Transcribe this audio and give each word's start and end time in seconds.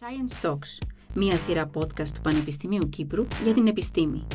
Science 0.00 0.48
Talks, 0.48 0.88
μία 1.14 1.36
σειρά 1.36 1.70
podcast 1.74 2.08
του 2.08 2.20
Πανεπιστημίου 2.20 2.88
Κύπρου 2.88 3.26
για 3.44 3.52
την 3.52 3.66
επιστήμη. 3.66 4.26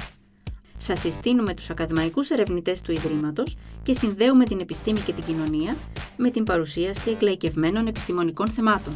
Σας 0.77 0.99
συστήνουμε 0.99 1.53
τους 1.53 1.69
ακαδημαϊκούς 1.69 2.29
ερευνητές 2.29 2.81
του 2.81 2.91
Ιδρύματος 2.91 3.55
και 3.83 3.93
συνδέουμε 3.93 4.45
την 4.45 4.59
επιστήμη 4.59 4.99
και 4.99 5.13
την 5.13 5.23
κοινωνία 5.23 5.75
με 6.17 6.29
την 6.29 6.43
παρουσίαση 6.43 7.09
εκλαϊκευμένων 7.09 7.87
επιστημονικών 7.87 8.47
θεμάτων. 8.47 8.93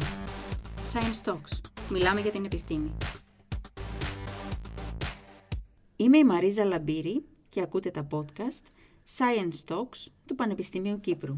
Science 0.92 1.30
Talks. 1.30 1.60
Μιλάμε 1.90 2.20
για 2.20 2.30
την 2.30 2.44
επιστήμη. 2.44 2.92
Είμαι 5.96 6.18
η 6.18 6.24
Μαρίζα 6.24 6.64
Λαμπύρη 6.64 7.24
και 7.48 7.60
ακούτε 7.60 7.90
τα 7.90 8.06
podcast 8.10 8.62
Science 9.16 9.74
Talks 9.74 10.06
του 10.26 10.34
Πανεπιστημίου 10.34 11.00
Κύπρου. 11.00 11.36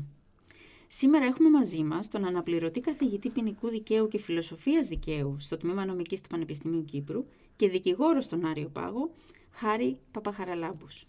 Σήμερα 0.93 1.25
έχουμε 1.25 1.51
μαζί 1.51 1.83
μας 1.83 2.09
τον 2.09 2.25
αναπληρωτή 2.25 2.81
καθηγητή 2.81 3.29
ποινικού 3.29 3.69
δικαίου 3.69 4.09
και 4.09 4.19
φιλοσοφίας 4.19 4.87
δικαίου 4.87 5.37
στο 5.39 5.57
τμήμα 5.57 5.85
νομικής 5.85 6.21
του 6.21 6.29
Πανεπιστημίου 6.29 6.85
Κύπρου 6.85 7.25
και 7.57 7.69
δικηγόρος 7.69 8.25
στον 8.25 8.45
Άριο 8.45 8.69
Πάγο, 8.73 9.11
Χάρη 9.51 9.99
Παπαχαραλάμπους. 10.11 11.07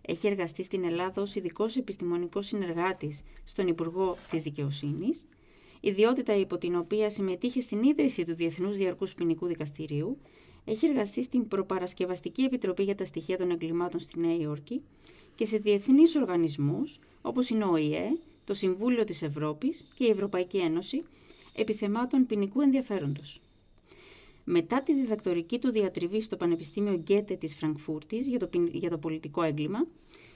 Έχει 0.00 0.26
εργαστεί 0.26 0.62
στην 0.62 0.84
Ελλάδα 0.84 1.22
ως 1.22 1.34
ειδικός 1.34 1.76
επιστημονικός 1.76 2.46
συνεργάτης 2.46 3.22
στον 3.44 3.66
Υπουργό 3.66 4.16
της 4.30 4.42
Δικαιοσύνης, 4.42 5.24
ιδιότητα 5.80 6.36
υπό 6.36 6.58
την 6.58 6.76
οποία 6.76 7.10
συμμετείχε 7.10 7.60
στην 7.60 7.82
ίδρυση 7.82 8.24
του 8.24 8.34
Διεθνούς 8.34 8.76
Διαρκούς 8.76 9.14
Ποινικού 9.14 9.46
Δικαστηρίου, 9.46 10.18
έχει 10.64 10.86
εργαστεί 10.86 11.22
στην 11.22 11.48
Προπαρασκευαστική 11.48 12.42
Επιτροπή 12.42 12.82
για 12.82 12.94
τα 12.94 13.04
Στοιχεία 13.04 13.38
των 13.38 13.50
Εγκλημάτων 13.50 14.00
στη 14.00 14.20
Νέα 14.20 14.36
Υόρκη 14.36 14.82
και 15.34 15.44
σε 15.44 15.56
διεθνείς 15.56 16.16
οργανισμούς 16.16 16.98
όπως 17.22 17.50
είναι 17.50 17.64
ο 17.64 17.70
ΟΗΕ, 17.70 18.18
το 18.50 18.56
Συμβούλιο 18.56 19.04
της 19.04 19.22
Ευρώπης 19.22 19.84
και 19.94 20.04
η 20.04 20.10
Ευρωπαϊκή 20.10 20.58
Ένωση 20.58 21.02
επιθεμάτων 21.56 22.26
ποινικού 22.26 22.60
ενδιαφέροντος. 22.60 23.40
Μετά 24.44 24.82
τη 24.82 24.94
διδακτορική 24.94 25.58
του 25.58 25.70
διατριβή 25.70 26.22
στο 26.22 26.36
Πανεπιστήμιο 26.36 26.94
Γκέτε 26.94 27.34
της 27.34 27.54
Φραγκφούρτης 27.54 28.28
για 28.28 28.38
το, 28.38 28.48
για 28.72 28.90
το 28.90 28.98
πολιτικό 28.98 29.42
έγκλημα, 29.42 29.86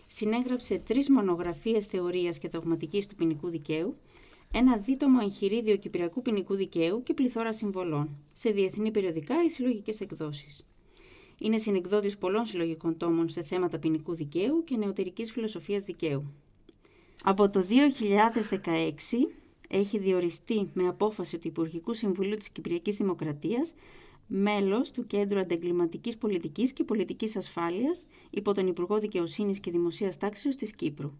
συνέγραψε 0.06 0.78
τρεις 0.78 1.10
μονογραφίες 1.10 1.84
θεωρίας 1.84 2.38
και 2.38 2.48
δογματικής 2.48 3.06
του 3.06 3.14
ποινικού 3.14 3.48
δικαίου, 3.48 3.96
ένα 4.52 4.76
δίτομο 4.76 5.18
εγχειρίδιο 5.22 5.76
κυπριακού 5.76 6.22
ποινικού 6.22 6.54
δικαίου 6.54 7.02
και 7.02 7.14
πληθώρα 7.14 7.52
συμβολών, 7.52 8.08
σε 8.34 8.50
διεθνή 8.50 8.90
περιοδικά 8.90 9.44
ή 9.44 9.50
συλλογικές 9.50 10.00
εκδόσεις. 10.00 10.66
Είναι 11.40 11.58
συνεκδότης 11.58 12.18
πολλών 12.18 12.46
συλλογικών 12.46 12.96
τόμων 12.96 13.28
σε 13.28 13.42
θέματα 13.42 13.78
ποινικού 13.78 14.14
δικαίου 14.14 14.64
και 14.64 14.76
νεωτερικής 14.76 15.32
φιλοσοφίας 15.32 15.82
δικαίου. 15.82 16.32
Από 17.26 17.50
το 17.50 17.64
2016 17.68 18.60
έχει 19.68 19.98
διοριστεί 19.98 20.70
με 20.72 20.88
απόφαση 20.88 21.38
του 21.38 21.48
Υπουργικού 21.48 21.94
Συμβουλίου 21.94 22.36
της 22.36 22.48
Κυπριακής 22.48 22.96
Δημοκρατίας 22.96 23.74
μέλος 24.26 24.90
του 24.90 25.06
Κέντρου 25.06 25.38
Αντεγκληματικής 25.38 26.16
Πολιτικής 26.16 26.72
και 26.72 26.84
Πολιτικής 26.84 27.36
Ασφάλειας 27.36 28.06
υπό 28.30 28.54
τον 28.54 28.66
Υπουργό 28.66 28.98
Δικαιοσύνης 28.98 29.60
και 29.60 29.70
Δημοσίας 29.70 30.16
Τάξεως 30.18 30.56
της 30.56 30.72
Κύπρου. 30.74 31.12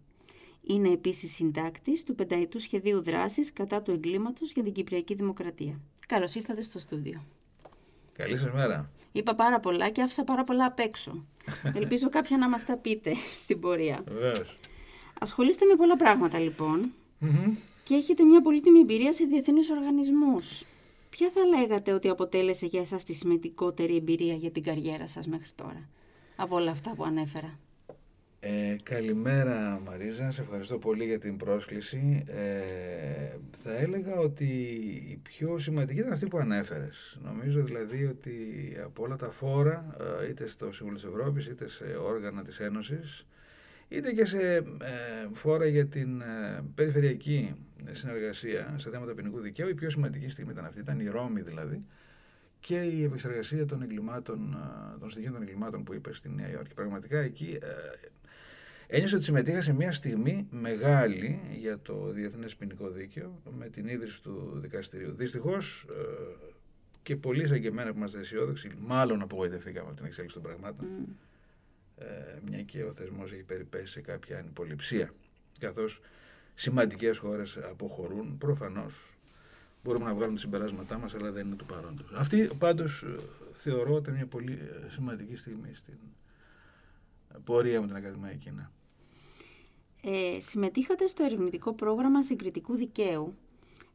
Είναι 0.63 0.89
επίσης 0.89 1.35
συντάκτης 1.35 2.05
του 2.05 2.15
πενταετού 2.15 2.61
σχεδίου 2.61 3.03
δράσης 3.03 3.53
κατά 3.53 3.83
του 3.83 3.91
εγκλήματος 3.91 4.53
για 4.53 4.63
την 4.63 4.73
Κυπριακή 4.73 5.15
Δημοκρατία. 5.15 5.81
Καλώς 6.07 6.35
ήρθατε 6.35 6.63
στο 6.63 6.79
στούντιο. 6.79 7.25
Καλή 8.13 8.37
σας 8.37 8.53
μέρα. 8.53 8.91
Είπα 9.13 9.35
πάρα 9.35 9.61
πολλά 9.61 9.91
και 9.91 10.03
άφησα 10.03 10.25
πάρα 10.25 10.45
πολλά 10.45 10.65
απ' 10.65 10.79
έξω. 10.79 11.25
Ελπίζω 11.81 12.09
κάποια 12.09 12.37
να 12.37 12.49
μας 12.49 12.65
τα 12.65 12.77
πείτε 12.77 13.15
στην 13.39 13.61
πορεία. 13.61 14.05
Βεβαίως. 14.07 14.59
Ασχολείστε 15.21 15.65
με 15.65 15.75
πολλά 15.75 15.97
πράγματα 15.97 16.39
λοιπόν 16.39 16.93
και 17.85 17.95
έχετε 17.95 18.23
μια 18.23 18.41
πολύτιμη 18.43 18.79
εμπειρία 18.79 19.13
σε 19.13 19.25
διεθνείς 19.25 19.71
οργανισμούς. 19.71 20.65
Ποια 21.11 21.31
θα 21.31 21.45
λέγατε 21.45 21.93
ότι 21.93 22.09
αποτέλεσε 22.09 22.67
για 22.67 22.81
εσάς 22.81 23.05
τη 23.05 23.13
σημαντικότερη 23.13 23.97
εμπειρία 23.97 24.35
για 24.35 24.51
την 24.51 24.63
καριέρα 24.63 25.07
σας 25.07 25.27
μέχρι 25.27 25.51
τώρα, 25.55 25.89
από 26.37 26.57
όλα 26.57 26.71
αυτά 26.71 26.95
που 26.95 27.05
ανέφερα; 27.05 27.59
Ε, 28.41 28.77
καλημέρα 28.83 29.81
Μαρίζα, 29.87 30.31
σε 30.31 30.41
ευχαριστώ 30.41 30.79
πολύ 30.79 31.05
για 31.05 31.19
την 31.19 31.37
πρόσκληση. 31.37 32.25
Ε, 32.27 33.37
θα 33.51 33.77
έλεγα 33.77 34.17
ότι 34.19 34.45
η 35.11 35.21
πιο 35.23 35.59
σημαντική 35.59 36.01
ήταν 36.01 36.13
αυτή 36.13 36.27
που 36.27 36.39
ανέφερες. 36.39 37.19
Νομίζω 37.25 37.63
δηλαδή 37.63 38.05
ότι 38.05 38.37
από 38.85 39.03
όλα 39.03 39.17
τα 39.17 39.31
φόρα, 39.31 39.97
ε, 40.23 40.29
είτε 40.29 40.47
στο 40.49 40.73
Συμβούλιο 40.73 41.01
της 41.01 41.09
Ευρώπης, 41.09 41.47
είτε 41.47 41.69
σε 41.69 41.85
όργανα 41.85 42.43
της 42.43 42.61
Ένωσης, 42.61 43.27
είτε 43.89 44.13
και 44.13 44.25
σε 44.25 44.55
ε, 44.57 44.63
φόρα 45.33 45.67
για 45.67 45.87
την 45.87 46.21
ε, 46.21 46.65
περιφερειακή 46.75 47.55
συνεργασία 47.91 48.75
σε 48.77 48.91
θέματα 48.91 49.15
ποινικού 49.15 49.41
δικαίου. 49.41 49.69
Η 49.69 49.75
πιο 49.75 49.91
σημαντική 49.91 50.29
στιγμή 50.29 50.53
ήταν 50.53 50.65
αυτή, 50.65 50.81
ήταν 50.81 51.01
η 51.01 51.09
Ρώμη 51.09 51.41
δηλαδή 51.41 51.85
και 52.61 52.81
η 52.81 53.05
επεξεργασία 53.05 53.67
των 53.67 53.83
εγκλημάτων, 53.83 54.57
ε, 54.95 54.99
των 54.99 55.11
στοιχείων 55.11 55.33
των 55.33 55.43
εγκλημάτων 55.43 55.85
που 55.85 55.95
είπες 55.95 56.17
στη 56.17 56.29
Νέα 56.29 56.51
Υόρκη. 56.51 56.75
Πραγματικά 56.75 57.19
εκεί 57.19 57.59
ε, 57.63 57.67
ένιωσα 58.87 59.17
ότι 59.17 59.25
συμμετείχα 59.25 59.63
σε 59.63 59.73
μια 59.73 59.93
στιγμή 59.93 60.47
μεγάλη 60.51 61.41
για 61.59 61.79
το 61.79 62.11
Διεθνές 62.11 62.57
Ποινικό 62.57 62.89
Δίκαιο 62.89 63.41
με 63.59 63.69
την 63.69 63.89
ίδρυση 63.89 64.23
του 64.23 64.53
δικαστηρίου. 64.55 65.13
Δυστυχώς 65.13 65.87
και 67.05 67.17
πολλοί 67.17 67.47
σαν 67.47 67.61
και 67.61 67.69
εμένα 67.69 67.91
που 67.91 67.99
είμαστε 67.99 68.19
αισιόδοξοι, 68.19 68.71
μάλλον 68.79 69.23
απογοητευτήκαμε 69.23 69.87
από 69.87 69.97
την 69.97 70.07
εξέλιξη 70.07 70.37
των 70.37 70.45
πραγμάτων 70.45 70.87
ε, 70.87 71.15
μια 72.45 72.63
και 72.63 72.85
ο 72.85 72.93
θεσμός 72.93 73.33
έχει 73.33 73.43
περιπέσει 73.43 73.93
σε 73.93 74.01
κάποια 74.01 74.39
ανυποληψία. 74.39 75.15
Καθώς 75.59 76.01
σημαντικές 76.55 77.19
χώρες 77.19 77.57
αποχωρούν, 77.57 78.39
προφανώς 78.39 79.15
μπορούμε 79.85 80.05
να 80.05 80.15
βγάλουμε 80.15 80.39
συμπεράσματά 80.39 80.99
μας, 80.99 81.15
αλλά 81.15 81.31
δεν 81.31 81.47
είναι 81.47 81.57
του 81.57 81.67
παρόντος. 81.67 82.13
Αυτή 82.15 82.51
πάντως 82.59 83.03
ε, 83.03 83.17
θεωρώ 83.53 83.95
ότι 83.95 84.09
είναι 84.09 84.19
μια 84.19 84.27
πολύ 84.27 84.53
ε, 84.53 84.89
σημαντική 84.89 85.37
στιγμή 85.37 85.75
στην 85.75 85.99
πορεία 87.45 87.81
με 87.81 87.87
την 87.87 87.97
Ακαδημαϊκή 87.97 88.39
Κίνα. 88.39 88.71
Ε, 90.03 90.41
συμμετείχατε 90.41 91.07
στο 91.07 91.25
ερευνητικό 91.25 91.75
πρόγραμμα 91.75 92.23
συγκριτικού 92.23 92.75
δικαίου 92.77 93.35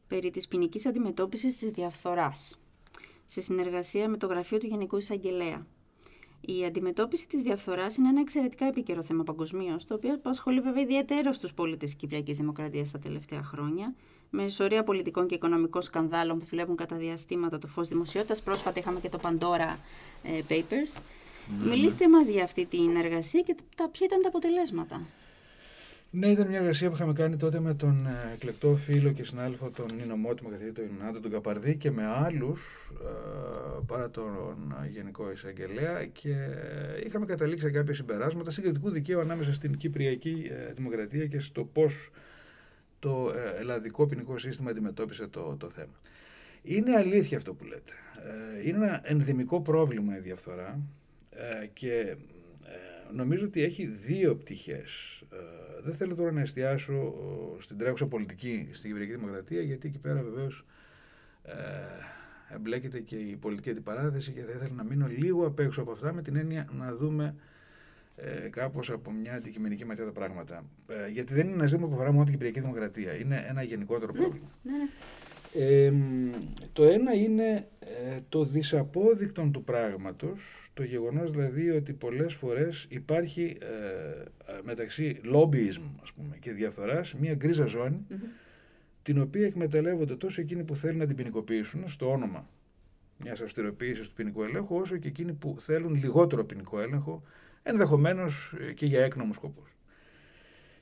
περί 0.08 0.30
της 0.30 0.48
ποινικής 0.48 0.86
αντιμετώπισης 0.86 1.56
της 1.56 1.70
διαφθοράς 1.70 2.58
σε 3.26 3.40
συνεργασία 3.40 4.08
με 4.08 4.16
το 4.16 4.26
Γραφείο 4.26 4.58
του 4.58 4.66
Γενικού 4.66 4.96
Εισαγγελέα. 4.96 5.66
Η 6.40 6.64
αντιμετώπιση 6.64 7.26
της 7.28 7.42
διαφθοράς 7.42 7.96
είναι 7.96 8.08
ένα 8.08 8.20
εξαιρετικά 8.20 8.64
επίκαιρο 8.66 9.02
θέμα 9.02 9.22
παγκοσμίως, 9.22 9.84
το 9.84 9.94
οποίο 9.94 10.14
απασχολεί 10.14 10.60
βέβαια 10.60 10.82
ιδιαίτερα 10.82 11.32
στου 11.32 11.54
πολίτες 11.54 11.90
της 11.90 11.94
Κυπριακής 11.94 12.36
Δημοκρατίας 12.36 12.90
τα 12.90 12.98
τελευταία 12.98 13.42
χρόνια, 13.42 13.94
με 14.30 14.48
σωρία 14.48 14.82
πολιτικών 14.82 15.26
και 15.26 15.34
οικονομικών 15.34 15.82
σκανδάλων 15.82 16.38
που 16.38 16.44
βλέπουν 16.50 16.76
κατά 16.76 16.96
διαστήματα 16.96 17.58
το 17.58 17.66
φως 17.66 17.88
δημοσιότητας. 17.88 18.42
Πρόσφατα 18.42 18.78
είχαμε 18.78 19.00
και 19.00 19.08
το 19.08 19.18
Pandora 19.22 19.76
ε, 20.22 20.40
Papers. 20.48 20.96
Mm-hmm. 20.96 21.68
Μιλήστε 21.68 22.08
μα 22.08 22.20
για 22.20 22.44
αυτή 22.44 22.66
την 22.66 22.96
εργασία 22.96 23.40
και 23.40 23.56
τα, 23.76 23.88
ποια 23.88 24.06
ήταν 24.06 24.22
τα 24.22 24.28
αποτελέσματα. 24.28 25.00
Ναι, 26.12 26.26
ήταν 26.26 26.46
μια 26.46 26.58
εργασία 26.58 26.88
που 26.88 26.94
είχαμε 26.94 27.12
κάνει 27.12 27.36
τότε 27.36 27.60
με 27.60 27.74
τον 27.74 28.06
ε, 28.06 28.32
εκλεκτό 28.34 28.74
φίλο 28.76 29.12
και 29.12 29.24
συνάδελφο 29.24 29.70
τον 29.70 29.86
Νίνο 29.96 30.16
Μότιμο, 30.16 30.48
καθηγητή 30.48 30.80
του 30.80 30.88
Ινάτο, 31.00 31.20
τον 31.20 31.30
Καπαρδί 31.30 31.76
και 31.76 31.90
με 31.90 32.06
άλλους 32.06 32.90
ε, 33.00 33.82
παρά 33.86 34.10
τον 34.10 34.74
Γενικό 34.90 35.30
Εισαγγελέα 35.30 36.06
και 36.06 36.34
είχαμε 37.06 37.26
καταλήξει 37.26 37.64
σε 37.64 37.70
κάποια 37.70 37.94
συμπεράσματα 37.94 38.50
συγκριτικού 38.50 38.90
δικαίου 38.90 39.20
ανάμεσα 39.20 39.54
στην 39.54 39.76
Κυπριακή 39.76 40.50
ε, 40.50 40.72
Δημοκρατία 40.72 41.26
και 41.26 41.38
στο 41.38 41.64
πώς 41.64 42.10
το 42.98 43.32
ελλαδικό 43.58 44.06
ποινικό 44.06 44.38
σύστημα 44.38 44.70
αντιμετώπισε 44.70 45.26
το, 45.26 45.56
το 45.58 45.68
θέμα. 45.68 46.00
Είναι 46.62 46.94
αλήθεια 46.96 47.36
αυτό 47.36 47.54
που 47.54 47.64
λέτε. 47.64 47.92
Είναι 48.64 48.76
ένα 48.76 49.00
ενδυμικό 49.04 49.60
πρόβλημα 49.60 50.16
η 50.16 50.20
διαφθορά 50.20 50.80
και 51.72 52.16
νομίζω 53.12 53.46
ότι 53.46 53.62
έχει 53.62 53.86
δύο 53.86 54.36
πτυχές 54.36 55.20
δεν 55.82 55.94
θέλω 55.94 56.14
τώρα 56.14 56.32
να 56.32 56.40
εστιάσω 56.40 57.14
στην 57.58 57.78
τρέχουσα 57.78 58.06
πολιτική 58.06 58.68
στην 58.72 58.90
Κυπριακή 58.90 59.14
Δημοκρατία, 59.14 59.62
γιατί 59.62 59.88
εκεί 59.88 59.98
πέρα 59.98 60.22
βεβαίως 60.22 60.64
ε, 61.42 62.54
εμπλέκεται 62.54 63.00
και 63.00 63.16
η 63.16 63.36
πολιτική 63.36 63.70
αντιπαράθεση 63.70 64.32
και 64.32 64.40
θα 64.40 64.52
ήθελα 64.52 64.74
να 64.74 64.84
μείνω 64.84 65.06
λίγο 65.06 65.46
απ' 65.46 65.58
έξω 65.58 65.82
από 65.82 65.92
αυτά 65.92 66.12
με 66.12 66.22
την 66.22 66.36
έννοια 66.36 66.68
να 66.78 66.94
δούμε 66.94 67.34
ε, 68.16 68.48
κάπως 68.48 68.90
από 68.90 69.10
μια 69.10 69.34
αντικειμενική 69.34 69.84
ματιά 69.84 70.04
τα 70.04 70.12
πράγματα. 70.12 70.64
Ε, 70.88 71.08
γιατί 71.08 71.34
δεν 71.34 71.46
είναι 71.46 71.54
ένα 71.54 71.66
ζήτημα 71.66 71.88
που 71.88 71.94
αφορά 71.94 72.12
μόνο 72.12 72.24
την 72.24 72.32
Κυπριακή 72.32 72.60
Δημοκρατία. 72.60 73.14
Είναι 73.14 73.44
ένα 73.48 73.62
γενικότερο 73.62 74.12
ναι, 74.12 74.18
πρόβλημα. 74.18 74.50
Ναι, 74.62 74.72
ναι. 74.72 74.88
Ε, 75.54 75.92
το 76.72 76.84
ένα 76.84 77.14
είναι 77.14 77.68
ε, 77.78 78.18
το 78.28 78.44
δυσαπόδεικτο 78.44 79.48
του 79.52 79.64
πράγματος, 79.64 80.70
το 80.74 80.82
γεγονός 80.82 81.30
δηλαδή 81.30 81.70
ότι 81.70 81.92
πολλές 81.92 82.34
φορές 82.34 82.86
υπάρχει 82.88 83.56
ε, 83.60 84.60
μεταξύ 84.62 85.20
lobbyism 85.34 85.82
ας 86.02 86.12
πούμε, 86.12 86.36
και 86.40 86.52
διαφθοράς 86.52 87.14
μια 87.14 87.34
γκρίζα 87.34 87.66
την 89.02 89.20
οποία 89.20 89.46
εκμεταλλεύονται 89.46 90.16
τόσο 90.16 90.40
εκείνοι 90.40 90.64
που 90.64 90.76
θέλουν 90.76 90.98
να 90.98 91.06
την 91.06 91.16
ποινικοποιήσουν 91.16 91.88
στο 91.88 92.10
όνομα 92.10 92.48
μιας 93.16 93.40
αυστηροποίησης 93.40 94.08
του 94.08 94.14
ποινικού 94.14 94.42
ελέγχου, 94.42 94.76
όσο 94.76 94.96
και 94.96 95.08
εκείνοι 95.08 95.32
που 95.32 95.56
θέλουν 95.58 95.94
λιγότερο 95.94 96.44
ποινικό 96.44 96.80
έλεγχο, 96.80 97.22
ενδεχομένως 97.62 98.54
και 98.74 98.86
για 98.86 99.04
έκνομους 99.04 99.36
σκοπούς. 99.36 99.74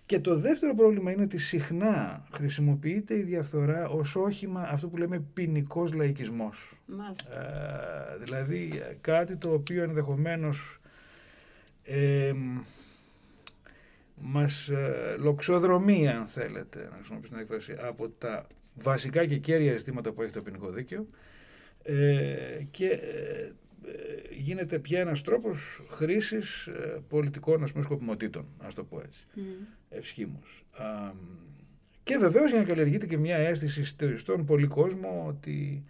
Και 0.08 0.20
το 0.20 0.36
δεύτερο 0.36 0.74
πρόβλημα 0.74 1.12
είναι 1.12 1.22
ότι 1.22 1.38
συχνά 1.38 2.24
χρησιμοποιείται 2.32 3.14
η 3.16 3.22
διαφθορά 3.22 3.88
ως 3.88 4.16
όχημα 4.16 4.62
αυτό 4.62 4.88
που 4.88 4.96
λέμε 4.96 5.22
ποινικός 5.34 5.92
λαϊκισμός. 5.92 6.74
Μάλιστα. 6.86 7.32
Ε, 8.14 8.16
δηλαδή 8.24 8.70
κάτι 9.00 9.36
το 9.36 9.52
οποίο 9.52 9.82
ενδεχομένως 9.82 10.80
ε, 11.84 12.32
μας 14.20 14.68
ε, 14.68 15.16
λοξοδρομεί, 15.18 16.08
αν 16.08 16.26
θέλετε, 16.26 16.88
να 16.90 16.94
χρησιμοποιήσω 16.96 17.32
την 17.32 17.42
έκφραση, 17.42 17.74
από 17.80 18.08
τα 18.08 18.46
βασικά 18.74 19.26
και 19.26 19.36
κέρια 19.38 19.76
ζητήματα 19.76 20.12
που 20.12 20.22
έχει 20.22 20.32
το 20.32 20.42
ποινικό 20.42 20.70
δίκαιο 20.70 21.06
ε, 21.82 22.62
και 22.70 22.86
ε, 22.86 23.52
γίνεται 24.38 24.78
πια 24.78 25.00
ένας 25.00 25.22
τρόπος 25.22 25.82
χρήσης 25.88 26.66
ε, 26.66 27.02
πολιτικών 27.08 27.62
ας 27.62 27.72
πούμε, 27.72 27.84
σκοπιμοτήτων, 27.84 28.46
ας 28.58 28.74
το 28.74 28.84
πω 28.84 29.00
έτσι, 29.04 29.26
mm. 29.36 29.40
ευσχήμως. 29.88 30.64
και 32.02 32.16
βεβαίως 32.16 32.50
για 32.50 32.60
να 32.60 32.66
καλλιεργείται 32.66 33.06
και 33.06 33.18
μια 33.18 33.36
αίσθηση 33.36 33.94
στον 34.16 34.44
πολύ 34.44 34.66
κόσμο 34.66 35.24
ότι 35.28 35.84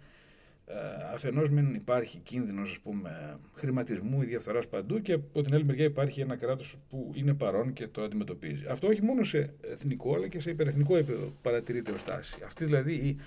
ε, 0.71 1.13
αφενός 1.13 1.49
μην 1.49 1.73
υπάρχει 1.73 2.17
κίνδυνος 2.17 2.71
ας 2.71 2.79
πούμε, 2.79 3.39
χρηματισμού 3.53 4.21
ή 4.21 4.25
διαφθοράς 4.25 4.67
παντού 4.67 5.01
και 5.01 5.13
από 5.13 5.41
την 5.41 5.53
άλλη 5.53 5.63
μεριά 5.63 5.85
υπάρχει 5.85 6.21
ένα 6.21 6.35
κράτος 6.35 6.77
που 6.89 7.11
είναι 7.13 7.33
παρόν 7.33 7.73
και 7.73 7.87
το 7.87 8.01
αντιμετωπίζει. 8.03 8.65
Αυτό 8.69 8.87
όχι 8.87 9.01
μόνο 9.01 9.23
σε 9.23 9.53
εθνικό 9.61 10.15
αλλά 10.15 10.27
και 10.27 10.39
σε 10.39 10.49
υπερεθνικό 10.49 10.97
επίπεδο 10.97 11.33
παρατηρείται 11.41 11.91
ως 11.91 12.03
τάση. 12.03 12.41
Αυτή 12.45 12.65
δηλαδή 12.65 12.93
η 12.93 13.17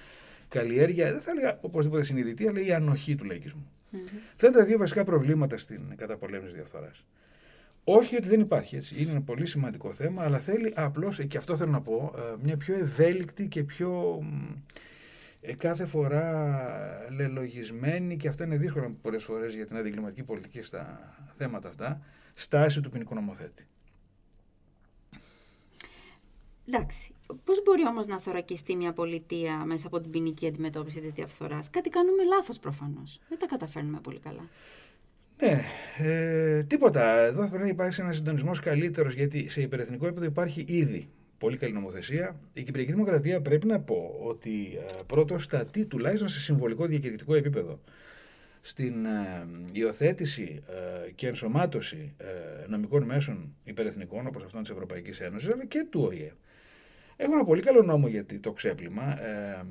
καλλιέργεια, 0.52 1.12
δεν 1.12 1.20
θα 1.20 1.30
έλεγα 1.30 1.58
οπωσδήποτε 1.60 2.02
συνειδητή, 2.02 2.48
αλλά 2.48 2.60
η 2.60 2.72
ανοχή 2.72 3.14
του 3.14 3.24
λαϊκισμού. 3.24 3.66
Mm-hmm. 3.66 3.96
Αυτά 4.32 4.46
είναι 4.46 4.56
τα 4.56 4.64
δύο 4.64 4.78
βασικά 4.78 5.04
προβλήματα 5.04 5.56
στην 5.56 5.80
καταπολέμηση 5.96 6.54
διαφθοράς. 6.54 7.04
Όχι 7.84 8.16
ότι 8.16 8.28
δεν 8.28 8.40
υπάρχει 8.40 8.76
έτσι. 8.76 9.02
Είναι 9.02 9.10
ένα 9.10 9.20
πολύ 9.20 9.46
σημαντικό 9.46 9.92
θέμα, 9.92 10.22
αλλά 10.22 10.38
θέλει 10.38 10.72
απλώς, 10.76 11.20
και 11.28 11.38
αυτό 11.38 11.56
θέλω 11.56 11.70
να 11.70 11.80
πω, 11.80 12.14
ε, 12.16 12.20
μια 12.42 12.56
πιο 12.56 12.74
ευέλικτη 12.74 13.46
και 13.46 13.62
πιο 13.62 14.22
ε, 15.40 15.54
κάθε 15.54 15.86
φορά 15.86 16.66
λελογισμένη, 17.16 18.16
και 18.16 18.28
αυτά 18.28 18.44
είναι 18.44 18.56
δύσκολα 18.56 18.90
πολλές 19.02 19.24
φορές 19.24 19.54
για 19.54 19.66
την 19.66 19.76
αντιγκληματική 19.76 20.22
πολιτική 20.22 20.62
στα 20.62 21.14
θέματα 21.36 21.68
αυτά, 21.68 22.00
στάση 22.34 22.80
του 22.80 22.90
ποινικού 22.90 23.14
νομοθέτη. 23.14 23.66
Εντάξει. 26.74 27.14
Πώς 27.44 27.62
μπορεί 27.62 27.86
όμως 27.86 28.06
να 28.06 28.20
θωρακιστεί 28.20 28.76
μια 28.76 28.92
πολιτεία 28.92 29.64
μέσα 29.66 29.86
από 29.86 30.00
την 30.00 30.10
ποινική 30.10 30.46
αντιμετώπιση 30.46 31.00
της 31.00 31.12
διαφθοράς, 31.12 31.70
Κάτι 31.70 31.88
κάνουμε 31.88 32.24
λάθος 32.24 32.58
προφανώς. 32.58 33.20
Δεν 33.28 33.38
τα 33.38 33.46
καταφέρνουμε 33.46 34.00
πολύ 34.02 34.18
καλά. 34.18 34.48
Ναι, 35.40 35.62
ε, 35.98 36.62
τίποτα. 36.62 37.18
Εδώ 37.18 37.42
θα 37.42 37.48
πρέπει 37.48 37.62
να 37.62 37.68
υπάρξει 37.68 38.00
ένας 38.02 38.16
συντονισμός 38.16 38.60
καλύτερος, 38.60 39.14
γιατί 39.14 39.48
σε 39.48 39.60
υπερεθνικό 39.60 40.06
επίπεδο 40.06 40.26
υπάρχει 40.26 40.64
ήδη 40.68 41.08
πολύ 41.38 41.56
καλή 41.56 41.72
νομοθεσία. 41.72 42.40
Η 42.52 42.62
Κυπριακή 42.62 42.92
Δημοκρατία 42.92 43.40
πρέπει 43.40 43.66
να 43.66 43.80
πω 43.80 44.18
ότι 44.22 44.78
ε, 44.78 45.02
πρώτος 45.06 45.42
στατεί 45.42 45.84
τουλάχιστον 45.84 46.28
σε 46.28 46.40
συμβολικό 46.40 46.86
διακηρυκτικό 46.86 47.34
επίπεδο 47.34 47.78
στην 48.62 49.04
ε, 49.04 49.46
υιοθέτηση 49.72 50.62
ε, 51.06 51.10
και 51.10 51.26
ενσωμάτωση 51.26 52.14
ε, 52.18 52.66
νομικών 52.66 53.02
μέσων 53.02 53.54
υπερεθνικών 53.64 54.26
όπως 54.26 54.44
αυτών 54.44 54.62
της 54.62 54.70
Ευρωπαϊκής 54.70 55.20
Ένωσης 55.20 55.52
αλλά 55.52 55.64
και 55.66 55.86
του 55.90 56.00
ΟΗΕ. 56.08 56.32
Έχουμε 57.16 57.36
ένα 57.36 57.44
πολύ 57.44 57.62
καλό 57.62 57.82
νόμο 57.82 58.08
για 58.08 58.24
το 58.40 58.52
ξέπλυμα 58.52 59.22
ε, 59.22 59.64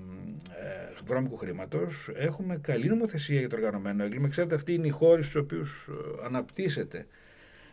ε, 0.50 1.04
βρώμικου 1.06 1.38
χρήματος. 1.38 2.10
Έχουμε 2.16 2.58
καλή 2.58 2.88
νομοθεσία 2.88 3.40
για 3.40 3.50
το 3.50 3.56
οργανωμένο 3.56 4.04
έγκλημα. 4.04 4.28
Ξέρετε, 4.28 4.56
αυτοί 4.56 4.74
είναι 4.74 4.88
οι 4.88 4.90
χώροι 4.90 5.22
στους 5.22 5.36
οποίους 5.36 5.88
ε, 5.90 6.26
αναπτύσσεται 6.26 7.08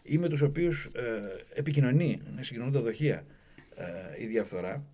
ή 0.02 0.18
με 0.18 0.28
τους 0.28 0.42
οποίους 0.42 0.84
ε, 0.84 1.44
επικοινωνεί, 1.54 2.20
συγκοινωνούν 2.40 2.72
τα 2.72 2.80
δοχεία 2.80 3.24
ε, 3.74 4.22
η 4.22 4.26
διαφθορά. 4.26 4.84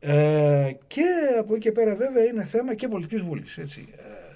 Ε, 0.00 0.72
και 0.86 1.04
από 1.38 1.54
εκεί 1.54 1.62
και 1.62 1.72
πέρα, 1.72 1.94
βέβαια, 1.94 2.24
είναι 2.24 2.44
θέμα 2.44 2.74
και 2.74 2.88
πολιτικής 2.88 3.22
βούλησης. 3.22 3.80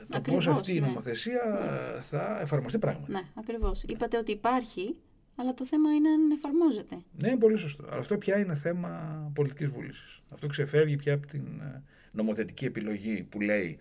το 0.09 0.21
πώς 0.21 0.47
αυτή 0.47 0.73
ναι. 0.73 0.79
η 0.79 0.81
νομοθεσία 0.81 1.43
ναι. 1.45 2.01
θα 2.01 2.39
εφαρμοστεί 2.41 2.79
πράγματι. 2.79 3.13
Ναι, 3.13 3.21
ακριβώς. 3.35 3.83
Είπατε 3.83 4.17
ότι 4.17 4.33
υπάρχει 4.33 4.97
αλλά 5.37 5.55
το 5.55 5.67
θέμα 5.67 5.95
είναι 5.95 6.09
αν 6.09 6.31
εφαρμόζεται. 6.31 6.97
Ναι, 7.19 7.29
είναι 7.29 7.39
πολύ 7.39 7.57
σωστό. 7.57 7.85
Αλλά 7.91 7.99
αυτό 7.99 8.19
πια 8.19 8.39
είναι 8.39 8.55
θέμα 8.55 8.91
πολιτικής 9.35 9.69
βούλησης. 9.69 10.23
Αυτό 10.33 10.47
ξεφεύγει 10.47 10.97
πια 10.97 11.15
από 11.15 11.27
την 11.27 11.61
ε, 11.61 11.83
νομοθετική 12.13 12.65
επιλογή 12.65 13.23
που 13.23 13.41
λέει 13.41 13.79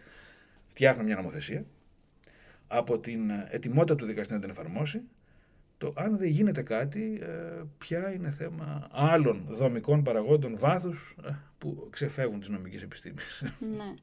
φτιάχνω 0.68 1.04
μια 1.04 1.16
νομοθεσία, 1.16 1.66
από 2.68 3.00
την 3.00 3.30
ε, 3.30 3.48
ετοιμότητα 3.52 3.96
του 3.96 4.06
δικαστή 4.06 4.34
να 4.34 4.40
την 4.40 4.50
εφαρμόσει, 4.50 5.02
το 5.78 5.94
αν 5.96 6.18
δεν 6.18 6.28
γίνεται 6.28 6.62
κάτι, 6.62 7.20
ε, 7.22 7.62
πια 7.78 8.14
είναι 8.14 8.32
θέμα 8.32 8.88
άλλων 8.92 9.46
δομικών 9.50 10.04
παραγόντων 10.04 10.58
βάθους 10.58 11.16
που 11.58 11.88
ξεφεύγουν 11.90 12.40
τις 12.40 12.50
νομικές 12.50 12.82
επιστήμες. 12.82 13.44
Ναι. 13.60 13.94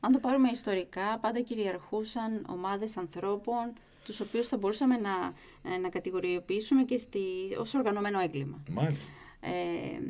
Αν 0.00 0.12
το 0.12 0.18
πάρουμε 0.18 0.50
ιστορικά, 0.50 1.18
πάντα 1.20 1.40
κυριαρχούσαν 1.40 2.44
ομάδες 2.48 2.96
ανθρώπων 2.96 3.72
τους 4.08 4.20
οποίους 4.20 4.48
θα 4.48 4.56
μπορούσαμε 4.56 4.96
να, 4.96 5.34
ε, 5.62 5.78
να 5.78 5.88
κατηγοριοποιήσουμε 5.88 6.82
και 6.82 6.98
στη, 6.98 7.20
ως 7.58 7.74
οργανωμένο 7.74 8.20
έγκλημα. 8.20 8.62
Μάλιστα. 8.70 9.12
Ε, 9.40 10.00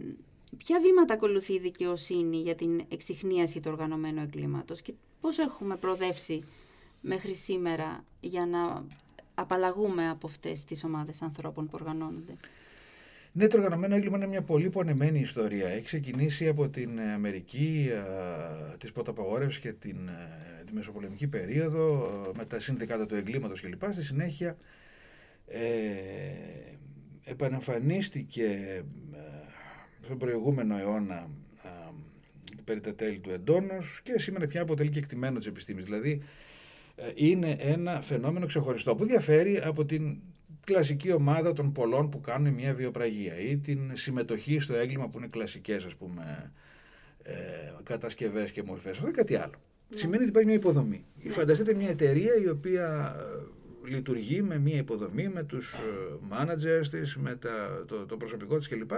ποια 0.57 0.81
βήματα 0.81 1.15
ακολουθεί 1.15 1.53
η 1.53 1.59
δικαιοσύνη 1.59 2.37
για 2.37 2.55
την 2.55 2.85
εξυχνίαση 2.89 3.61
του 3.61 3.71
οργανωμένου 3.73 4.21
εγκλήματος 4.21 4.83
και 4.83 4.95
πώς 5.21 5.39
έχουμε 5.39 5.77
προοδεύσει 5.77 6.43
μέχρι 7.01 7.35
σήμερα 7.35 8.05
για 8.21 8.47
να 8.47 8.85
απαλλαγούμε 9.35 10.09
από 10.09 10.27
αυτές 10.27 10.65
τις 10.65 10.85
ομάδες 10.85 11.23
ανθρώπων 11.23 11.65
που 11.65 11.79
οργανώνονται; 11.81 12.37
Ναι, 13.33 13.47
το 13.47 13.57
οργανωμένο 13.57 13.95
έγκλημα 13.95 14.17
είναι 14.17 14.27
μια 14.27 14.43
πολύ 14.43 14.71
πονεμένη 14.71 15.21
ιστορία. 15.21 15.69
Έχει 15.69 15.85
ξεκινήσει 15.85 16.49
από 16.49 16.69
την 16.69 17.01
Αμερική 17.01 17.91
τη 18.71 18.79
της 18.79 18.93
ποταπαγόρευσης 18.93 19.61
και 19.61 19.73
την, 19.73 20.09
ε, 20.09 20.65
τη 20.65 20.75
μεσοπολεμική 20.75 21.27
περίοδο 21.27 22.11
ε, 22.27 22.31
με 22.37 22.45
τα 22.45 22.61
συνδικάτα 22.61 23.07
του 23.07 23.15
εγκλήματος 23.15 23.61
κλπ. 23.61 23.93
Στη 23.93 24.03
συνέχεια 24.03 24.57
ε, 25.47 25.61
επανεμφανίστηκε 27.25 28.45
ε, 28.45 28.83
στον 30.05 30.19
προηγούμενο 30.19 30.79
αιώνα 30.79 31.31
ε, 31.65 31.69
περί 32.65 32.81
τα 32.81 32.95
τέλη 32.95 33.19
του 33.19 33.31
εντόνος 33.31 34.01
και 34.03 34.19
σήμερα 34.19 34.47
πια 34.47 34.63
αποτελεί 34.63 34.91
και 34.91 34.99
εκτιμένο 34.99 35.39
της 35.39 35.47
επιστήμης. 35.47 35.85
Δηλαδή 35.85 36.23
είναι 37.15 37.57
ένα 37.61 38.01
φαινόμενο 38.01 38.47
ξεχωριστό 38.47 38.95
που 38.95 39.05
διαφέρει 39.05 39.61
από 39.61 39.85
την 39.85 40.19
κλασική 40.69 41.13
ομάδα 41.13 41.53
των 41.53 41.73
πολλών 41.73 42.11
που 42.11 42.21
κάνουν 42.21 42.55
μια 42.55 42.75
βιοπραγία 42.75 43.39
ή 43.39 43.57
την 43.57 43.91
συμμετοχή 43.95 44.59
στο 44.59 44.75
έγκλημα 44.75 45.09
που 45.09 45.19
είναι 45.19 45.27
κλασικές 45.27 45.85
ας 45.85 45.95
πούμε 45.95 46.53
ε, 47.23 47.35
κατασκευές 47.83 48.51
και 48.51 48.63
μορφές. 48.63 48.91
Αυτό 48.91 49.07
είναι 49.07 49.17
κάτι 49.17 49.35
άλλο. 49.37 49.55
Ναι. 49.89 49.97
Σημαίνει 49.97 50.21
ότι 50.23 50.31
υπάρχει 50.31 50.49
μια 50.49 50.59
υποδομή. 50.59 51.05
Ναι. 51.23 51.33
Φανταστείτε 51.33 51.75
μια 51.75 51.89
εταιρεία 51.89 52.35
η 52.35 52.49
οποία 52.49 53.17
ε, 53.85 53.89
λειτουργεί 53.89 54.43
με 54.43 54.59
μια 54.59 54.77
υποδομή, 54.77 55.29
με 55.29 55.43
τους 55.43 55.73
ε, 55.73 55.77
managers 56.31 56.87
της, 56.91 57.17
με 57.17 57.37
τα, 57.37 57.85
το, 57.87 58.07
το 58.07 58.17
προσωπικό 58.17 58.59
της 58.59 58.69
κλπ. 58.69 58.93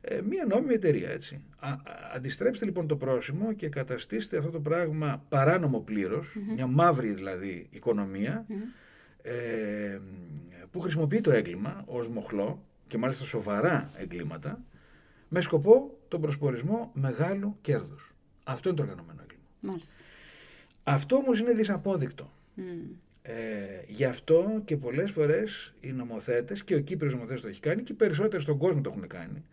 Ε, 0.00 0.20
μια 0.28 0.46
νόμιμη 0.48 0.74
εταιρεία 0.74 1.10
έτσι. 1.10 1.44
Α, 1.58 1.68
αντιστρέψτε 2.14 2.64
λοιπόν 2.64 2.86
το 2.86 2.96
πρόσημο 2.96 3.52
και 3.52 3.68
καταστήστε 3.68 4.36
αυτό 4.36 4.50
το 4.50 4.60
πράγμα 4.60 5.24
παράνομο 5.28 5.84
μια 6.54 6.66
μαύρη 6.66 7.12
δηλαδή 7.12 7.68
ε, 9.22 9.98
που 10.70 10.80
χρησιμοποιεί 10.80 11.20
το 11.20 11.30
έγκλημα 11.30 11.82
ως 11.86 12.08
μοχλό 12.08 12.62
και 12.88 12.98
μάλιστα 12.98 13.24
σοβαρά 13.24 13.90
εγκλήματα 13.96 14.60
με 15.28 15.40
σκοπό 15.40 15.98
τον 16.08 16.20
προσπορισμό 16.20 16.90
μεγάλου 16.94 17.56
κέρδους. 17.62 18.14
Αυτό 18.44 18.68
είναι 18.68 18.78
το 18.78 18.82
οργανωμένο 18.82 19.20
έγκλημα. 19.22 19.44
Μάλιστα. 19.60 19.94
Αυτό 20.84 21.16
όμως 21.16 21.40
είναι 21.40 21.52
δυσαπόδεικτο. 21.52 22.30
Ε, 23.22 23.32
γι' 23.86 24.04
αυτό 24.04 24.62
και 24.64 24.76
πολλές 24.76 25.10
φορές 25.10 25.74
οι 25.80 25.92
νομοθέτες 25.92 26.64
και 26.64 26.74
ο 26.74 26.80
Κύπριος 26.80 27.12
νομοθέτης 27.12 27.42
το 27.42 27.48
έχει 27.48 27.60
κάνει 27.60 27.82
και 27.82 27.92
οι 27.92 27.94
περισσότεροι 27.94 28.42
στον 28.42 28.58
κόσμο 28.58 28.80
το 28.80 28.90
έχουν 28.90 29.06
κάνει 29.06 29.44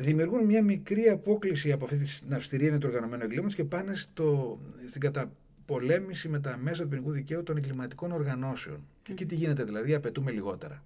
δημιουργούν 0.00 0.44
μια 0.44 0.62
μικρή 0.62 1.08
απόκληση 1.08 1.72
από 1.72 1.84
αυτή 1.84 1.96
την 1.96 2.34
αυστηρή 2.34 2.78
του 2.78 2.88
οργανωμένου 2.88 3.22
εγκλήματος 3.22 3.54
και 3.54 3.64
πάνε 3.64 3.94
στο, 3.94 4.58
στην 4.88 5.00
κατα, 5.00 5.32
πολέμηση 5.68 6.28
με 6.28 6.40
τα 6.40 6.56
μέσα 6.56 6.82
του 6.82 6.88
ποινικού 6.88 7.10
δικαίου 7.10 7.42
των 7.42 7.56
εγκληματικών 7.56 8.12
οργανώσεων. 8.12 8.86
Και 9.02 9.12
εκεί 9.12 9.26
τι 9.26 9.34
γίνεται, 9.34 9.64
δηλαδή, 9.64 9.94
απαιτούμε 9.94 10.30
λιγότερα. 10.30 10.82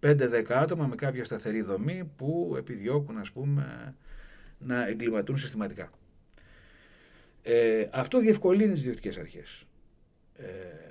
5-10 0.00 0.44
άτομα 0.48 0.86
με 0.86 0.94
κάποια 0.94 1.24
σταθερή 1.24 1.62
δομή 1.62 2.10
που 2.16 2.54
επιδιώκουν, 2.58 3.18
ας 3.18 3.30
πούμε, 3.30 3.94
να 4.58 4.86
εγκληματούν 4.86 5.38
συστηματικά. 5.38 5.90
Ε, 7.42 7.88
αυτό 7.92 8.18
διευκολύνει 8.18 8.72
τις 8.72 8.82
διοικητικές 8.82 9.16
αρχές. 9.16 9.66
Ε, 10.36 10.44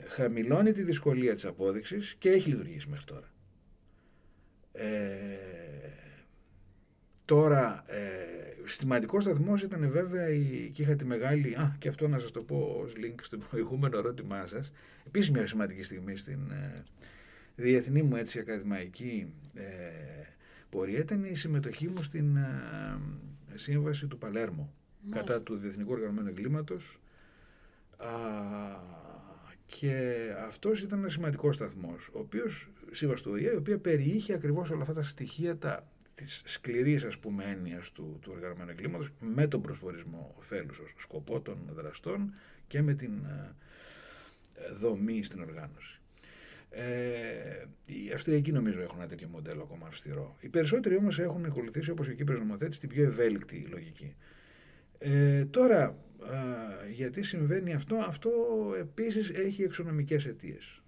χαμηλώνει 0.07 0.71
τη 0.71 0.81
δυσκολία 0.81 1.33
της 1.33 1.45
απόδειξης 1.45 2.15
και 2.19 2.29
έχει 2.29 2.49
λειτουργήσει 2.49 2.89
μέχρι 2.89 3.05
τώρα. 3.05 3.31
Ε, 4.71 5.47
Τώρα, 7.27 7.83
ε, 7.87 8.46
στιματικό 8.67 9.19
σταθμός 9.19 9.63
ήταν 9.63 9.89
βέβαια 9.89 10.29
η, 10.29 10.69
και 10.73 10.81
είχα 10.81 10.95
τη 10.95 11.05
μεγάλη. 11.05 11.55
Α, 11.55 11.75
και 11.79 11.89
αυτό 11.89 12.07
να 12.07 12.19
σας 12.19 12.31
το 12.31 12.43
πω 12.43 12.79
ως 12.83 12.93
link 12.95 13.15
στο 13.21 13.37
προηγούμενο 13.49 13.97
ερώτημά 13.97 14.47
σας. 14.47 14.71
Επίσης, 15.07 15.31
μια 15.31 15.47
σημαντική 15.47 15.83
στιγμή 15.83 16.17
στην 16.17 16.51
ε, 16.51 16.83
διεθνή 17.55 18.01
μου 18.01 18.15
έτσι 18.15 18.39
ακαδημαϊκή 18.39 19.33
ε, 19.53 19.63
πορεία 20.69 20.99
ήταν 20.99 21.23
η 21.23 21.35
συμμετοχή 21.35 21.87
μου 21.87 22.03
στην 22.03 22.35
ε, 22.35 22.99
σύμβαση 23.55 24.07
του 24.07 24.17
Παλέρμο 24.17 24.73
κατά 25.09 25.43
του 25.43 25.55
Διεθνικού 25.55 25.91
Οργανωμένου 25.91 26.27
Εγκλήματος 26.27 26.99
και 29.65 30.17
αυτός 30.47 30.81
ήταν 30.81 30.99
ένα 30.99 31.09
σημαντικός 31.09 31.55
σταθμός, 31.55 32.09
ο 32.13 32.19
οποίος, 32.19 32.69
σύμβαση 32.91 33.23
του 33.23 33.31
ΟΗΕ, 33.33 33.51
η 33.51 33.55
οποία 33.55 33.77
περιείχε 33.77 34.33
ακριβώς 34.33 34.69
όλα 34.69 34.81
αυτά 34.81 34.93
τα 34.93 35.03
στοιχεία 35.03 35.57
τα, 35.57 35.87
της 36.17 36.41
σκληρής 36.45 37.03
ας 37.03 37.17
πούμε 37.17 37.43
έννοιας 37.43 37.91
του, 37.91 38.19
του 38.21 38.31
οργανωμένου 38.35 38.69
εγκλήματος 38.69 39.11
με 39.19 39.47
τον 39.47 39.61
προσφορισμό 39.61 40.35
ωφέλους 40.37 40.79
ως 40.79 40.93
σκοπό 40.97 41.41
των 41.41 41.57
δραστών 41.75 42.33
και 42.67 42.81
με 42.81 42.93
την 42.93 43.11
ε, 43.25 43.55
δομή 44.73 45.23
στην 45.23 45.41
οργάνωση. 45.41 45.99
Ε, 46.69 47.65
οι 47.85 48.11
Αυστριακοί 48.13 48.51
νομίζω 48.51 48.81
έχουν 48.81 48.99
ένα 48.99 49.07
τέτοιο 49.07 49.27
μοντέλο 49.27 49.61
ακόμα 49.63 49.87
αυστηρό. 49.87 50.37
Οι 50.39 50.47
περισσότεροι 50.47 50.95
όμως 50.95 51.19
έχουν 51.19 51.45
ακολουθήσει 51.45 51.89
όπως 51.89 52.07
ο 52.07 52.11
Κύπρος 52.11 52.39
νομοθέτης 52.39 52.79
την 52.79 52.89
πιο 52.89 53.03
ευέλικτη 53.03 53.67
λογική. 53.69 54.15
Ε, 54.99 55.45
τώρα, 55.45 55.97
γιατί 56.91 57.23
συμβαίνει 57.23 57.73
αυτό, 57.73 57.95
αυτό 57.95 58.31
επίσης 58.79 59.29
έχει 59.29 59.63
εξονομικές 59.63 60.25
αιτίες. 60.25 60.81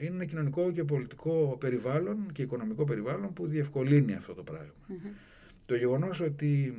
Είναι 0.00 0.14
ένα 0.14 0.24
κοινωνικό 0.24 0.72
και 0.72 0.84
πολιτικό 0.84 1.56
περιβάλλον 1.60 2.32
και 2.32 2.42
οικονομικό 2.42 2.84
περιβάλλον 2.84 3.32
που 3.32 3.46
διευκολύνει 3.46 4.14
αυτό 4.14 4.34
το 4.34 4.42
πραγμα 4.42 4.72
Το 5.66 5.74
γεγονός 5.74 6.20
ότι 6.20 6.74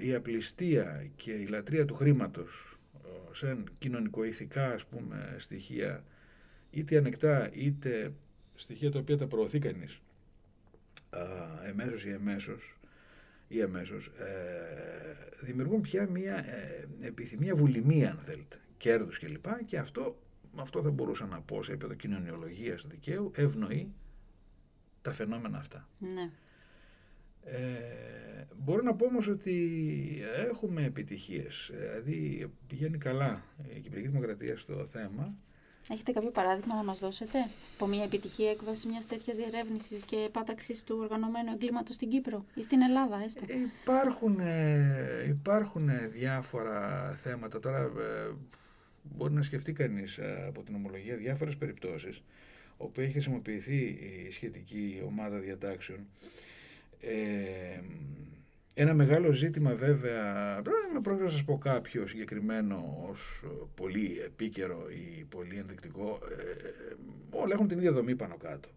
η 0.00 0.14
απληστία 0.14 1.06
και 1.16 1.32
η 1.32 1.46
λατρεία 1.46 1.84
του 1.84 1.94
χρήματος 1.94 2.78
σαν 3.32 3.68
κοινωνικοηθικά 3.78 4.72
ας 4.72 4.84
πούμε 4.84 5.36
στοιχεία 5.38 6.04
είτε 6.70 6.96
ανεκτά 6.96 7.50
είτε 7.52 8.12
στοιχεία 8.54 8.90
τα 8.90 8.98
οποία 8.98 9.18
τα 9.18 9.26
προωθεί 9.26 9.58
κανείς 9.58 10.00
εμέσως 11.68 12.04
ή 12.04 12.10
εμέσως 12.10 12.78
ή 13.48 13.62
αμέσως 13.62 14.06
ε, 14.06 15.44
δημιουργούν 15.44 15.80
πια 15.80 16.08
μια 16.10 16.36
ε, 16.36 16.86
επιθυμία 17.00 17.54
βουλημία 17.54 18.10
αν 18.10 18.18
θέλετε 18.18 18.56
κέρδους 18.78 19.18
κλπ. 19.18 19.46
Και, 19.46 19.64
και 19.66 19.78
αυτό, 19.78 20.16
αυτό 20.56 20.82
θα 20.82 20.90
μπορούσα 20.90 21.26
να 21.26 21.40
πω 21.40 21.62
σε 21.62 21.70
επίπεδο 21.72 21.94
κοινωνιολογίας 21.94 22.86
δικαίου 22.86 23.30
ευνοεί 23.34 23.92
τα 25.02 25.12
φαινόμενα 25.12 25.58
αυτά. 25.58 25.88
Ναι. 25.98 26.30
Ε, 27.44 28.46
μπορώ 28.56 28.82
να 28.82 28.94
πω 28.94 29.06
όμως 29.06 29.28
ότι 29.28 29.82
έχουμε 30.48 30.84
επιτυχίες. 30.84 31.70
Δηλαδή 31.74 32.50
πηγαίνει 32.66 32.98
καλά 32.98 33.42
η 33.76 33.80
Κυπριακή 33.80 34.08
Δημοκρατία 34.08 34.56
στο 34.56 34.86
θέμα 34.86 35.34
Έχετε 35.90 36.12
κάποιο 36.12 36.30
παράδειγμα 36.30 36.74
να 36.74 36.82
μας 36.84 36.98
δώσετε 36.98 37.38
από 37.74 37.86
μια 37.86 38.04
επιτυχή 38.04 38.42
έκβαση 38.44 38.88
μιας 38.88 39.06
τέτοιας 39.06 39.36
διερεύνησης 39.36 40.04
και 40.04 40.28
πάταξης 40.32 40.84
του 40.84 40.96
οργανωμένου 41.00 41.52
εγκλήματος 41.52 41.94
στην 41.94 42.08
Κύπρο 42.10 42.44
ή 42.54 42.62
στην 42.62 42.82
Ελλάδα 42.82 43.22
έστω; 43.24 43.44
Ε, 43.48 43.54
υπάρχουν, 43.82 44.38
ε, 44.40 45.24
υπάρχουν 45.28 45.88
διάφορα 46.10 47.12
θέματα. 47.22 47.60
Τώρα 47.60 47.78
ε, 47.78 48.30
μπορεί 49.16 49.32
να 49.32 49.42
σκεφτεί 49.42 49.72
κανείς 49.72 50.18
από 50.46 50.62
την 50.62 50.74
ομολογία 50.74 51.16
διάφορες 51.16 51.56
περιπτώσεις 51.56 52.22
όπου 52.76 53.00
έχει 53.00 53.12
χρησιμοποιηθεί 53.12 53.76
η 54.26 54.30
σχετική 54.30 55.02
ομάδα 55.06 55.38
διατάξεων 55.38 55.98
ένα 58.80 58.94
μεγάλο 58.94 59.32
ζήτημα 59.32 59.74
βέβαια, 59.74 60.54
με 60.94 61.00
πρόκειται 61.00 61.24
να 61.24 61.30
σας 61.30 61.44
πω 61.44 61.58
κάποιο 61.58 62.06
συγκεκριμένο 62.06 63.06
ως 63.10 63.44
πολύ 63.74 64.20
επίκαιρο 64.24 64.86
ή 64.90 65.24
πολύ 65.24 65.56
ενδεικτικό, 65.56 66.18
ε, 66.30 66.94
όλα 67.30 67.54
έχουν 67.54 67.68
την 67.68 67.78
ίδια 67.78 67.92
δομή 67.92 68.16
πάνω 68.16 68.36
κάτω. 68.36 68.68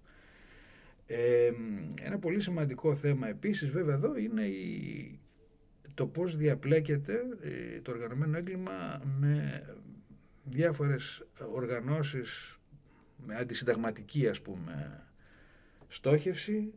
Ε, 1.07 1.51
ένα 2.01 2.17
πολύ 2.19 2.41
σημαντικό 2.41 2.95
θέμα 2.95 3.27
επίσης 3.27 3.69
βέβαια 3.69 3.95
εδώ 3.95 4.17
είναι 4.17 4.41
η, 4.41 5.19
το 5.93 6.05
πώς 6.05 6.35
διαπλέκεται 6.35 7.13
ε, 7.41 7.79
το 7.81 7.91
οργανωμένο 7.91 8.37
έγκλημα 8.37 9.01
με 9.19 9.63
διάφορες 10.43 11.25
οργανώσεις 11.53 12.59
με 13.25 13.35
αντισυνταγματική 13.35 14.27
ας 14.27 14.41
πούμε 14.41 15.03
στόχευση 15.87 16.73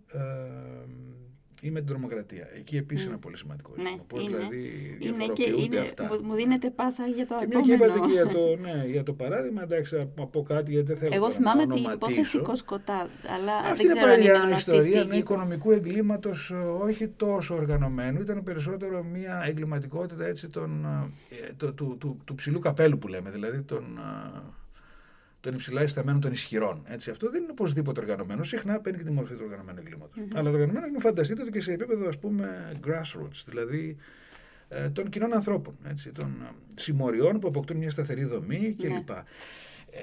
ή 1.65 1.71
με 1.71 1.79
την 1.79 1.89
τρομοκρατία. 1.89 2.49
Εκεί 2.57 2.77
επίσης 2.77 3.05
mm. 3.05 3.09
είναι 3.09 3.17
πολύ 3.17 3.37
σημαντικό. 3.37 3.73
Ναι, 3.77 3.95
Πώς 4.07 4.23
είναι. 4.23 4.37
δηλαδή 4.37 4.97
είναι 5.01 5.27
και 5.27 5.51
είναι, 5.63 5.79
αυτά. 5.79 6.21
Μου 6.23 6.35
δίνετε 6.35 6.71
πάσα 6.71 7.07
για 7.07 7.27
το 7.27 7.35
και 7.39 7.45
επόμενο. 7.45 7.65
Και 7.67 7.73
είπατε 7.73 8.01
και 8.07 8.13
για 8.13 8.27
το, 8.27 8.57
ναι, 8.65 8.85
για 8.87 9.03
το 9.03 9.13
παράδειγμα, 9.13 9.63
εντάξει, 9.63 10.11
να 10.17 10.27
πω 10.27 10.43
κάτι 10.43 10.71
γιατί 10.71 10.87
δεν 10.87 10.97
θέλω 10.97 11.15
Εγώ 11.15 11.31
θυμάμαι 11.31 11.67
την 11.67 11.85
υπόθεση 11.93 12.39
Κοσκοτά, 12.39 13.09
αλλά 13.35 13.57
Αυτή 13.57 13.87
δεν 13.87 13.97
ξέρω 13.97 14.13
αν 14.13 14.21
είναι 14.21 14.39
γνωστή 14.39 14.77
ιστορία 14.77 15.03
είναι 15.03 15.17
οικονομικού 15.17 15.71
εγκλήματος 15.71 16.53
όχι 16.83 17.09
τόσο 17.09 17.55
οργανωμένου, 17.55 18.21
ήταν 18.21 18.43
περισσότερο 18.43 19.03
μια 19.03 19.43
εγκληματικότητα 19.47 20.25
έτσι, 20.25 20.49
τον, 20.49 20.85
ε, 21.31 21.53
το, 21.57 21.73
του, 21.73 21.97
του, 22.01 22.21
του, 22.25 22.35
ψηλού 22.35 22.59
καπέλου 22.59 22.99
που 22.99 23.09
λέμε, 23.09 23.31
δηλαδή 23.31 23.63
τον, 23.63 23.99
των 25.45 25.55
υψηλά 25.55 25.83
εισταμένων 25.83 26.21
των 26.21 26.33
ισχυρών. 26.33 26.83
Έτσι. 26.89 27.11
Αυτό 27.11 27.31
δεν 27.31 27.43
είναι 27.43 27.51
οπωσδήποτε 27.51 28.01
οργανωμένο. 28.01 28.45
Συχνά 28.45 28.81
παίρνει 28.81 28.99
και 28.99 29.05
τη 29.05 29.11
μορφή 29.11 29.35
του 29.35 29.41
οργανωμένου 29.45 29.79
εγκλήματος. 29.79 30.17
Mm-hmm. 30.17 30.35
Αλλά 30.35 30.51
το 30.51 30.55
οργανωμένο 30.55 30.85
εγκλήμα 30.85 31.01
φανταστείτε 31.01 31.45
το 31.45 31.51
και 31.51 31.61
σε 31.61 31.73
επίπεδο 31.73 32.09
ας 32.09 32.19
πούμε 32.19 32.73
grassroots, 32.87 33.43
δηλαδή 33.47 33.97
ε, 34.69 34.91
των 34.91 35.09
κοινών 35.09 35.35
ανθρώπων, 35.35 35.77
έτσι, 35.89 36.13
των 36.13 36.27
ε, 36.43 36.81
συμμοριών 36.81 37.41
που 37.41 37.49
αποκτούν 37.49 37.77
μια 37.77 37.91
σταθερή 37.91 38.25
δομή 38.25 38.75
κλπ. 38.79 39.11
Ναι. 39.11 39.23
Ε, 39.91 40.03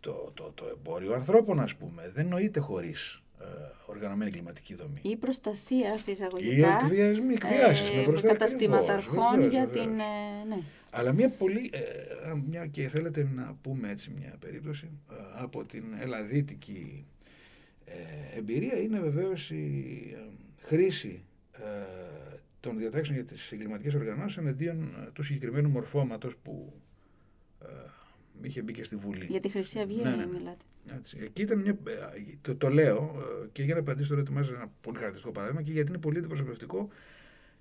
το, 0.00 0.32
το, 0.34 0.52
το 0.54 0.64
εμπόριο 0.76 1.14
ανθρώπων, 1.14 1.60
ας 1.60 1.74
πούμε, 1.74 2.10
δεν 2.14 2.26
νοείται 2.26 2.60
χωρίς 2.60 3.22
ε, 3.40 3.44
οργανωμένη 3.86 4.30
κλιματική 4.30 4.74
δομή. 4.74 5.00
Η 5.02 5.16
προστασία 5.16 5.98
σε 5.98 6.10
εισαγωγικά. 6.10 6.66
Οι 6.66 6.84
εκβιασμοί, 6.84 7.32
εκβιάσεις 7.32 8.06
ε, 8.06 8.10
με 8.10 8.20
καταστήματα 8.20 8.92
αρχών 8.92 9.50
για 9.50 9.66
την. 9.66 9.90
Ε, 9.98 10.44
ναι. 10.48 10.62
Αλλά 10.90 11.12
μια 11.12 11.28
πολύ, 11.28 11.70
ε, 11.72 12.34
μια 12.48 12.66
και 12.66 12.88
θέλετε 12.88 13.28
να 13.34 13.56
πούμε 13.62 13.90
έτσι 13.90 14.10
μια 14.18 14.34
περίπτωση 14.40 14.90
ε, 15.10 15.14
από 15.34 15.64
την 15.64 15.84
ελλαδίτικη 16.00 17.06
ε, 17.84 18.38
εμπειρία 18.38 18.80
είναι 18.80 19.00
βεβαίως 19.00 19.50
η 19.50 20.16
χρήση 20.58 21.22
των 22.60 22.78
διατάξεων 22.78 23.18
για 23.18 23.26
τις 23.26 23.52
εγκληματικές 23.52 23.94
οργανώσεις 23.94 24.36
εναντίον 24.36 24.94
του 25.12 25.22
συγκεκριμένου 25.22 25.68
μορφώματος 25.68 26.36
που 26.36 26.72
είχε 28.42 28.62
μπει 28.62 28.72
και 28.72 28.84
στη 28.84 28.96
Βουλή. 28.96 29.26
Για 29.28 29.40
τη 29.40 29.48
Χρυσή 29.48 29.78
Αυγή 29.78 30.02
ναι, 30.02 30.10
ναι, 30.10 30.16
ναι. 30.16 30.26
μιλάτε. 30.26 30.64
Έτσι. 30.96 31.18
Εκεί 31.22 31.42
ήταν 31.42 31.58
μια, 31.58 31.78
το, 32.40 32.56
το 32.56 32.68
λέω 32.68 33.22
και 33.52 33.62
για 33.62 33.74
να 33.74 33.80
απαντήσω 33.80 34.08
τώρα 34.08 34.20
ετοιμάζω 34.20 34.54
ένα 34.54 34.70
πολύ 34.80 34.96
χαρακτηριστικό 34.96 35.34
παράδειγμα 35.34 35.62
και 35.62 35.72
γιατί 35.72 35.88
είναι 35.88 35.98
πολύ 35.98 36.18
αντιπροσωπευτικό 36.18 36.88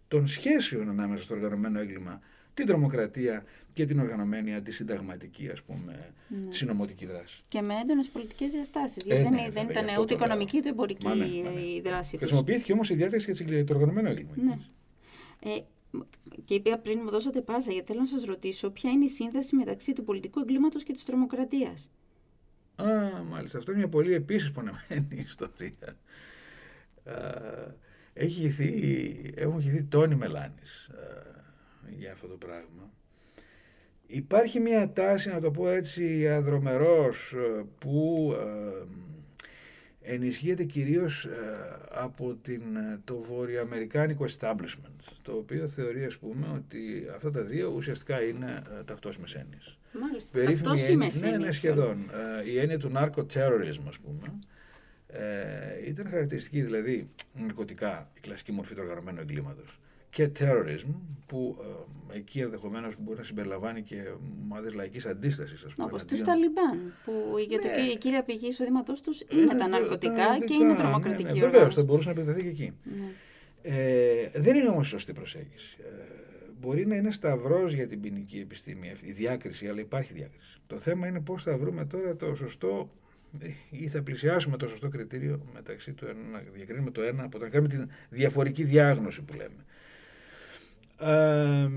των 0.07 0.27
σχέσεων 0.27 0.89
ανάμεσα 0.89 1.24
στο 1.24 1.34
οργανωμένο 1.34 1.79
έγκλημα 1.79 2.22
την 2.57 2.65
τρομοκρατία 2.65 3.43
και 3.73 3.85
την 3.85 3.99
οργανωμένη 3.99 4.55
αντισυνταγματική 4.55 5.49
ας 5.49 5.61
πούμε, 5.61 6.13
ναι. 6.27 6.53
συνωμοτική 6.53 7.05
δράση. 7.05 7.43
Και 7.47 7.61
με 7.61 7.73
έντονες 7.81 8.07
πολιτικές 8.07 8.51
διαστάσεις. 8.51 9.05
Γιατί 9.05 9.25
ε, 9.25 9.29
ναι, 9.29 9.49
δεν, 9.51 9.69
ήταν 9.69 9.85
ούτε 9.99 10.13
οικονομική 10.13 10.57
ούτε 10.57 10.69
εμπορική 10.69 11.07
ναι, 11.07 11.61
η 11.61 11.81
δράση 11.85 12.11
τους. 12.11 12.19
Χρησιμοποιήθηκε 12.19 12.73
όμως 12.73 12.89
η 12.89 12.95
διάταξη 12.95 13.43
για 13.43 13.65
το 13.65 13.73
οργανωμένο 13.73 14.09
έγκλημα. 14.09 14.33
Ναι. 14.35 14.57
Ε, 15.51 15.59
και 16.45 16.53
είπα 16.53 16.77
πριν 16.77 16.99
μου 17.03 17.09
δώσατε 17.09 17.41
πάσα, 17.41 17.71
γιατί 17.71 17.87
θέλω 17.87 17.99
να 17.99 18.05
σας 18.05 18.23
ρωτήσω 18.23 18.69
ποια 18.69 18.91
είναι 18.91 19.05
η 19.05 19.09
σύνδεση 19.09 19.55
μεταξύ 19.55 19.93
του 19.93 20.03
πολιτικού 20.03 20.39
εγκλήματος 20.39 20.83
και 20.83 20.93
της 20.93 21.05
τρομοκρατίας; 21.05 21.91
Α, 22.75 22.85
μάλιστα. 23.29 23.57
Αυτό 23.57 23.71
είναι 23.71 23.79
μια 23.79 23.89
πολύ 23.89 24.13
επίσης 24.13 24.51
πονεμένη 24.51 25.07
ιστορία. 25.29 25.97
Έχει 28.13 28.41
γυθεί, 28.41 29.33
έχουν 29.35 29.59
γυθεί 29.59 29.83
τόνοι 29.83 30.15
μελάνης 30.15 30.89
για 31.98 32.12
αυτό 32.12 32.27
το 32.27 32.36
πράγμα. 32.36 32.91
Υπάρχει 34.08 34.60
μια 34.60 34.91
τάση, 34.91 35.29
να 35.29 35.39
το 35.39 35.51
πω 35.51 35.70
έτσι 35.70 36.29
αδρομερός, 36.29 37.34
ε, 37.34 37.65
που 37.79 38.34
ε, 40.01 40.13
ενισχύεται 40.13 40.63
κυρίως 40.63 41.25
ε, 41.25 41.29
από 41.91 42.34
την, 42.41 42.62
το 43.03 43.17
βορειοαμερικάνικο 43.29 44.25
establishment, 44.39 45.13
το 45.22 45.32
οποίο 45.32 45.67
θεωρεί, 45.67 46.06
ας 46.06 46.17
πούμε, 46.17 46.48
ότι 46.56 47.08
αυτά 47.15 47.29
τα 47.32 47.41
δύο 47.41 47.72
ουσιαστικά 47.75 48.22
είναι 48.22 48.62
ταυτόσιμες 48.86 49.34
έννοιες. 49.34 49.77
Μάλιστα, 50.01 50.44
ταυτόσιμες 50.44 51.22
Ναι, 51.22 51.38
ναι, 51.38 51.51
σχεδόν. 51.51 52.10
η 52.46 52.60
έννοια 52.60 52.79
του 52.79 52.91
narco-terrorism, 52.96 53.82
ας 53.88 53.98
πούμε, 54.00 54.39
ε, 55.08 55.88
ήταν 55.88 56.10
χαρακτηριστική, 56.10 56.62
δηλαδή, 56.62 57.10
ναρκωτικά, 57.34 58.12
η 58.13 58.20
κλασική 58.20 58.51
μορφή 58.51 58.74
του 58.74 58.82
οργανωμένου 58.84 59.20
εγκλήματος 59.20 59.79
και 60.17 60.29
terrorism, 60.39 60.93
που 61.25 61.57
ε, 62.12 62.17
εκεί 62.17 62.39
ενδεχομένως 62.39 62.93
μπορεί 63.00 63.17
να 63.17 63.24
συμπεριλαμβάνει 63.24 63.81
και 63.81 63.95
ομάδες 64.43 64.74
λαϊκής 64.74 65.05
αντίστασης. 65.05 65.65
Όπω 65.77 65.97
του 65.97 66.21
Ταλιμπάν, 66.25 66.93
που 67.05 67.12
για 67.47 67.59
το, 67.59 67.67
ναι. 67.67 67.81
η 67.81 67.97
κύρια 67.97 68.24
πηγή 68.24 68.47
εισοδήματός 68.47 69.01
τους 69.01 69.21
είναι 69.29 69.55
τα 69.55 69.67
ναρκωτικά 69.67 70.39
και 70.45 70.53
είναι 70.53 70.74
τρομοκρατική 70.74 71.33
ναι, 71.33 71.45
ναι, 71.45 71.50
Βεβαίως, 71.50 71.75
θα 71.75 71.83
μπορούσε 71.83 72.13
να 72.13 72.21
επεκταθεί 72.21 72.41
και 72.41 72.50
εκεί. 72.50 72.74
Ναι. 72.83 73.12
Ε, 73.62 74.29
δεν 74.36 74.55
είναι 74.55 74.67
όμως 74.67 74.88
σωστή 74.88 75.13
προσέγγιση. 75.13 75.77
Ε, 75.79 75.86
μπορεί 76.59 76.86
να 76.88 76.95
είναι 76.95 77.12
σταυρός 77.12 77.74
για 77.74 77.88
την 77.88 78.01
ποινική 78.01 78.39
επιστήμη 78.39 78.89
αυτή, 78.91 79.07
η 79.07 79.12
διάκριση, 79.12 79.67
αλλά 79.67 79.79
υπάρχει 79.79 80.13
διάκριση. 80.13 80.59
Το 80.67 80.77
θέμα 80.77 81.07
είναι 81.07 81.19
πώς 81.19 81.43
θα 81.43 81.57
βρούμε 81.57 81.86
τώρα 81.86 82.15
το 82.15 82.36
σωστό 82.36 82.89
ή 83.69 83.88
θα 83.88 84.01
πλησιάσουμε 84.01 84.57
το 84.57 84.67
σωστό 84.67 84.89
κριτήριο 84.89 85.41
μεταξύ 85.53 85.93
του 85.93 86.05
ένα, 86.05 86.19
να 86.31 86.43
διακρίνουμε 86.53 86.91
το 86.91 87.01
ένα 87.01 87.24
από 87.24 87.38
το 87.38 87.43
να 87.43 87.50
κάνουμε 87.50 87.69
τη 87.69 87.77
διαφορική 88.09 88.63
διάγνωση 88.63 89.21
που 89.21 89.33
λέμε. 89.33 89.65
Ε, 90.99 91.69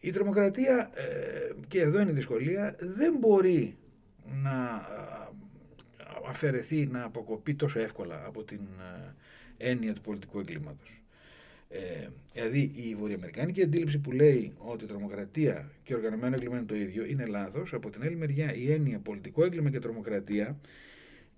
η 0.00 0.10
τρομοκρατία, 0.10 0.90
ε, 0.94 1.52
και 1.68 1.80
εδώ 1.80 2.00
είναι 2.00 2.10
η 2.10 2.14
δυσκολία, 2.14 2.76
δεν 2.78 3.14
μπορεί 3.18 3.76
να 4.42 4.86
αφαιρεθεί, 6.28 6.86
να 6.86 7.02
αποκοπεί 7.04 7.54
τόσο 7.54 7.80
εύκολα 7.80 8.22
από 8.26 8.42
την 8.44 8.60
έννοια 9.56 9.92
του 9.92 10.00
πολιτικού 10.00 10.38
εγκλήματος. 10.38 11.00
Ε, 11.68 12.08
δηλαδή 12.32 12.70
η 12.74 12.94
βορειοαμερικάνικη 12.94 13.62
αντίληψη 13.62 13.98
που 13.98 14.12
λέει 14.12 14.52
ότι 14.58 14.84
η 14.84 14.86
τρομοκρατία 14.86 15.70
και 15.82 15.94
οργανωμένο 15.94 16.34
έγκλημα 16.34 16.56
είναι 16.56 16.66
το 16.66 16.74
ίδιο 16.74 17.04
είναι 17.04 17.26
λάθος. 17.26 17.72
Από 17.72 17.90
την 17.90 18.02
άλλη 18.02 18.16
μεριά 18.16 18.54
η 18.54 18.72
έννοια 18.72 18.98
πολιτικό 18.98 19.44
έγκλημα 19.44 19.70
και 19.70 19.78
τρομοκρατία 19.78 20.56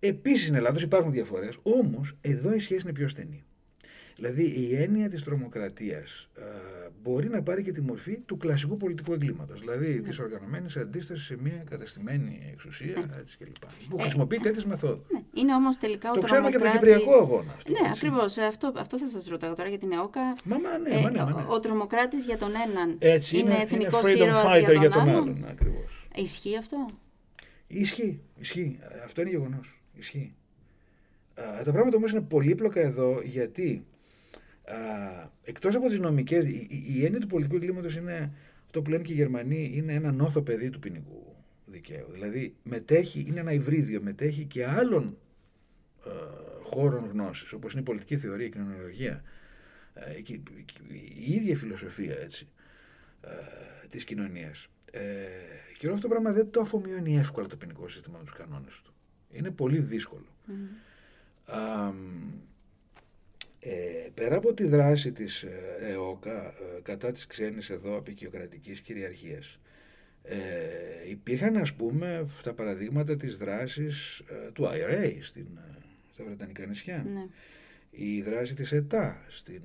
επίσης 0.01 0.49
είναι 0.49 0.61
λάθος, 0.61 0.83
υπάρχουν 0.83 1.13
διαφορές. 1.13 1.59
Όμως 1.63 2.17
εδώ 2.21 2.55
η 2.55 2.59
σχέση 2.59 2.81
είναι 2.85 2.93
πιο 2.93 3.09
στενή. 3.09 3.45
Δηλαδή 4.19 4.43
η 4.43 4.77
έννοια 4.77 5.09
της 5.09 5.25
τρομοκρατίας 5.25 6.29
ε, 6.37 6.43
μπορεί 7.03 7.29
να 7.29 7.43
πάρει 7.43 7.63
και 7.63 7.73
τη 7.73 7.81
μορφή 7.81 8.19
του 8.27 8.37
κλασικού 8.37 8.77
πολιτικού 8.77 9.13
εγκλήματος, 9.13 9.61
δηλαδή 9.61 9.95
ναι. 9.95 10.01
της 10.01 10.19
οργανωμένης 10.19 10.77
αντίστασης 10.77 11.25
σε 11.25 11.37
μια 11.43 11.65
καταστημένη 11.71 12.49
εξουσία 12.53 12.95
ναι. 12.95 13.17
έτσι 13.21 13.37
κλπ. 13.39 13.55
Που 13.89 13.97
ε, 13.99 14.03
χρησιμοποιεί 14.03 14.39
τέτοιες 14.39 14.65
μεθόδους. 14.65 15.07
Ναι. 15.13 15.21
Είναι 15.35 15.55
όμως 15.55 15.77
τελικά 15.77 16.11
ο 16.11 16.15
το 16.15 16.21
τρομοκράτης... 16.21 16.59
Το 16.59 16.65
ξέρουμε 16.65 16.81
και 16.81 16.87
από 16.87 16.95
τον 16.95 17.03
Κυπριακό 17.03 17.23
αγώνα. 17.23 17.53
Αυτό, 17.53 17.73
ναι, 17.73 17.79
έτσι. 17.79 17.91
ακριβώς. 17.93 18.39
Αυτό, 18.39 18.73
αυτό 18.77 18.99
θα 18.99 19.07
σας 19.07 19.27
ρωτάω 19.27 19.55
τώρα 19.55 19.69
για 19.69 19.79
την 19.79 19.93
ΕΟΚΑ. 19.93 20.21
Μα, 20.45 20.59
μα, 20.59 20.79
ναι, 20.79 21.01
μα, 21.03 21.11
ναι, 21.11 21.19
μα, 21.19 21.31
ναι. 21.31 21.43
Ο, 21.49 21.55
ο 21.55 21.61
τρομοκράτης 21.61 22.25
για 22.25 22.39
τον 22.39 22.51
έναν 22.67 22.97
έτσι, 22.99 23.39
είναι, 23.39 23.53
είναι 23.53 23.63
εθνικός 23.63 24.15
ήρωας 24.15 24.59
για 24.59 24.67
τον, 24.67 24.81
για 24.81 24.91
τον 24.91 25.01
άλλον; 25.01 25.15
άλλον. 25.15 25.47
Ακριβώς. 25.51 26.09
Ισχύει 26.15 26.57
αυτό; 26.57 26.87
Ισχύει, 27.67 28.21
ισχύει. 28.39 28.79
Αυτό 29.05 29.21
είναι 29.21 29.31
γεγονός. 29.31 29.81
Ισχύει. 29.95 30.35
τα 31.65 31.73
πράγματα 31.73 31.97
όμως 31.97 32.11
είναι 32.11 32.21
πολύπλοκα 32.21 32.81
εδώ 32.81 33.21
γιατί 33.25 33.85
εκτός 35.45 35.75
από 35.75 35.89
τις 35.89 35.99
νομικές, 35.99 36.45
η, 36.45 36.69
η, 36.95 37.05
έννοια 37.05 37.21
του 37.21 37.27
πολιτικού 37.27 37.57
εγκλήματος 37.57 37.97
είναι, 37.97 38.33
αυτό 38.67 38.83
που 38.83 38.91
λένε 38.91 39.03
και 39.03 39.13
οι 39.13 39.17
Γερμανοί, 39.17 39.73
είναι 39.75 39.93
ένα 39.93 40.13
νόθο 40.13 40.43
παιδί 40.43 40.71
του 40.71 40.79
ποινικού 40.79 41.37
δικαίου. 41.67 42.07
Δηλαδή 42.13 42.55
μετέχει, 42.63 43.25
είναι 43.29 43.41
ένα 43.41 43.53
υβρίδιο, 43.53 44.01
μετέχει 44.03 44.45
και 44.45 44.67
άλλων 44.67 45.17
ε, 46.07 46.11
χώρων 46.63 47.09
γνώσης, 47.13 47.53
όπως 47.53 47.73
είναι 47.73 47.81
η 47.81 47.85
πολιτική 47.85 48.17
θεωρία, 48.17 48.47
η 48.47 48.51
κοινωνιολογία, 48.51 49.23
ε, 49.95 50.21
και, 50.21 50.41
η 51.25 51.33
ίδια 51.33 51.57
φιλοσοφία 51.57 52.19
έτσι, 52.19 52.49
ε, 53.21 53.29
της 53.91 54.05
κοινωνίας. 54.05 54.69
Ε, 54.91 55.01
και 55.79 55.87
όλο 55.87 55.95
αυτό 55.95 56.09
το 56.09 56.15
πράγμα 56.15 56.33
δεν 56.33 56.51
το 56.51 56.61
αφομοιώνει 56.61 57.17
εύκολα 57.17 57.47
το 57.47 57.57
ποινικό 57.57 57.89
σύστημα 57.89 58.19
με 58.19 58.25
τους 58.25 58.33
κανόνες 58.33 58.81
του. 58.85 58.93
Είναι 59.33 59.51
πολύ 59.51 59.79
δύσκολο. 59.79 60.27
Mm. 60.49 60.53
Ε, 63.61 63.71
πέρα 64.15 64.37
από 64.37 64.53
τη 64.53 64.65
δράση 64.65 65.13
της 65.13 65.43
ε, 65.43 65.79
ΕΟΚΑ 65.81 66.47
ε, 66.47 66.81
κατά 66.83 67.13
της 67.13 67.27
ξένης 67.27 67.71
εδώ 67.71 67.97
απεικιοκρατικής 67.97 68.81
κυριαρχίας 68.81 69.59
ε, 70.23 70.37
υπήρχαν 71.09 71.57
ας 71.57 71.75
πούμε 71.75 72.27
τα 72.43 72.53
παραδείγματα 72.53 73.17
της 73.17 73.37
δράσης 73.37 74.19
ε, 74.19 74.51
του 74.53 74.65
IRA 74.65 75.17
στην, 75.21 75.47
στα 76.13 76.25
Βρετανικά 76.25 76.67
νησιά. 76.67 77.07
Ναι. 77.13 77.27
Η 77.91 78.23
δράση 78.23 78.55
της 78.55 78.73
ΕΤΑ 78.73 79.25
στην, 79.29 79.63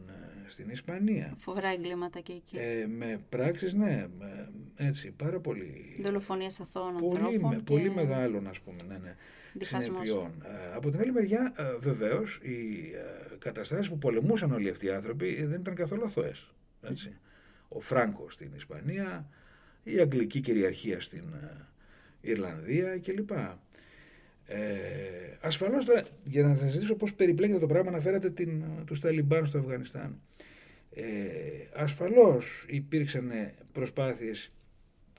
στην 0.48 0.70
Ισπανία. 0.70 1.36
Φοβερά 1.38 1.70
εγκλήματα 1.70 2.20
και 2.20 2.34
εκεί. 2.34 2.58
Ε, 2.58 2.88
με 2.88 3.22
πράξεις, 3.30 3.74
ναι, 3.74 4.08
με, 4.20 4.50
έτσι, 4.76 5.12
πάρα 5.12 5.40
πολύ... 5.40 6.00
Δολοφονίες 6.02 6.60
αθώων 6.60 6.96
πολύ, 6.96 7.18
ανθρώπων. 7.18 7.50
Με, 7.50 7.56
και... 7.56 7.62
Πολύ 7.62 7.90
μεγάλων, 7.90 8.48
ας 8.48 8.60
πούμε, 8.60 8.78
ναι, 8.88 8.98
ναι 8.98 9.16
συνεπειών. 9.60 10.32
Ε, 10.46 10.76
από 10.76 10.90
την 10.90 11.00
άλλη 11.00 11.12
μεριά, 11.12 11.54
ε, 11.58 11.78
βεβαίως, 11.80 12.40
οι 12.42 12.92
ε, 12.96 13.36
καταστάσεις 13.40 13.90
που 13.90 13.98
πολεμούσαν 13.98 14.52
όλοι 14.52 14.70
αυτοί 14.70 14.86
οι 14.86 14.90
άνθρωποι 14.90 15.44
δεν 15.44 15.60
ήταν 15.60 15.76
καθόλου 15.76 16.04
αθώες. 16.04 16.54
Ο 17.68 17.80
Φράγκο 17.80 18.30
στην 18.30 18.52
Ισπανία, 18.56 19.30
η 19.84 20.00
Αγγλική 20.00 20.40
κυριαρχία 20.40 21.02
στην 21.02 21.24
Ιρλανδία 22.22 22.98
κλπ. 22.98 23.32
Ε, 24.46 24.58
ασφαλώς, 25.42 25.86
για 26.24 26.44
να 26.44 26.56
σας 26.56 26.72
ζητήσω 26.72 26.96
πώς 26.96 27.14
περιπλέκεται 27.14 27.60
το 27.60 27.68
πράγμα, 27.68 27.90
αναφέρατε 27.90 28.30
την, 28.30 28.64
τους 28.86 29.00
Ταλιμπάν 29.00 29.46
στο 29.46 29.58
Αφγανιστάν. 29.58 30.22
Ε, 30.96 31.04
ασφαλώς 31.74 32.66
υπήρξαν 32.68 33.32
προσπάθειες 33.72 34.52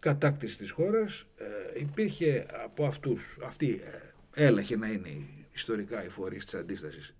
κατάκτησης 0.00 0.56
της 0.56 0.70
χώρας, 0.70 1.26
ε, 1.38 1.80
υπήρχε 1.80 2.46
από 2.64 2.86
αυτούς, 2.86 3.38
αυτοί 3.44 3.80
έλαχε 4.34 4.76
να 4.76 4.86
είναι 4.86 5.10
ιστορικά 5.52 6.04
οι 6.04 6.08
φορείς 6.08 6.44
της 6.44 6.54
αντίστασης. 6.54 7.14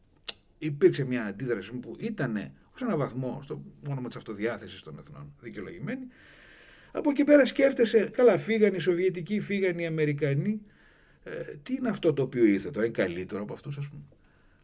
Υπήρξε 0.59 1.05
μια 1.05 1.24
αντίδραση 1.24 1.72
που 1.72 1.96
ήταν 1.98 2.37
ω 2.37 2.85
έναν 2.85 2.98
βαθμό 2.98 3.40
στο 3.42 3.62
όνομα 3.88 4.07
της 4.07 4.16
αυτοδιάθεσης 4.16 4.83
των 4.83 4.98
εθνών 4.98 5.35
δικαιολογημένη. 5.40 6.07
Από 6.92 7.11
εκεί 7.11 7.24
πέρα 7.24 7.46
σκέφτεσαι, 7.46 8.11
καλά, 8.12 8.38
φύγανε 8.38 8.77
οι 8.77 8.79
Σοβιετικοί, 8.79 9.40
φύγανε 9.40 9.83
οι 9.83 9.87
Αμερικανοί. 9.87 10.61
Ε, 11.24 11.31
τι 11.62 11.74
είναι 11.74 11.88
αυτό 11.88 12.12
το 12.12 12.22
οποίο 12.22 12.44
ήρθε 12.44 12.70
τώρα, 12.70 12.87
είναι 12.87 12.94
καλύτερο 12.94 13.42
από 13.42 13.53
αυτούς, 13.53 13.79
ας 13.79 13.88
πούμε; 13.88 14.03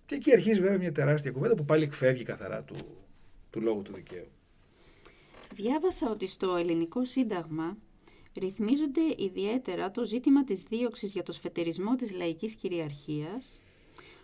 Και 0.07 0.15
εκεί 0.15 0.33
αρχίζει 0.33 0.61
βέβαια 0.61 0.79
μια 0.79 0.93
τεράστια 0.93 1.31
κουβέντα 1.31 1.55
που 1.55 1.65
πάλι 1.65 1.85
εκφεύγει 1.85 2.23
καθαρά 2.23 2.63
του, 2.63 2.77
του 3.51 3.61
λόγου 3.61 3.83
του 3.83 3.93
δικαίου. 3.93 4.29
Διάβασα 5.55 6.11
ότι 6.11 6.27
στο 6.27 6.57
ελληνικό 6.57 7.05
σύνταγμα 7.05 7.77
ρυθμίζονται 8.39 9.01
ιδιαίτερα 9.17 9.91
το 9.91 10.07
ζήτημα 10.07 10.45
της 10.45 10.63
δίωξης 10.63 11.13
για 11.13 11.23
το 11.23 11.33
σφετερισμό 11.33 11.95
της 11.95 12.13
λαϊκής 12.13 12.55
κυριαρχίας, 12.55 13.61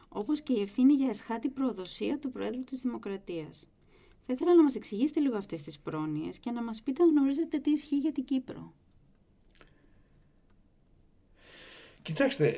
όπως 0.09 0.41
και 0.41 0.53
η 0.53 0.61
ευθύνη 0.61 0.93
για 0.93 1.09
εσχάτη 1.09 1.49
προδοσία 1.49 2.19
του 2.19 2.31
Προέδρου 2.31 2.65
της 2.65 2.81
Δημοκρατίας. 2.81 3.69
Θα 4.21 4.33
ήθελα 4.33 4.55
να 4.55 4.63
μας 4.63 4.75
εξηγήσετε 4.75 5.21
λίγο 5.21 5.37
αυτές 5.37 5.63
τις 5.63 5.79
πρόνοιες 5.79 6.39
και 6.39 6.51
να 6.51 6.63
μας 6.63 6.83
πείτε 6.83 7.03
αν 7.03 7.11
γνωρίζετε 7.11 7.59
τι 7.59 7.71
ισχύει 7.71 7.97
για 7.97 8.13
την 8.13 8.25
Κύπρο. 8.25 8.73
Κοιτάξτε, 12.03 12.57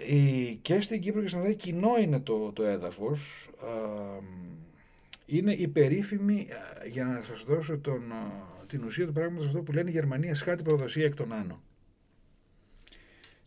και 0.62 0.80
στην 0.80 1.00
Κύπρο 1.00 1.20
και 1.22 1.28
στην 1.28 1.40
Ελλάδα 1.40 1.56
κοινό 1.56 1.98
είναι 1.98 2.20
το, 2.20 2.52
το 2.52 2.62
έδαφος. 2.62 3.50
Είναι 5.26 5.54
η 5.54 5.68
περίφημη, 5.68 6.48
για 6.90 7.04
να 7.04 7.22
σας 7.22 7.42
δώσω 7.44 7.78
τον, 7.78 8.12
την 8.68 8.84
ουσία 8.84 9.06
του 9.06 9.12
πράγματος 9.12 9.46
αυτό 9.46 9.62
που 9.62 9.72
λένε 9.72 9.90
οι 9.90 9.92
Γερμανία 9.92 10.34
σχάτη 10.34 10.62
προδοσία 10.62 11.04
εκ 11.04 11.14
των 11.14 11.32
άνω. 11.32 11.62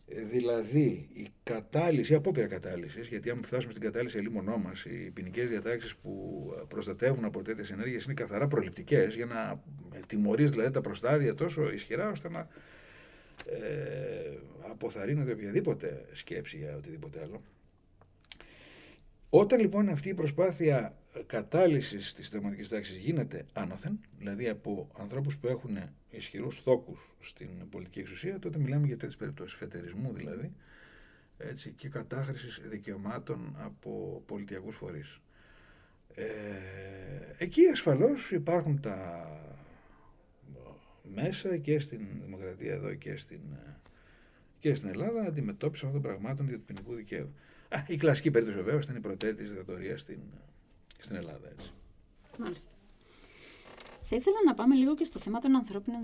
Ε, 0.08 0.22
δηλαδή 0.22 1.08
η 1.12 1.28
κατάλυση, 1.42 2.12
η 2.12 2.14
απόπειρα 2.14 2.46
κατάλυσης, 2.46 3.08
γιατί 3.08 3.30
αν 3.30 3.42
φτάσουμε 3.42 3.72
στην 3.72 3.84
κατάλυση 3.84 4.18
ελίμονό 4.18 4.56
μας, 4.56 4.84
οι 4.84 5.10
ποινικές 5.14 5.48
διατάξεις 5.48 5.96
που 5.96 6.44
προστατεύουν 6.68 7.24
από 7.24 7.42
τέτοιες 7.42 7.70
ενέργειες 7.70 8.04
είναι 8.04 8.14
καθαρά 8.14 8.46
προληπτικές 8.46 9.14
για 9.14 9.26
να 9.26 9.62
τιμωρείς 10.06 10.50
δηλαδή 10.50 10.70
τα 10.70 10.80
προστάδια 10.80 11.34
τόσο 11.34 11.72
ισχυρά 11.72 12.08
ώστε 12.10 12.28
να 12.28 12.48
ε, 13.46 14.38
αποθαρρύνεται 14.70 15.32
οποιαδήποτε 15.32 16.04
σκέψη 16.12 16.56
για 16.56 16.76
οτιδήποτε 16.76 17.20
άλλο. 17.22 17.42
Όταν 19.34 19.60
λοιπόν 19.60 19.88
αυτή 19.88 20.08
η 20.08 20.14
προσπάθεια 20.14 20.94
κατάλυσης 21.26 22.14
της 22.14 22.26
συνταγματικής 22.26 22.68
τάξης 22.68 22.96
γίνεται 22.96 23.46
άνωθεν, 23.52 24.00
δηλαδή 24.18 24.48
από 24.48 24.88
ανθρώπους 24.98 25.36
που 25.36 25.46
έχουν 25.46 25.78
ισχυρούς 26.10 26.60
θόκους 26.60 27.14
στην 27.20 27.48
πολιτική 27.70 27.98
εξουσία, 27.98 28.38
τότε 28.38 28.58
μιλάμε 28.58 28.86
για 28.86 28.96
τέτοιες 28.96 29.16
περιπτώσεις 29.16 29.58
φετερισμού 29.58 30.12
δηλαδή, 30.12 30.52
έτσι, 31.38 31.70
και 31.70 31.88
κατάχρησης 31.88 32.60
δικαιωμάτων 32.64 33.56
από 33.58 34.22
πολιτιακούς 34.26 34.76
φορείς. 34.76 35.20
Ε, 36.14 36.24
εκεί 37.38 37.66
ασφαλώς 37.66 38.30
υπάρχουν 38.30 38.80
τα 38.80 39.26
μέσα 41.14 41.56
και 41.56 41.78
στην 41.78 42.06
δημοκρατία 42.24 42.72
εδώ 42.72 42.94
και 42.94 43.16
στην, 43.16 43.40
και 44.58 44.74
στην 44.74 44.88
Ελλάδα 44.88 45.22
αντιμετώπιση 45.22 45.86
αυτών 45.86 46.02
των 46.02 46.10
πραγμάτων 46.10 46.48
για 46.48 46.56
του 46.56 46.64
ποινικού 46.64 46.94
δικαίου. 46.94 47.34
Α, 47.76 47.84
η 47.86 47.96
κλασική 47.96 48.30
περίπτωση 48.30 48.62
βεβαίως 48.62 48.84
ήταν 48.84 48.96
η 48.96 49.00
πρωτέτη 49.00 49.42
δικτατορίας 49.42 50.00
στην, 50.00 50.18
στην 50.98 51.16
Ελλάδα. 51.16 51.48
Έτσι. 51.48 51.70
Μάλιστα. 52.38 52.70
Θα 54.02 54.16
ήθελα 54.16 54.36
να 54.46 54.54
πάμε 54.54 54.74
λίγο 54.74 54.94
και 54.94 55.04
στο 55.04 55.18
θέμα 55.18 55.38
των 55.40 55.54
ανθρώπινων 55.56 56.00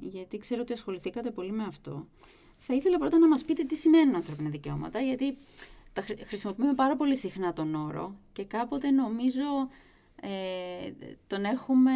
γιατί 0.00 0.38
ξέρω 0.38 0.60
ότι 0.60 0.72
ασχοληθήκατε 0.72 1.30
πολύ 1.30 1.52
με 1.52 1.64
αυτό. 1.64 2.06
Θα 2.58 2.74
ήθελα 2.74 2.98
πρώτα 2.98 3.18
να 3.18 3.28
μας 3.28 3.44
πείτε 3.44 3.64
τι 3.64 3.76
σημαίνουν 3.76 4.14
ανθρώπινα 4.14 4.48
δικαιώματα, 4.50 5.00
γιατί 5.00 5.36
τα 5.92 6.04
χρησιμοποιούμε 6.26 6.74
πάρα 6.74 6.96
πολύ 6.96 7.16
συχνά 7.16 7.52
τον 7.52 7.74
όρο 7.74 8.16
και 8.32 8.44
κάποτε 8.44 8.90
νομίζω 8.90 9.68
ε, 10.20 10.92
τον 11.26 11.44
έχουμε... 11.44 11.92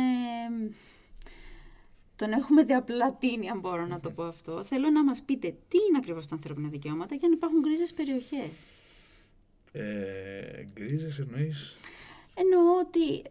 Τον 2.16 2.33
έχουμε 2.33 2.62
διαπλατείνει, 2.62 3.49
αν 3.49 3.59
μπορώ 3.61 3.87
να 3.87 4.01
το 4.01 4.11
πω 4.11 4.22
αυτό. 4.22 4.64
Θέλω 4.64 4.90
να 4.90 5.05
μας 5.05 5.22
πείτε 5.22 5.49
τι 5.68 5.79
είναι 5.88 5.99
ακριβώς 5.99 6.27
τα 6.27 6.35
ανθρώπινα 6.35 6.68
δικαιώματα 6.68 7.16
και 7.16 7.27
αν 7.27 7.33
υπάρχουν 7.33 7.61
γκρίζες 7.61 7.92
περιοχές. 7.92 8.66
Ε, 9.77 10.65
γκρίζες 10.73 11.19
εννοείς... 11.19 11.77
Εννοώ 12.39 12.79
ότι 12.79 13.23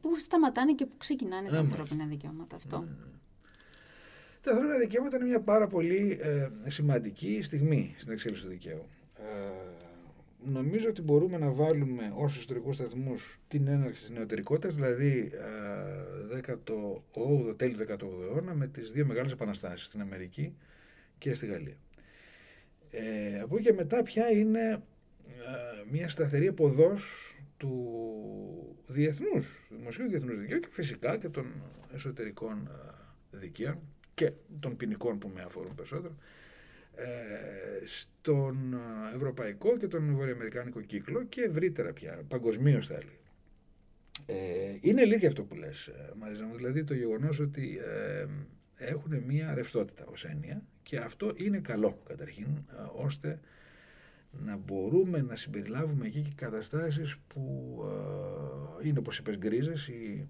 πού 0.00 0.18
σταματάνε 0.18 0.74
και 0.74 0.86
πού 0.86 0.96
ξεκινάνε 0.98 1.48
τα 1.48 1.58
ανθρώπινα 1.58 2.06
δικαιώματα 2.06 2.56
αυτό. 2.56 2.78
Ναι, 2.78 2.84
ναι. 2.84 3.12
Τα 4.42 4.50
ανθρώπινα 4.50 4.78
δικαιώματα 4.78 5.16
είναι 5.16 5.26
μια 5.26 5.40
πάρα 5.40 5.66
πολύ 5.66 6.18
ε, 6.22 6.48
σημαντική 6.70 7.42
στιγμή 7.42 7.94
στην 7.98 8.12
εξέλιξη 8.12 8.44
του 8.44 8.50
δικαίου. 8.50 8.86
Ε, 9.16 9.22
νομίζω 10.44 10.88
ότι 10.88 11.02
μπορούμε 11.02 11.38
να 11.38 11.50
βάλουμε 11.50 12.12
ως 12.16 12.36
ιστορικούς 12.36 12.74
σταθμούς 12.74 13.40
την 13.48 13.68
έναρξη 13.68 14.00
της 14.00 14.10
νεωτερικότητας, 14.10 14.74
δηλαδή 14.74 15.32
ε, 16.32 16.40
18ο, 16.40 17.54
τέλη 17.56 17.76
18ου 17.88 18.02
αιώνα, 18.22 18.54
με 18.54 18.66
τις 18.66 18.90
δύο 18.90 19.06
μεγάλες 19.06 19.32
επαναστάσεις 19.32 19.86
στην 19.86 20.00
Αμερική 20.00 20.54
και 21.18 21.34
στη 21.34 21.46
Γαλλία. 21.46 21.76
Ε, 22.90 23.40
από 23.40 23.56
εκεί 23.56 23.64
και 23.64 23.72
μετά 23.72 24.02
πια 24.02 24.30
είναι 24.30 24.60
ε, 24.68 24.78
μια 25.90 26.08
σταθερή 26.08 26.48
αποδός 26.48 27.34
του 27.56 28.82
διεθνούς, 28.86 29.66
του 29.68 29.74
δημοσίου 29.76 30.08
διεθνούς 30.08 30.38
δικαίου 30.38 30.60
και 30.60 30.68
φυσικά 30.70 31.16
και 31.16 31.28
των 31.28 31.46
εσωτερικών 31.94 32.70
ε, 33.32 33.36
δικαίων 33.36 33.78
και 34.14 34.32
των 34.60 34.76
ποινικών 34.76 35.18
που 35.18 35.30
με 35.34 35.42
αφορούν 35.42 35.74
περισσότερο 35.74 36.14
ε, 36.96 37.04
στον 37.84 38.76
ευρωπαϊκό 39.14 39.76
και 39.76 39.86
τον 39.88 40.14
βορειοαμερικάνικο 40.14 40.80
κύκλο 40.80 41.22
και 41.24 41.42
ευρύτερα 41.42 41.92
πια, 41.92 42.24
παγκοσμίως 42.28 42.86
θα 42.86 42.94
έλεγα. 42.94 43.20
Ε, 44.26 44.78
είναι 44.80 45.00
αλήθεια 45.00 45.28
αυτό 45.28 45.42
που 45.42 45.54
λες, 45.54 45.90
Μαρίζα 46.18 46.44
μου, 46.44 46.56
δηλαδή 46.56 46.84
το 46.84 46.94
γεγονός 46.94 47.40
ότι 47.40 47.78
ε, 47.78 48.26
έχουν 48.76 49.22
μία 49.26 49.54
ρευστότητα 49.54 50.04
ως 50.06 50.24
έννοια 50.24 50.62
και 50.82 50.96
αυτό 50.96 51.32
είναι 51.36 51.58
καλό 51.58 51.98
καταρχήν, 52.06 52.46
ώστε 52.94 53.40
να 54.44 54.56
μπορούμε 54.56 55.20
να 55.22 55.36
συμπεριλάβουμε 55.36 56.06
εκεί 56.06 56.20
και 56.20 56.32
καταστάσεις 56.34 57.16
που 57.26 57.76
είναι 58.82 58.98
όπως 58.98 59.18
είπες 59.18 59.38
γκρίζες 59.38 59.88
ή 59.88 60.28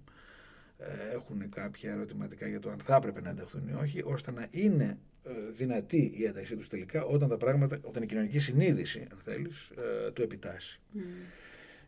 έχουν 1.12 1.48
κάποια 1.48 1.92
ερωτηματικά 1.92 2.46
για 2.46 2.60
το 2.60 2.70
αν 2.70 2.78
θα 2.78 2.96
έπρεπε 2.96 3.20
να 3.20 3.30
ενταχθούν 3.30 3.68
ή 3.68 3.74
όχι, 3.74 4.02
ώστε 4.04 4.30
να 4.30 4.46
είναι 4.50 4.98
ε, 5.24 5.30
δυνατή 5.56 6.12
η 6.16 6.24
ένταξή 6.24 6.56
τους 6.56 6.68
τελικά 6.68 7.04
όταν 7.04 7.28
τα 7.28 7.36
πράγματα, 7.36 7.78
όταν 7.82 8.02
η 8.02 8.06
κοινωνική 8.06 8.38
συνείδηση, 8.38 9.06
αν 9.12 9.18
θέλεις, 9.24 9.70
ε, 10.06 10.10
του 10.10 10.22
επιτάσσει. 10.22 10.80
Mm. 10.94 10.98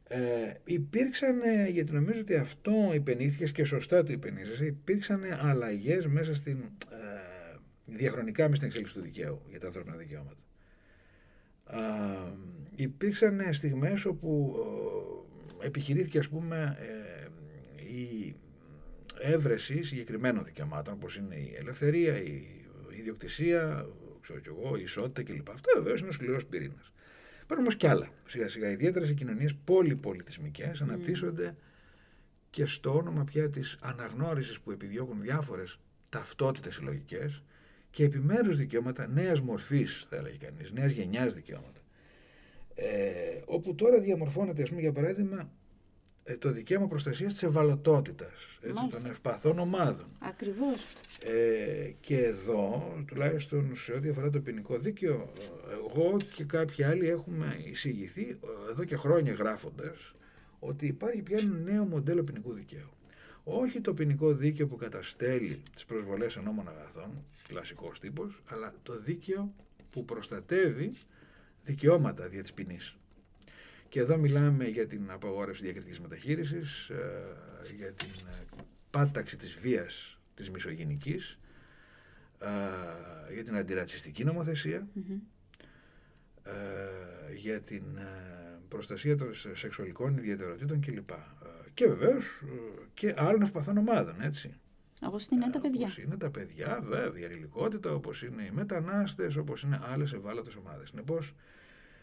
Ε, 0.09 0.55
υπήρξαν, 0.65 1.37
γιατί 1.71 1.93
νομίζω 1.93 2.21
ότι 2.21 2.35
αυτό 2.35 2.73
υπενήχθηκε 2.95 3.53
και 3.53 3.65
σωστά 3.65 4.03
το 4.03 4.13
υπενήχθηκε, 4.13 4.65
υπήρξαν 4.65 5.23
αλλαγές 5.41 6.07
μέσα 6.07 6.35
στην, 6.35 6.59
ε, 6.91 7.57
διαχρονικά 7.87 8.43
μέσα 8.43 8.55
στην 8.55 8.67
εξέλιξη 8.67 8.95
του 8.95 9.01
δικαίου 9.01 9.43
για 9.51 9.61
τα 9.61 9.67
ανθρώπινα 9.67 9.97
δικαιώματα. 9.97 10.41
Ε, 11.71 11.79
υπήρξαν 12.75 13.53
στιγμές 13.53 14.05
όπου 14.05 14.57
ε, 15.61 15.67
επιχειρήθηκε 15.67 16.19
ας 16.19 16.29
πούμε 16.29 16.77
η 17.77 18.35
έβρεση 19.21 19.83
συγκεκριμένων 19.83 20.45
δικαιωμάτων 20.45 20.95
όπως 20.95 21.17
είναι 21.17 21.35
η 21.35 21.55
ελευθερία, 21.59 22.23
η 22.23 22.45
ιδιοκτησία, 22.99 23.87
ξέρω 24.21 24.39
κι 24.39 24.49
εγώ, 24.49 24.77
η 24.77 24.83
ισότητα 24.83 25.23
κλπ. 25.23 25.51
Αυτό 25.51 25.71
βεβαίως 25.75 26.01
είναι 26.01 26.09
ο 26.09 26.13
σκληρός 26.13 26.47
πυρήνας. 26.47 26.93
Υπάρχουν 27.43 27.59
όμως 27.59 27.77
κι 27.77 27.87
άλλα. 27.87 28.09
Σιγά 28.27 28.49
σιγά, 28.49 28.71
ιδιαίτερα 28.71 29.07
σε 29.07 29.15
κοινωνίες 29.15 29.55
πολυπολιτισμικές, 29.65 30.81
mm. 30.81 30.83
αναπτύσσονται 30.83 31.57
και 32.51 32.65
στο 32.65 32.97
όνομα 32.97 33.25
πια 33.25 33.51
της 33.51 33.79
αναγνώρισης 33.83 34.61
που 34.61 34.71
επιδιώκουν 34.71 35.21
διάφορες 35.21 35.79
ταυτότητες 36.09 36.75
συλλογικές 36.75 37.43
και 37.95 38.05
επιμέρους 38.05 38.57
δικαιώματα 38.57 39.07
νέας 39.07 39.41
μορφής, 39.41 40.07
θα 40.11 40.17
έλεγε 40.17 40.37
κανείς, 40.37 40.73
νέας 40.73 40.91
γενιάς 40.91 41.35
δικαιώματα. 41.35 41.81
Ε, 42.75 42.87
όπου 43.45 43.75
τώρα 43.75 43.99
διαμορφώνεται, 43.99 44.63
ας 44.63 44.69
πούμε, 44.69 44.81
για 44.81 44.93
παράδειγμα, 44.93 45.51
ε, 46.25 46.37
το 46.37 46.53
δικαίωμα 46.53 46.87
προστασίας 46.87 47.33
της 47.33 47.43
ευαλωτότητας 47.43 48.59
των 48.91 49.07
ευπαθών 49.07 49.59
ομάδων. 49.59 50.07
Ακριβώς. 50.19 50.95
Ε, 51.25 51.91
και 52.01 52.19
εδώ, 52.25 52.93
τουλάχιστον 53.07 53.77
σε 53.77 53.93
ό,τι 53.93 54.09
αφορά 54.09 54.31
το 54.31 54.41
ποινικό 54.41 54.79
δίκαιο, 54.79 55.33
εγώ 55.89 56.17
και 56.35 56.45
κάποιοι 56.45 56.85
άλλοι 56.85 57.09
έχουμε 57.09 57.57
εισηγηθεί 57.65 58.29
ε, 58.29 58.71
εδώ 58.71 58.85
και 58.85 58.97
χρόνια 58.97 59.33
γράφοντας 59.33 60.15
ότι 60.59 60.87
υπάρχει 60.87 61.23
πια 61.23 61.39
ένα 61.41 61.73
νέο 61.73 61.85
μοντέλο 61.85 62.23
ποινικού 62.23 62.53
δικαίου. 62.53 62.91
Όχι 63.45 63.81
το 63.81 63.95
ποινικό 63.95 64.35
δίκαιο 64.35 64.67
που 64.67 64.77
καταστέλει 64.77 65.63
τις 65.75 65.85
προσβολές 65.85 66.37
ενόμων 66.37 66.69
αγαθών, 66.69 67.11
κλασικός 67.49 68.01
τύπος, 68.01 68.43
αλλά 68.47 68.75
το 68.83 68.99
δίκαιο 68.99 69.53
που 69.91 70.05
προστατεύει 70.05 70.93
δικαιώματα 71.65 72.29
δια 72.29 72.43
της 72.43 72.53
ποινής. 72.53 72.97
Και 73.89 74.01
εδώ 74.01 74.17
μιλάμε 74.17 74.65
για 74.69 74.87
την 74.87 75.11
απαγόρευση 75.11 75.63
διακριτικής 75.63 76.01
μεταχείρισης, 76.01 76.89
ε, 76.89 77.75
για 77.77 77.93
την 77.93 78.09
ε, 78.09 78.45
πάταξη 78.91 79.37
της 79.37 79.59
βίας 79.59 80.19
της 80.35 80.51
μισογενικής, 80.51 81.39
ε, 82.39 83.33
για 83.35 83.45
την 83.45 83.57
αντιρατσιστική 83.57 84.25
για 87.35 87.61
την 87.61 87.83
προστασία 88.69 89.17
των 89.17 89.35
σεξουαλικών 89.55 90.17
ιδιαιτεροτήτων 90.17 90.81
κλπ. 90.81 91.11
Και 91.75 91.87
βεβαίως 91.87 92.45
και 92.95 93.15
άλλων 93.17 93.43
ευπαθών 93.43 93.77
ομάδων, 93.77 94.21
έτσι. 94.21 94.55
Όπως 95.03 95.29
είναι 95.29 95.51
τα 95.51 95.61
παιδιά. 95.61 95.81
Όπως 95.81 95.99
είναι 95.99 96.17
τα 96.17 96.31
παιδιά, 96.31 96.81
βέβαια, 96.83 97.23
η 97.23 97.25
ανηλικότητα, 97.25 97.93
όπως 97.93 98.23
είναι 98.23 98.43
οι 98.43 98.51
μετανάστες, 98.51 99.37
όπως 99.37 99.63
είναι 99.63 99.81
άλλες 99.83 100.13
ευάλωτες 100.13 100.55
ομάδες. 100.55 100.89
Συνεπώς, 100.89 101.35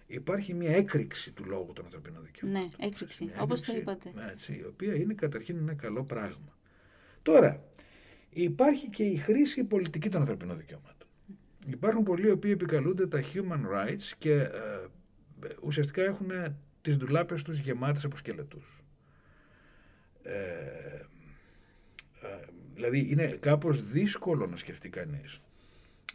υπάρχει 0.08 0.54
μια 0.54 0.76
έκρηξη 0.76 1.32
του 1.32 1.46
λόγου 1.46 1.74
των 1.74 1.86
ανθρωπίνων 1.86 2.24
δικαιωμάτων. 2.24 2.70
Ναι, 2.80 2.86
έκρηξη, 2.86 3.32
όπως 3.40 3.62
το 3.62 3.76
είπατε. 3.76 4.14
Έτσι, 4.32 4.54
η 4.54 4.66
οποία 4.68 4.96
είναι 4.96 5.14
καταρχήν 5.14 5.58
ένα 5.58 5.74
καλό 5.74 6.04
πράγμα. 6.04 6.58
Τώρα, 7.22 7.64
υπάρχει 8.30 8.90
και 8.90 9.04
η 9.04 9.16
χρήση 9.16 9.64
πολιτική 9.64 10.10
των 10.10 10.22
ανθρωπίνων 10.22 10.58
δικαιωμάτων. 10.58 11.08
Υπάρχουν 11.66 12.04
πολλοί 12.04 12.28
οι 12.28 12.32
οποίοι 12.32 12.52
επικαλούνται 12.54 13.08
τα 13.08 13.22
human 13.34 13.62
rights 13.76 14.12
και 14.18 14.34
ε, 14.34 14.50
ουσιαστικά 15.62 16.02
έχουν 16.02 16.32
τις 16.82 16.98
ντουλάπες 16.98 17.44
τους 17.44 17.60
γεμάτες 17.60 18.04
από 18.04 18.18
σκελετούς. 18.18 18.81
Ε, 20.24 20.32
ε, 22.22 22.46
δηλαδή 22.74 23.08
είναι 23.10 23.28
κάπως 23.28 23.84
δύσκολο 23.84 24.48
να 24.48 24.58
σκεφτεί 24.58 24.90
κανείς 24.90 25.42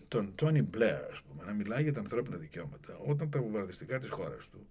τον 0.09 0.33
Τόνι 0.35 0.63
Μπλερ, 0.63 1.03
ας 1.11 1.23
πούμε, 1.23 1.45
να 1.45 1.53
μιλάει 1.53 1.83
για 1.83 1.93
τα 1.93 2.01
ανθρώπινα 2.01 2.37
δικαιώματα, 2.37 2.97
όταν 3.07 3.31
τα 3.31 3.41
βομβαρδιστικά 3.41 3.99
της 3.99 4.11
χώρας 4.11 4.49
του 4.49 4.67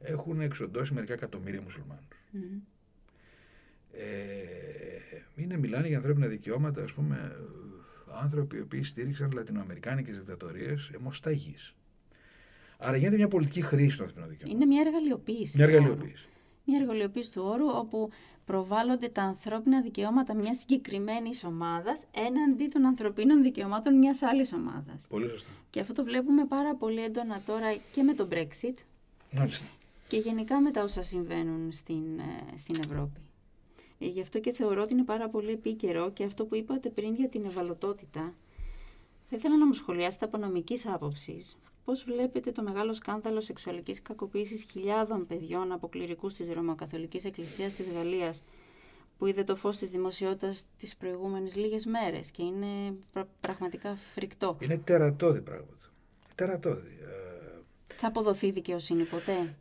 έχουν 0.00 0.40
εξοντώσει 0.40 0.94
μερικά 0.94 1.12
εκατομμύρια 1.12 1.62
μουσουλμάνους. 1.62 2.04
Mm. 2.34 2.60
Ε, 3.92 5.42
είναι, 5.42 5.56
μιλάνε 5.56 5.86
για 5.86 5.96
ανθρώπινα 5.96 6.26
δικαιώματα, 6.26 6.82
ας 6.82 6.92
πούμε, 6.92 7.36
άνθρωποι 8.22 8.56
οι 8.56 8.60
οποίοι 8.60 8.82
στήριξαν 8.82 9.30
λατινοαμερικάνικες 9.32 10.16
δικτατορίες 10.16 10.90
αιμοσταγής. 10.94 11.74
Άρα 12.78 12.96
γίνεται 12.96 13.16
μια 13.16 13.28
πολιτική 13.28 13.60
χρήση 13.60 13.96
των 13.96 14.06
ανθρωπίνων 14.06 14.30
δικαιωμάτων. 14.30 14.62
Είναι 14.62 14.74
μια 14.74 14.82
εργαλειοποίηση. 14.86 15.56
Μια 15.56 15.66
εργαλειοποίηση. 15.66 16.28
Μια 16.64 16.78
εργαλειοποίηση 16.80 17.32
του 17.32 17.42
όρου 17.44 17.66
όπου 17.66 18.10
προβάλλονται 18.44 19.08
τα 19.08 19.22
ανθρώπινα 19.22 19.80
δικαιώματα 19.80 20.34
μιας 20.34 20.58
συγκεκριμένης 20.58 21.44
ομάδας 21.44 22.04
έναντι 22.14 22.68
των 22.68 22.84
ανθρωπίνων 22.86 23.42
δικαιωμάτων 23.42 23.98
μιας 23.98 24.22
άλλης 24.22 24.52
ομάδας. 24.52 25.06
Πολύ 25.08 25.28
σωστά. 25.28 25.50
Και 25.70 25.80
αυτό 25.80 25.92
το 25.92 26.04
βλέπουμε 26.04 26.44
πάρα 26.44 26.74
πολύ 26.74 27.02
έντονα 27.02 27.42
τώρα 27.46 27.74
και 27.92 28.02
με 28.02 28.14
το 28.14 28.28
Brexit. 28.30 28.74
Μάλιστα. 29.30 29.66
Και 30.08 30.16
γενικά 30.16 30.60
με 30.60 30.70
τα 30.70 30.82
όσα 30.82 31.02
συμβαίνουν 31.02 31.72
στην, 31.72 32.18
ε, 32.18 32.56
στην 32.56 32.74
Ευρώπη. 32.78 33.20
Ε, 33.98 34.06
γι' 34.06 34.20
αυτό 34.20 34.40
και 34.40 34.52
θεωρώ 34.52 34.82
ότι 34.82 34.92
είναι 34.92 35.04
πάρα 35.04 35.28
πολύ 35.28 35.50
επίκαιρο 35.50 36.10
και 36.10 36.24
αυτό 36.24 36.44
που 36.44 36.54
είπατε 36.54 36.88
πριν 36.88 37.14
για 37.14 37.28
την 37.28 37.44
ευαλωτότητα. 37.44 38.34
Θα 39.28 39.36
ήθελα 39.36 39.56
να 39.56 39.66
μου 39.66 39.72
σχολιάσετε 39.72 40.24
από 40.24 40.36
νομικής 40.36 40.86
άποψης 40.86 41.56
πώς 41.90 42.04
βλέπετε 42.04 42.52
το 42.52 42.62
μεγάλο 42.62 42.92
σκάνδαλο 42.92 43.40
σεξουαλικής 43.40 44.02
κακοποίησης 44.02 44.62
χιλιάδων 44.62 45.26
παιδιών 45.26 45.72
από 45.72 45.88
κληρικούς 45.88 46.34
της 46.34 46.52
Ρωμακαθολικής 46.52 47.24
Εκκλησίας 47.24 47.72
της 47.72 47.88
Γαλλίας 47.92 48.42
που 49.18 49.26
είδε 49.26 49.44
το 49.44 49.56
φως 49.56 49.78
της 49.78 49.90
δημοσιότητας 49.90 50.66
τις 50.78 50.96
προηγούμενες 50.96 51.56
λίγες 51.56 51.86
μέρες 51.86 52.30
και 52.30 52.42
είναι 52.42 52.94
πραγματικά 53.40 53.96
φρικτό. 54.14 54.56
Είναι 54.60 54.78
τερατώδη 54.78 55.40
πράγματα. 55.40 55.86
Τερατώδη. 56.34 56.98
Ε. 57.02 57.58
Θα 57.86 58.06
αποδοθεί 58.06 58.50
δικαιοσύνη 58.50 59.02
ποτέ; 59.02 59.54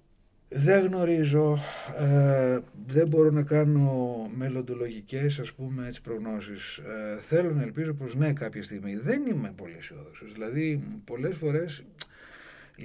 Δεν 0.49 0.85
γνωρίζω, 0.85 1.57
ε, 1.99 2.59
δεν 2.85 3.07
μπορώ 3.07 3.31
να 3.31 3.43
κάνω 3.43 4.29
μελλοντολογικές 4.35 5.39
ας 5.39 5.53
πούμε 5.53 5.87
έτσι 5.87 6.01
προγνώσεις. 6.01 6.77
Ε, 6.77 7.19
θέλω 7.19 7.53
να 7.53 7.61
ελπίζω 7.61 7.93
πως 7.93 8.15
ναι 8.15 8.33
κάποια 8.33 8.63
στιγμή. 8.63 8.95
Δεν 8.95 9.25
είμαι 9.25 9.53
πολύ 9.55 9.75
αισιόδοξος. 9.77 10.33
Δηλαδή 10.33 10.83
πολλές 11.05 11.35
φορές 11.35 11.83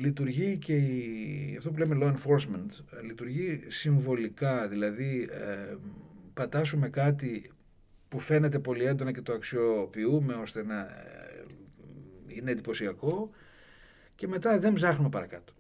λειτουργεί 0.00 0.56
και 0.56 0.76
η, 0.76 1.54
αυτό 1.58 1.70
που 1.70 1.78
λέμε 1.78 1.98
law 2.00 2.12
enforcement, 2.12 2.98
ε, 2.98 3.02
λειτουργεί 3.02 3.60
συμβολικά, 3.68 4.68
δηλαδή 4.68 5.28
ε, 5.30 5.76
πατάσουμε 6.34 6.88
κάτι 6.88 7.50
που 8.08 8.18
φαίνεται 8.18 8.58
πολύ 8.58 8.84
έντονα 8.84 9.12
και 9.12 9.22
το 9.22 9.32
αξιοποιούμε 9.32 10.34
ώστε 10.34 10.64
να 10.64 10.80
ε, 10.80 11.44
είναι 12.26 12.50
εντυπωσιακό 12.50 13.30
και 14.14 14.28
μετά 14.28 14.58
δεν 14.58 14.72
ψάχνουμε 14.72 15.08
παρακάτω. 15.08 15.52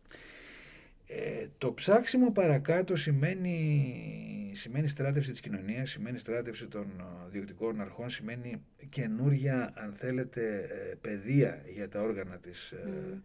Ε, 1.06 1.46
το 1.58 1.72
ψάξιμο 1.72 2.30
παρακάτω 2.32 2.96
σημαίνει, 2.96 4.52
σημαίνει 4.54 4.88
στράτευση 4.88 5.30
της 5.30 5.40
κοινωνίας, 5.40 5.90
σημαίνει 5.90 6.18
στράτευση 6.18 6.66
των 6.66 6.82
ε, 6.82 7.30
διοικητικών 7.30 7.80
αρχών, 7.80 8.10
σημαίνει 8.10 8.62
καινούρια, 8.88 9.72
αν 9.74 9.94
θέλετε, 9.96 10.58
ε, 10.58 10.94
παιδεία 11.00 11.62
για 11.72 11.88
τα 11.88 12.00
όργανα 12.00 12.36
της, 12.36 12.74
mm. 12.74 13.20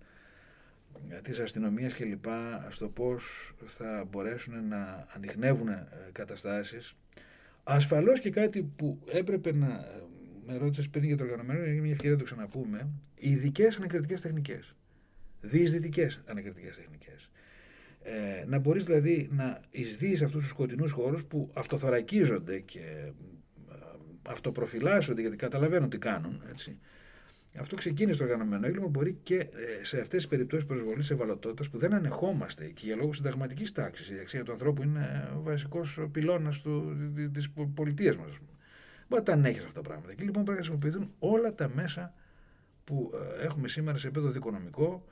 Της 1.21 1.39
αστυνομίας 1.39 1.93
κλπ. 1.93 2.25
στο 2.69 2.89
πώς 2.89 3.53
θα 3.65 4.07
μπορέσουν 4.11 4.67
να 4.67 5.07
ανοιχνεύουν 5.15 5.69
καταστάσεις. 6.11 6.95
Ασφαλώς 7.63 8.19
και 8.19 8.29
κάτι 8.29 8.71
που 8.75 8.99
έπρεπε 9.11 9.53
να 9.53 9.85
με 10.49 10.57
ρώτησες 10.57 10.89
πριν 10.89 11.03
για 11.03 11.17
το 11.17 11.23
οργανωμένο, 11.23 11.65
είναι 11.65 11.81
μια 11.81 11.91
ευκαιρία 11.91 12.11
να 12.11 12.17
το 12.17 12.23
ξαναπούμε. 12.23 12.87
Ειδικές 13.15 13.77
ανακριτικέ 13.77 14.19
τεχνικές. 14.19 14.75
Διεισδυτικές 15.41 16.21
ανακριτικέ 16.25 16.71
τεχνικές. 16.75 17.29
Ε, 18.03 18.45
να 18.47 18.59
μπορείς 18.59 18.83
δηλαδή 18.83 19.29
να 19.31 19.61
εισδύεις 19.71 20.21
αυτούς 20.21 20.41
τους 20.41 20.49
σκοτεινούς 20.49 20.91
χώρους 20.91 21.25
που 21.25 21.49
αυτοθωρακίζονται 21.53 22.59
και 22.59 22.79
ε, 22.79 23.11
αυτοπροφυλάσσονται 24.29 25.21
γιατί 25.21 25.35
καταλαβαίνουν 25.35 25.89
τι 25.89 25.97
κάνουν. 25.97 26.41
Έτσι. 26.49 26.77
Αυτό 27.57 27.75
ξεκίνησε 27.75 28.17
το 28.17 28.23
οργανωμένο 28.23 28.65
έγκλημα. 28.67 28.87
Μπορεί 28.87 29.17
και 29.23 29.35
ε, 29.35 29.49
σε 29.83 29.99
αυτές 29.99 30.19
τις 30.19 30.27
περιπτώσεις 30.27 30.65
προσβολής 30.65 31.09
ευαλωτότητας 31.09 31.69
που 31.69 31.77
δεν 31.77 31.93
ανεχόμαστε 31.93 32.65
και 32.65 32.85
για 32.85 32.95
λόγους 32.95 33.15
συνταγματικής 33.15 33.71
τάξης. 33.71 34.09
Η 34.09 34.19
αξία 34.19 34.43
του 34.43 34.51
ανθρώπου 34.51 34.83
είναι 34.83 35.31
ο 35.37 35.41
βασικός 35.41 35.99
πυλώνας 36.11 36.61
της 37.33 37.49
πολιτείας 37.75 38.17
μας. 38.17 38.37
Μπορεί 39.07 39.21
να 39.21 39.23
τα 39.23 39.33
ανέχεις 39.33 39.63
αυτά 39.63 39.81
τα 39.81 39.87
πράγματα. 39.87 40.13
Και 40.13 40.23
λοιπόν 40.23 40.43
πρέπει 40.43 40.59
να 40.59 40.65
χρησιμοποιηθούν 40.65 41.13
όλα 41.19 41.53
τα 41.53 41.69
μέσα 41.75 42.13
που 42.83 43.11
ε, 43.39 43.45
έχουμε 43.45 43.67
σήμερα 43.67 43.97
σε 43.97 44.07
επίπεδο 44.07 44.31
δικονομικό 44.31 45.05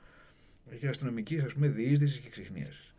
και 0.78 0.88
αστυνομικής 0.88 1.42
ας 1.42 1.52
πούμε 1.52 1.68
διείσδυσης 1.68 2.18
και 2.18 2.28
ξεχνίασης. 2.28 2.94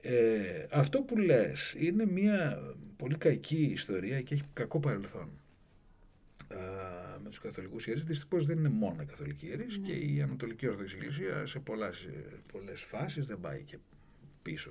Ε, 0.00 0.66
αυτό 0.70 1.00
που 1.00 1.18
λες 1.18 1.74
είναι 1.78 2.06
μια 2.06 2.58
πολύ 2.96 3.16
κακή 3.16 3.62
ιστορία 3.62 4.22
και 4.22 4.34
έχει 4.34 4.42
κακό 4.52 4.80
παρελθόν 4.80 5.28
ε, 5.28 5.45
με 7.22 7.28
τους 7.30 7.38
καθολικούς 7.38 7.86
ιερείς. 7.86 8.04
Δυστυχώς 8.04 8.46
δεν 8.46 8.58
είναι 8.58 8.68
μόνο 8.68 9.02
οι 9.02 9.06
καθολικοί 9.06 9.46
ιερείς 9.46 9.78
ναι. 9.78 9.86
και 9.86 9.92
η 9.92 10.22
Ανατολική 10.22 10.66
Ορθόδοξη 10.66 10.96
Εκκλησία 10.96 11.46
σε 11.46 11.58
πολλές, 11.58 12.08
πολλές 12.52 12.82
φάσεις 12.82 13.26
δεν 13.26 13.40
πάει 13.40 13.62
και 13.62 13.78
πίσω. 14.42 14.70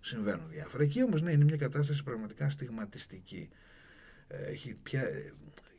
Συμβαίνουν 0.00 0.48
διάφορα. 0.50 0.82
Εκεί 0.82 1.02
όμως 1.02 1.22
ναι, 1.22 1.32
είναι 1.32 1.44
μια 1.44 1.56
κατάσταση 1.56 2.02
πραγματικά 2.02 2.50
στιγματιστική 2.50 3.48
έχει 4.30 4.74
πια 4.82 5.00
ε, 5.00 5.32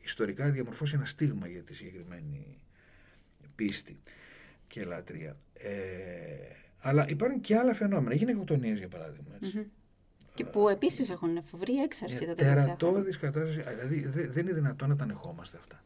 ιστορικά 0.04 0.50
διαμορφώσει 0.50 0.94
ένα 0.94 1.04
στίγμα 1.04 1.48
για 1.48 1.62
τη 1.62 1.74
συγκεκριμένη 1.74 2.58
πίστη 3.54 3.98
και 4.66 4.84
λατρεία. 4.84 5.36
Ε, 5.52 5.70
αλλά 6.78 7.08
υπάρχουν 7.08 7.40
και 7.40 7.56
άλλα 7.56 7.74
φαινόμενα. 7.74 8.14
Γυναικοκτονίες 8.14 8.78
για 8.78 8.88
παράδειγμα. 8.88 9.38
Και 10.34 10.44
που 10.44 10.68
επίσης 10.68 11.10
έχουν 11.10 11.42
φοβρή 11.44 11.74
έξαρση 11.74 12.26
τα 12.26 12.34
τελευταία 12.34 12.64
Τερατώδης 12.64 13.18
κατάσταση. 13.18 13.62
Δηλαδή 13.62 14.26
δεν 14.26 14.46
είναι 14.46 14.54
δυνατόν 14.54 14.88
να 14.88 14.96
τα 14.96 15.04
ανεχόμαστε 15.04 15.56
αυτά. 15.56 15.82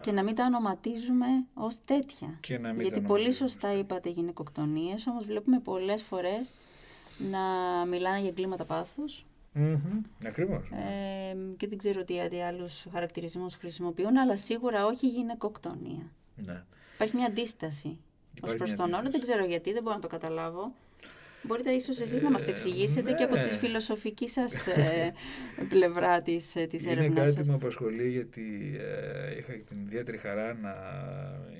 Και 0.00 0.12
να 0.12 0.22
μην 0.22 0.34
τα 0.34 0.44
ονοματίζουμε 0.44 1.26
ως 1.54 1.84
τέτοια. 1.84 2.38
Και 2.40 2.58
να 2.58 2.72
μην 2.72 2.80
Γιατί 2.80 3.00
πολύ 3.00 3.32
σωστά 3.32 3.72
είπατε 3.72 4.08
γυναικοκτονίες, 4.08 5.06
όμως 5.06 5.24
βλέπουμε 5.24 5.60
πολλές 5.60 6.02
φορές 6.02 6.52
να 7.30 7.40
μιλάνε 7.86 8.18
για 8.18 8.28
εγκλήματα 8.28 8.64
πάθους 8.64 9.24
Mm-hmm. 9.54 10.26
Ακριβώς. 10.26 10.70
Ε, 10.70 11.36
και 11.56 11.68
δεν 11.68 11.78
ξέρω 11.78 12.04
τι, 12.04 12.28
τι 12.28 12.42
άλλους 12.42 12.86
χαρακτηρισμούς 12.92 13.54
χρησιμοποιούν, 13.54 14.16
αλλά 14.16 14.36
σίγουρα 14.36 14.86
όχι 14.86 15.08
γυναικοκτονία. 15.08 16.10
Ναι. 16.36 16.62
Υπάρχει 16.94 17.16
μια 17.16 17.26
αντίσταση 17.26 17.98
ως 18.40 18.54
προς 18.54 18.74
τον 18.74 18.92
όρο. 18.92 19.10
Δεν 19.10 19.20
ξέρω 19.20 19.44
γιατί, 19.44 19.72
δεν 19.72 19.82
μπορώ 19.82 19.94
να 19.94 20.00
το 20.00 20.08
καταλάβω. 20.08 20.72
Μπορείτε 21.50 21.70
ίσως 21.70 22.00
εσείς 22.00 22.22
να 22.22 22.30
μας 22.30 22.44
το 22.44 22.50
ε, 22.50 22.54
εξηγήσετε 22.54 23.12
και 23.12 23.22
από 23.22 23.34
τη 23.34 23.40
ναι. 23.40 23.56
φιλοσοφική 23.56 24.28
σας 24.28 24.66
ε, 24.66 25.12
πλευρά 25.68 26.22
της, 26.22 26.56
ε, 26.56 26.66
της 26.66 26.86
έρευνας 26.86 27.12
Είναι 27.12 27.24
κάτι 27.24 27.40
που 27.40 27.46
με 27.46 27.54
απασχολεί 27.54 28.08
γιατί 28.08 28.76
ε, 28.78 29.38
είχα 29.38 29.52
την 29.52 29.80
ιδιαίτερη 29.86 30.16
χαρά 30.16 30.54
να 30.54 30.74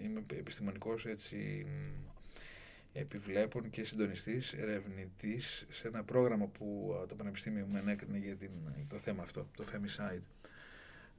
είμαι 0.04 0.22
επιστημονικός 0.38 1.06
έτσι, 1.06 1.66
επιβλέπων 2.92 3.70
και 3.70 3.84
συντονιστής, 3.84 4.52
ερευνητής 4.52 5.66
σε 5.70 5.88
ένα 5.88 6.02
πρόγραμμα 6.02 6.46
που 6.46 6.96
το 7.08 7.14
Πανεπιστήμιο 7.14 7.66
μου 7.70 7.76
ενέκρινε 7.76 8.18
για 8.18 8.34
την, 8.34 8.50
το 8.88 8.96
θέμα 8.96 9.22
αυτό, 9.22 9.46
το 9.56 9.64
Femicide. 9.72 10.22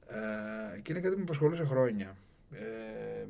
Ε, 0.08 0.80
και 0.80 0.92
είναι 0.92 1.00
κάτι 1.00 1.12
που 1.12 1.18
με 1.18 1.24
απασχολούσε 1.24 1.64
χρόνια. 1.64 2.16
Ε, 2.52 3.26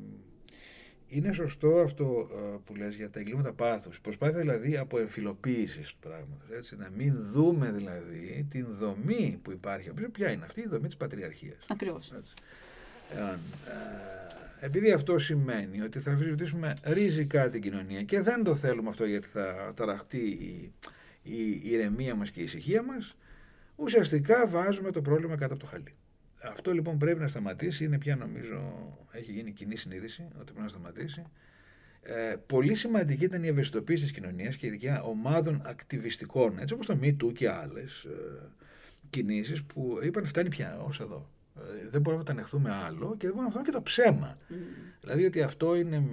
είναι 1.07 1.33
σωστό 1.33 1.79
αυτό 1.79 2.29
ε, 2.31 2.57
που 2.65 2.75
λες 2.75 2.95
για 2.95 3.09
τα 3.09 3.19
εγκλήματα 3.19 3.51
πάθους. 3.53 4.01
Προσπάθεια 4.01 4.39
δηλαδή 4.39 4.77
από 4.77 4.99
εμφυλοποίησης 4.99 5.91
του 5.91 5.97
πράγματος. 5.99 6.49
Έτσι, 6.57 6.75
να 6.75 6.89
μην 6.97 7.13
δούμε 7.33 7.71
δηλαδή 7.71 8.47
την 8.49 8.65
δομή 8.69 9.39
που 9.41 9.51
υπάρχει. 9.51 9.91
Ποια 10.11 10.31
είναι 10.31 10.45
αυτή 10.45 10.61
η 10.61 10.67
δομή 10.67 10.85
της 10.85 10.97
πατριαρχίας. 10.97 11.57
Ακριβώς. 11.69 12.11
Έτσι. 12.17 12.33
Ε, 13.11 13.37
επειδή 14.65 14.91
αυτό 14.91 15.17
σημαίνει 15.17 15.81
ότι 15.81 15.99
θα 15.99 16.11
αμφισβητήσουμε 16.11 16.73
ριζικά 16.83 17.49
την 17.49 17.61
κοινωνία 17.61 18.03
και 18.03 18.21
δεν 18.21 18.43
το 18.43 18.55
θέλουμε 18.55 18.89
αυτό 18.89 19.05
γιατί 19.05 19.27
θα 19.27 19.73
ταραχτεί 19.75 20.17
η, 20.17 20.71
η, 21.23 21.61
ηρεμία 21.63 22.15
μας 22.15 22.31
και 22.31 22.39
η 22.39 22.43
ησυχία 22.43 22.83
μας, 22.83 23.15
ουσιαστικά 23.75 24.47
βάζουμε 24.47 24.91
το 24.91 25.01
πρόβλημα 25.01 25.35
κάτω 25.35 25.53
από 25.53 25.63
το 25.63 25.69
χαλί. 25.69 25.93
Αυτό 26.51 26.73
λοιπόν 26.73 26.97
πρέπει 26.97 27.19
να 27.19 27.27
σταματήσει, 27.27 27.83
είναι 27.83 27.97
πια 27.97 28.15
νομίζω 28.15 28.73
έχει 29.11 29.31
γίνει 29.31 29.51
κοινή 29.51 29.75
συνείδηση 29.75 30.27
ότι 30.33 30.43
πρέπει 30.43 30.61
να 30.61 30.67
σταματήσει. 30.67 31.23
Ε, 32.01 32.35
πολύ 32.45 32.75
σημαντική 32.75 33.23
ήταν 33.23 33.43
η 33.43 33.47
ευαισθητοποίηση 33.47 34.03
της 34.03 34.11
κοινωνίας 34.11 34.55
και 34.55 34.67
ειδικά 34.67 35.01
ομάδων 35.01 35.61
ακτιβιστικών, 35.65 36.59
έτσι 36.59 36.73
όπως 36.73 36.85
το 36.85 36.97
MeToo 37.01 37.33
και 37.33 37.49
άλλες 37.49 38.03
ε, 38.03 38.49
κινήσεις 39.09 39.63
που 39.63 39.99
είπαν 40.03 40.25
φτάνει 40.25 40.49
πια 40.49 40.79
ως 40.85 40.99
εδώ. 40.99 41.29
Ε, 41.57 41.87
δεν 41.89 42.01
μπορούμε 42.01 42.21
να 42.21 42.27
το 42.27 42.31
ανεχθούμε 42.31 42.71
άλλο 42.71 43.15
και 43.17 43.27
δεν 43.27 43.35
μπορούμε 43.35 43.35
να 43.35 43.41
ανεχθούμε 43.41 43.63
και 43.63 43.71
το 43.71 43.81
ψέμα. 43.81 44.37
Mm. 44.49 44.53
Δηλαδή 45.01 45.25
ότι 45.25 45.41
αυτό 45.41 45.75
είναι 45.75 46.03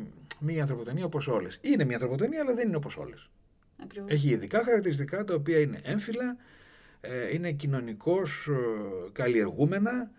μια 0.40 0.60
ανθρωποτενία 0.60 1.04
όπως 1.04 1.28
όλες. 1.28 1.58
Είναι 1.60 1.84
μια 1.84 1.94
ανθρωποτενία, 1.94 2.40
αλλά 2.40 2.54
δεν 2.54 2.66
είναι 2.66 2.76
όπως 2.76 2.96
όλες. 2.96 3.30
Έχει 4.06 4.28
ειδικά 4.28 4.64
χαρακτηριστικά 4.64 5.24
τα 5.24 5.34
οποία 5.34 5.58
είναι 5.58 5.80
έμφυλα, 5.82 6.36
ε, 7.00 7.34
είναι 7.34 7.52
κοινωνικώς 7.52 8.48
ε, 8.48 9.10
καλλιεργούμενα 9.12 10.10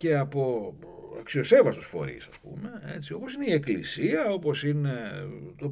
και 0.00 0.16
από 0.16 0.74
αξιοσέβαστους 1.20 1.86
φορείς 1.86 2.26
ας 2.26 2.38
πούμε, 2.38 2.82
έτσι, 2.94 3.12
όπως 3.12 3.34
είναι 3.34 3.44
η 3.46 3.52
εκκλησία, 3.52 4.30
όπως 4.30 4.64
είναι 4.64 4.92
το 5.56 5.70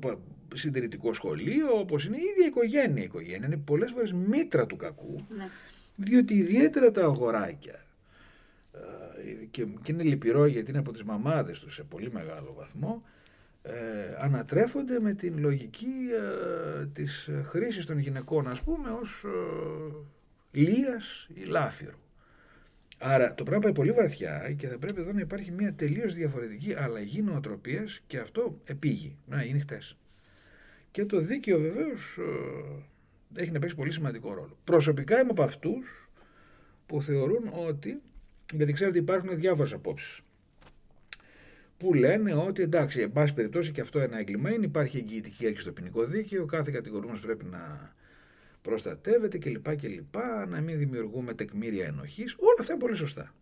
συντηρητικό 0.55 1.13
σχολείο, 1.13 1.79
όπως 1.79 2.05
είναι 2.05 2.17
η 2.17 2.21
ίδια 2.21 2.45
η 2.45 2.47
οικογένεια. 2.47 3.03
Η 3.03 3.05
οικογένεια 3.05 3.47
είναι 3.47 3.57
πολλές 3.57 3.91
φορές 3.91 4.13
μήτρα 4.13 4.67
του 4.67 4.77
κακού, 4.77 5.25
ναι. 5.37 5.49
διότι 5.97 6.35
ιδιαίτερα 6.35 6.91
τα 6.91 7.03
αγοράκια 7.03 7.85
ε, 8.73 9.45
και, 9.51 9.67
και 9.83 9.93
είναι 9.93 10.03
λυπηρό 10.03 10.47
γιατί 10.47 10.71
είναι 10.71 10.79
από 10.79 10.93
τις 10.93 11.03
μαμάδες 11.03 11.61
τους 11.61 11.75
σε 11.75 11.83
πολύ 11.83 12.13
μεγάλο 12.13 12.55
βαθμό, 12.57 13.03
ε, 13.63 13.73
ανατρέφονται 14.19 15.01
με 15.01 15.15
την 15.15 15.39
λογική 15.39 15.95
ε, 16.81 16.87
της 16.87 17.31
χρήσης 17.45 17.87
των 17.87 17.99
γυναικών 17.99 18.49
ας 18.49 18.63
πούμε 18.63 18.91
ως 18.91 19.25
ε, 19.25 20.59
λίας 20.59 21.29
ή 21.35 21.45
λάφυρου. 21.45 21.99
Άρα 22.99 23.35
το 23.35 23.43
πράγμα 23.45 23.63
πάει 23.63 23.73
πολύ 23.73 23.93
βαθιά 23.93 24.55
και 24.57 24.69
θα 24.69 24.79
πρέπει 24.79 25.01
εδώ 25.01 25.13
να 25.13 25.21
υπάρχει 25.21 25.51
μια 25.51 25.75
τελείως 25.75 26.15
διαφορετική 26.15 26.75
αλλαγή 26.75 27.23
νοοτροπίας 27.23 28.01
και 28.07 28.19
αυτό 28.19 28.61
επίγει, 28.65 29.17
να 29.27 29.43
γίνει 29.43 29.61
χτες. 29.61 29.97
Και 30.91 31.05
το 31.05 31.21
δίκαιο 31.21 31.59
βεβαίως 31.59 32.19
ε, 33.35 33.41
έχει 33.43 33.51
να 33.51 33.59
παίξει 33.59 33.75
πολύ 33.75 33.93
σημαντικό 33.93 34.35
ρόλο. 34.35 34.57
Προσωπικά 34.65 35.21
είμαι 35.21 35.31
από 35.31 35.43
αυτούς 35.43 36.09
που 36.87 37.03
θεωρούν 37.03 37.51
ότι 37.67 38.01
γιατί 38.53 38.73
ξέρετε 38.73 38.99
υπάρχουν 38.99 39.37
διάφορες 39.39 39.73
απόψεις 39.73 40.23
που 41.79 41.95
λένε 41.95 42.35
ότι 42.35 42.63
εντάξει, 42.63 43.01
εν 43.01 43.13
πάση 43.13 43.35
περιπτώσει 43.35 43.73
και 43.73 43.81
αυτό 43.81 43.99
ένα 43.99 44.19
έγκλημα 44.19 44.51
είναι, 44.51 44.65
υπάρχει 44.65 44.99
εγγυητική 44.99 45.47
αρχή 45.47 45.61
στο 45.61 45.73
ποινικό 45.73 46.05
δίκαιο, 46.05 46.47
κάθε 46.47 46.71
κατηγορούμενος 46.71 47.21
πρέπει 47.21 47.45
να 47.45 47.93
προστατεύεται 48.69 49.39
κλπ. 49.39 49.77
κλπ 49.77 50.15
να 50.49 50.61
μην 50.61 50.79
δημιουργούμε 50.79 51.35
τεκμήρια 51.35 51.87
ενοχής, 51.87 52.35
όλα 52.39 52.57
αυτά 52.61 52.73
είναι 52.73 52.83
πολύ 52.83 52.97
σωστά. 52.97 53.35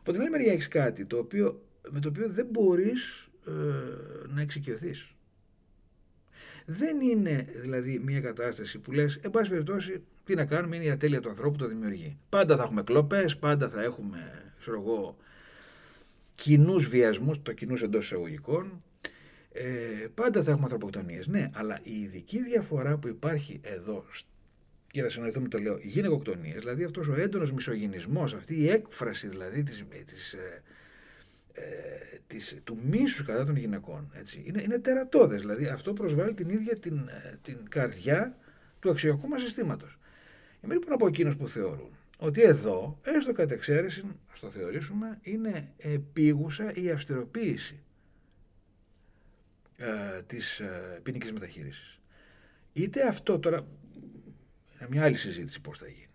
Από 0.00 0.12
την 0.12 0.20
άλλη 0.20 0.30
μεριά 0.30 0.52
έχεις 0.52 0.68
κάτι 0.68 1.04
το 1.04 1.18
οποίο, 1.18 1.62
με 1.90 2.00
το 2.00 2.08
οποίο 2.08 2.28
δεν 2.28 2.46
μπορείς 2.50 3.28
ε, 3.46 3.52
να 4.28 4.40
εξοικειωθείς. 4.40 5.14
Δεν 6.66 7.00
είναι 7.00 7.46
δηλαδή 7.56 7.98
μια 7.98 8.20
κατάσταση 8.20 8.78
που 8.78 8.92
λες, 8.92 9.16
εν 9.22 9.30
πάση 9.30 9.50
περιπτώσει, 9.50 10.02
τι 10.24 10.34
να 10.34 10.44
κάνουμε, 10.44 10.76
είναι 10.76 10.84
η 10.84 10.90
ατέλεια 10.90 11.20
του 11.20 11.28
ανθρώπου 11.28 11.50
που 11.50 11.58
το 11.58 11.68
δημιουργεί. 11.68 12.16
Πάντα 12.28 12.56
θα 12.56 12.62
έχουμε 12.62 12.82
κλοπές, 12.82 13.36
πάντα 13.36 13.68
θα 13.68 13.82
έχουμε, 13.82 14.52
ξέρω 14.60 14.80
εγώ, 14.80 15.16
κοινούς 16.34 16.88
βιασμούς, 16.88 17.42
το 17.42 17.52
κοινούς 17.52 17.82
εντός 17.82 18.04
εισαγωγικών. 18.04 18.82
Ε, 19.52 20.06
πάντα 20.14 20.42
θα 20.42 20.50
έχουμε 20.50 20.64
ανθρωποκτονίες. 20.64 21.26
Ναι, 21.26 21.50
αλλά 21.52 21.80
η 21.82 22.00
ειδική 22.00 22.42
διαφορά 22.42 22.96
που 22.96 23.08
υπάρχει 23.08 23.60
εδώ, 23.62 24.04
για 24.92 25.02
να 25.02 25.08
συνοηθούμε 25.08 25.48
το 25.48 25.58
λέω, 25.58 25.78
γυναικοκτονίες, 25.82 26.58
δηλαδή 26.58 26.84
αυτός 26.84 27.08
ο 27.08 27.14
έντονος 27.14 27.52
μισογυνισμός, 27.52 28.34
αυτή 28.34 28.54
η 28.54 28.68
έκφραση 28.68 29.28
δηλαδή 29.28 29.62
της 29.62 29.84
της, 30.06 30.32
ε, 30.32 30.62
ε, 31.52 31.62
της, 32.26 32.56
του 32.64 32.78
μίσους 32.82 33.24
κατά 33.24 33.44
των 33.44 33.56
γυναικών. 33.56 34.12
Έτσι. 34.14 34.42
Είναι, 34.46 34.62
είναι 34.62 34.78
τερατώδες, 34.78 35.40
δηλαδή 35.40 35.66
αυτό 35.66 35.92
προσβάλλει 35.92 36.34
την 36.34 36.48
ίδια 36.48 36.78
την, 36.78 36.98
ε, 37.08 37.38
την 37.42 37.56
καρδιά 37.68 38.36
του 38.80 38.90
αξιακού 38.90 39.28
μας 39.28 39.42
συστήματος. 39.42 39.98
Είμαι 40.64 40.74
λοιπόν 40.74 40.92
από 40.92 41.06
εκείνους 41.06 41.36
που 41.36 41.48
θεωρούν 41.48 41.90
ότι 42.18 42.42
εδώ, 42.42 42.98
έστω 43.02 43.32
κατ' 43.32 43.50
εξαίρεση, 43.50 44.04
ας 44.32 44.40
το 44.40 44.50
θεωρήσουμε, 44.50 45.18
είναι 45.22 45.72
επίγουσα 45.76 46.72
η 46.72 46.90
αυστηροποίηση 46.90 47.78
ε, 49.76 50.22
της 50.26 50.60
ε, 50.60 51.00
ποινικής 51.02 51.32
μεταχείρισης. 51.32 52.00
Είτε 52.72 53.06
αυτό 53.06 53.38
τώρα, 53.38 53.66
είναι 54.80 54.88
μια 54.90 55.04
άλλη 55.04 55.16
συζήτηση 55.16 55.60
πώς 55.60 55.78
θα 55.78 55.86
γίνει, 55.86 56.08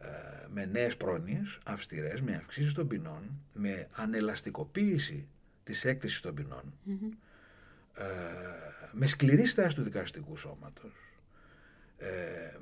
ε, 0.00 0.06
με 0.48 0.64
νέες 0.64 0.96
πρόνοιες, 0.96 1.58
αυστηρές, 1.64 2.20
με 2.20 2.34
αυξήσεις 2.34 2.72
των 2.72 2.88
ποινών, 2.88 3.22
με 3.52 3.88
ανελαστικοποίηση 3.92 5.26
της 5.64 5.84
έκθεσης 5.84 6.20
των 6.20 6.34
ποινων 6.34 6.72
ε, 7.94 8.04
με 8.92 9.06
σκληρή 9.06 9.46
στάση 9.46 9.74
του 9.74 9.82
δικαστικού 9.82 10.36
σώματος, 10.36 10.92
ε, 11.98 12.08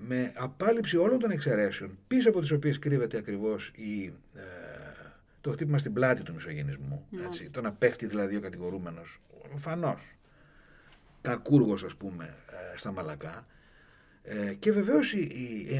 με 0.06 0.32
απάλληψη 0.36 0.96
όλων 0.96 1.18
των 1.18 1.30
εξαιρέσεων, 1.30 1.98
πίσω 2.08 2.28
από 2.28 2.40
τις 2.40 2.50
οποίες 2.50 2.78
κρύβεται 2.78 3.16
ακριβώς 3.16 3.68
η, 3.74 4.12
ε, 4.34 4.42
το 5.40 5.50
χτύπημα 5.52 5.78
στην 5.78 5.92
πλάτη 5.92 6.22
του 6.22 6.32
μισογενισμού. 6.34 7.06
Έτσι, 7.26 7.50
το 7.50 7.60
να 7.60 7.72
πέφτει 7.72 8.06
δηλαδή 8.06 8.36
ο 8.36 8.40
κατηγορούμενος, 8.40 9.20
φανώς, 9.54 10.14
κακούργος 11.20 11.84
ας 11.84 11.94
πούμε, 11.94 12.34
ε, 12.72 12.76
στα 12.76 12.92
μαλακά, 12.92 13.36
ε, 13.36 13.57
και 14.58 14.72
βεβαίως 14.72 15.12
η, 15.12 15.66
η 15.70 15.78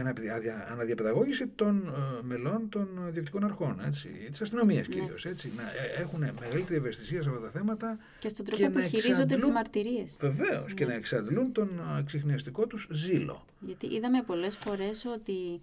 αναδιαπαιδαγώγηση 0.71 1.47
των 1.47 1.87
ε, 1.87 2.23
μελών 2.23 2.69
των 2.69 2.89
διοικητικών 3.09 3.45
αρχών, 3.45 3.81
της 4.31 4.41
αστυνομίας 4.41 4.89
ναι. 4.89 4.95
κυρίως. 4.95 5.25
Να 5.25 5.31
ε, 5.31 6.01
έχουν 6.01 6.21
μεγαλύτερη 6.41 6.77
ευαισθησία 6.77 7.23
σε 7.23 7.29
αυτά 7.29 7.41
τα 7.41 7.51
θέματα. 7.51 7.99
Και 8.21 8.29
στον 8.29 8.45
τρόπο 8.45 8.71
που 8.71 8.81
χειρίζονται 8.81 9.37
τις 9.37 9.51
μαρτυρίες. 9.51 10.17
Βεβαίως. 10.21 10.75
Και 10.75 10.85
ναι. 10.85 10.91
να 10.91 10.97
εξαντλούν 10.97 11.53
τον 11.53 11.81
ξυχνιαστικό 12.07 12.67
τους 12.67 12.89
ζήλο. 12.91 13.45
Γιατί 13.61 13.87
είδαμε 13.95 14.23
πολλές 14.23 14.57
φορές 14.57 15.05
ότι 15.05 15.61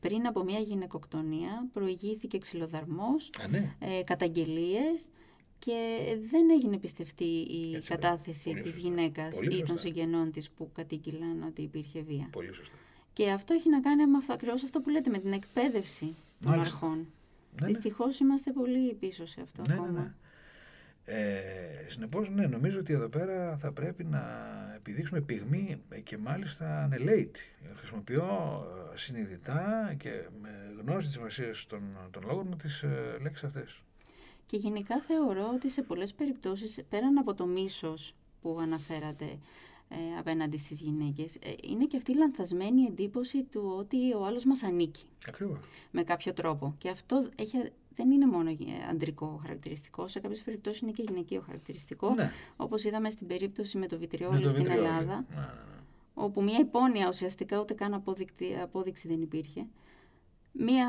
πριν 0.00 0.26
από 0.26 0.44
μια 0.44 0.58
γυναικοκτονία 0.58 1.66
προηγήθηκε 1.72 2.38
ξυλοδαρμός, 2.38 3.30
ναι. 3.50 3.74
ε, 3.78 4.02
καταγγελίες 4.04 5.08
και 5.64 6.02
δεν 6.30 6.50
έγινε 6.50 6.78
πιστευτή 6.78 7.24
η 7.50 7.74
Έτσι, 7.74 7.88
κατάθεση 7.88 8.54
της 8.54 8.74
σωστά. 8.74 8.88
γυναίκας 8.88 9.40
ή 9.40 9.62
των 9.62 9.78
συγγενών 9.78 10.30
της 10.32 10.50
που 10.50 10.70
κατήγγυλαν 10.74 11.42
ότι 11.42 11.62
υπήρχε 11.62 12.00
βία. 12.02 12.28
Πολύ 12.32 12.52
σωστά. 12.52 12.76
Και 13.12 13.30
αυτό 13.30 13.54
έχει 13.54 13.68
να 13.68 13.80
κάνει 13.80 14.06
με 14.06 14.16
αυτό, 14.16 14.32
ακριβώς 14.32 14.64
αυτό 14.64 14.80
που 14.80 14.90
λέτε, 14.90 15.10
με 15.10 15.18
την 15.18 15.32
εκπαίδευση 15.32 16.14
των 16.40 16.50
Μάλιστα. 16.50 16.74
αρχών. 16.74 16.96
Ναι, 16.98 17.06
ναι. 17.60 17.66
Δυστυχώς 17.66 18.18
είμαστε 18.18 18.52
πολύ 18.52 18.94
πίσω 18.94 19.26
σε 19.26 19.40
αυτό 19.40 19.62
ναι, 19.66 19.72
ακόμα. 19.74 19.90
Ναι, 19.90 19.98
ναι. 19.98 20.12
Ε, 21.04 21.86
Συνεπώς, 21.88 22.30
ναι, 22.30 22.46
νομίζω 22.46 22.78
ότι 22.78 22.92
εδώ 22.92 23.08
πέρα 23.08 23.56
θα 23.56 23.72
πρέπει 23.72 24.04
να 24.04 24.22
επιδείξουμε 24.76 25.20
πυγμή 25.20 25.82
και 26.02 26.18
μάλιστα 26.18 26.82
ανελέητη. 26.82 27.40
Χρησιμοποιώ 27.74 28.24
ε, 28.92 28.96
συνειδητά 28.96 29.94
και 29.98 30.10
με 30.42 30.74
γνώση 30.80 31.06
της 31.06 31.14
σημασίας 31.14 31.66
των, 31.66 31.82
των 32.10 32.22
λόγων 32.26 32.46
μου 32.48 32.56
τις 32.56 32.82
ε, 32.82 33.18
λέξεις 33.20 33.44
αυτές. 33.44 33.82
Και 34.52 34.58
γενικά 34.58 35.00
θεωρώ 35.00 35.50
ότι 35.54 35.70
σε 35.70 35.82
πολλές 35.82 36.14
περιπτώσεις, 36.14 36.80
πέραν 36.88 37.18
από 37.18 37.34
το 37.34 37.46
μίσος 37.46 38.14
που 38.42 38.58
αναφέρατε 38.60 39.24
ε, 39.88 39.96
απέναντι 40.18 40.56
στις 40.56 40.80
γυναίκες, 40.80 41.36
ε, 41.36 41.54
είναι 41.62 41.84
και 41.84 41.96
αυτή 41.96 42.12
η 42.12 42.14
λανθασμένη 42.14 42.84
εντύπωση 42.84 43.42
του 43.42 43.74
ότι 43.78 44.12
ο 44.14 44.24
άλλος 44.24 44.44
μας 44.44 44.62
ανήκει. 44.62 45.02
Ακριβώς. 45.28 45.58
Με 45.90 46.02
κάποιο 46.02 46.32
τρόπο. 46.32 46.74
Και 46.78 46.88
αυτό 46.88 47.28
έχει, 47.36 47.56
δεν 47.94 48.10
είναι 48.10 48.26
μόνο 48.26 48.56
αντρικό 48.90 49.38
χαρακτηριστικό, 49.42 50.08
σε 50.08 50.20
κάποιες 50.20 50.42
περιπτώσεις 50.42 50.80
είναι 50.80 50.90
και 50.90 51.04
γυναικείο 51.08 51.42
χαρακτηριστικό, 51.46 52.14
ναι. 52.14 52.30
όπως 52.56 52.84
είδαμε 52.84 53.10
στην 53.10 53.26
περίπτωση 53.26 53.78
με 53.78 53.86
το 53.86 53.98
βιτριόλιο 53.98 54.48
στην 54.48 54.70
Ελλάδα, 54.70 55.24
ναι, 55.28 55.36
ναι, 55.36 55.40
ναι, 55.40 55.80
όπου 56.14 56.42
μια 56.42 56.58
υπόνοια 56.58 57.08
ουσιαστικά 57.08 57.60
ούτε 57.60 57.74
καν 57.74 57.94
απόδειξη 58.62 59.08
δεν 59.08 59.22
υπήρχε 59.22 59.66
μία 60.52 60.86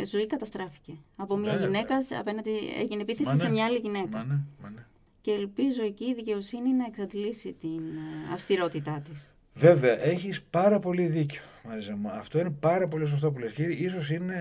ε, 0.00 0.06
ζωή 0.06 0.26
καταστράφηκε. 0.26 0.92
Από 1.16 1.36
μία 1.36 1.54
γυναίκας 1.54 2.12
απέναντι 2.12 2.50
έγινε 2.80 3.02
επίθεση 3.02 3.38
σε 3.38 3.50
μια 3.50 3.64
άλλη 3.64 3.78
γυναίκα. 3.78 4.18
Μάνε, 4.18 4.40
μάνε. 4.62 4.86
Και 5.20 5.30
ελπίζω 5.30 5.82
εκεί 5.82 6.04
η 6.04 6.14
δικαιοσύνη 6.14 6.72
να 6.72 6.84
εξαντλήσει 6.84 7.56
την 7.60 7.78
ε, 7.78 8.32
αυστηρότητά 8.32 9.02
της. 9.10 9.32
Βέβαια, 9.54 10.00
έχεις 10.00 10.42
πάρα 10.42 10.78
πολύ 10.78 11.06
δίκιο, 11.06 11.40
Μαρίζα 11.66 11.96
μου. 11.96 12.08
Αυτό 12.10 12.38
είναι 12.38 12.50
πάρα 12.60 12.88
πολύ 12.88 13.06
σωστό 13.06 13.30
που 13.30 13.38
λες. 13.38 13.52
Και 13.52 13.62
ίσως 13.62 14.10
είναι 14.10 14.34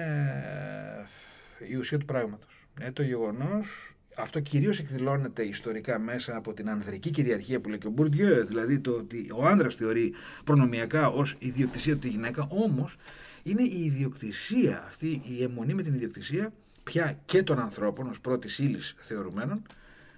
ε, 1.60 1.66
η 1.72 1.76
ουσία 1.76 1.98
του 1.98 2.06
πράγματος. 2.06 2.68
Είναι 2.82 2.92
το 2.92 3.04
γεγονός 3.04 3.94
αυτό 4.20 4.40
κυρίως 4.40 4.80
εκδηλώνεται 4.80 5.44
ιστορικά 5.44 6.00
μέσα 6.00 6.36
από 6.36 6.54
την 6.54 6.70
ανδρική 6.70 7.10
κυριαρχία 7.10 7.60
που 7.60 7.70
λέει 7.70 7.78
και 7.78 7.88
ο 7.88 7.90
Μπουρντιέ, 7.90 8.42
δηλαδή 8.42 8.80
το 8.80 8.92
ότι 8.92 9.32
ο 9.36 9.46
άνδρας 9.46 9.76
θεωρεί 9.76 10.14
προνομιακά 10.44 11.10
ως 11.10 11.36
ιδιοκτησία 11.40 11.94
του 11.94 12.00
τη 12.00 12.10
γυναίκα, 12.10 12.48
όμως 12.50 12.96
είναι 13.44 13.64
η 13.64 13.84
ιδιοκτησία, 13.84 14.84
αυτή 14.86 15.22
η 15.26 15.44
αιμονή 15.44 15.74
με 15.74 15.84
την 15.84 15.94
ιδιοκτησία 15.94 16.54
πια 16.84 17.20
και 17.26 17.44
των 17.44 17.60
ανθρώπων 17.60 18.08
ως 18.08 18.22
πρώτης 18.22 18.60
ύλης 18.60 18.96
θεωρουμένων, 18.98 19.62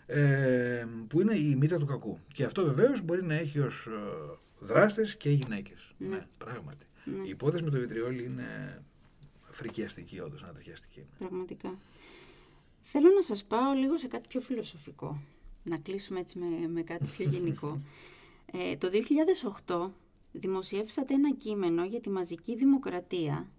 ε, 0.05 0.85
που 1.07 1.21
είναι 1.21 1.37
η 1.37 1.55
μύτα 1.55 1.77
του 1.77 1.85
κακού. 1.85 2.19
Και 2.33 2.43
αυτό 2.43 2.63
βεβαίως 2.63 3.01
μπορεί 3.01 3.23
να 3.23 3.33
έχει 3.33 3.59
ως 3.59 3.87
ε, 3.87 3.91
δράστες 4.59 5.15
και 5.15 5.29
γυναίκες. 5.29 5.93
Ναι, 5.97 6.09
ναι 6.09 6.27
πράγματι. 6.37 6.85
Ναι. 7.05 7.25
Η 7.25 7.29
υπόθεση 7.29 7.63
με 7.63 7.69
το 7.69 7.79
βιτριόλι 7.79 8.23
είναι 8.23 8.81
φρικιαστική, 9.51 10.19
όντως, 10.19 10.43
ανατριχιαστική. 10.43 11.03
Πραγματικά. 11.19 11.77
Θέλω 12.81 13.09
να 13.15 13.21
σας 13.21 13.43
πάω 13.43 13.73
λίγο 13.73 13.97
σε 13.97 14.07
κάτι 14.07 14.27
πιο 14.27 14.41
φιλοσοφικό. 14.41 15.21
Να 15.63 15.77
κλείσουμε 15.77 16.19
έτσι 16.19 16.39
με, 16.39 16.67
με 16.67 16.81
κάτι 16.81 17.05
πιο 17.17 17.29
γενικό. 17.33 17.81
ε, 18.51 18.77
το 18.77 18.89
2008 19.65 19.89
δημοσιεύσατε 20.31 21.13
ένα 21.13 21.31
κείμενο 21.31 21.85
για 21.85 21.99
τη 21.99 22.09
μαζική 22.09 22.55
δημοκρατία 22.55 23.49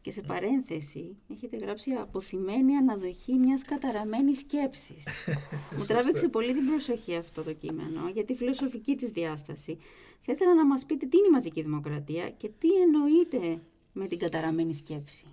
και 0.00 0.10
σε 0.10 0.22
παρένθεση 0.22 1.16
έχετε 1.30 1.56
γράψει 1.56 1.90
αποθυμένη 1.90 2.76
αναδοχή 2.76 3.34
μιας 3.34 3.62
καταραμένης 3.62 4.38
σκέψης. 4.38 5.06
Μου 5.76 5.84
τράβηξε 5.84 6.28
πολύ 6.28 6.54
την 6.54 6.66
προσοχή 6.66 7.16
αυτό 7.16 7.42
το 7.42 7.52
κείμενο 7.52 8.08
για 8.12 8.24
τη 8.24 8.34
φιλοσοφική 8.34 8.96
της 8.96 9.10
διάσταση. 9.10 9.78
Θα 10.20 10.32
ήθελα 10.32 10.54
να 10.54 10.66
μας 10.66 10.84
πείτε 10.84 11.06
τι 11.06 11.16
είναι 11.16 11.26
η 11.26 11.30
μαζική 11.30 11.62
δημοκρατία 11.62 12.30
και 12.30 12.50
τι 12.58 12.68
εννοείται 12.82 13.60
με 13.92 14.06
την 14.06 14.18
καταραμένη 14.18 14.74
σκέψη. 14.74 15.24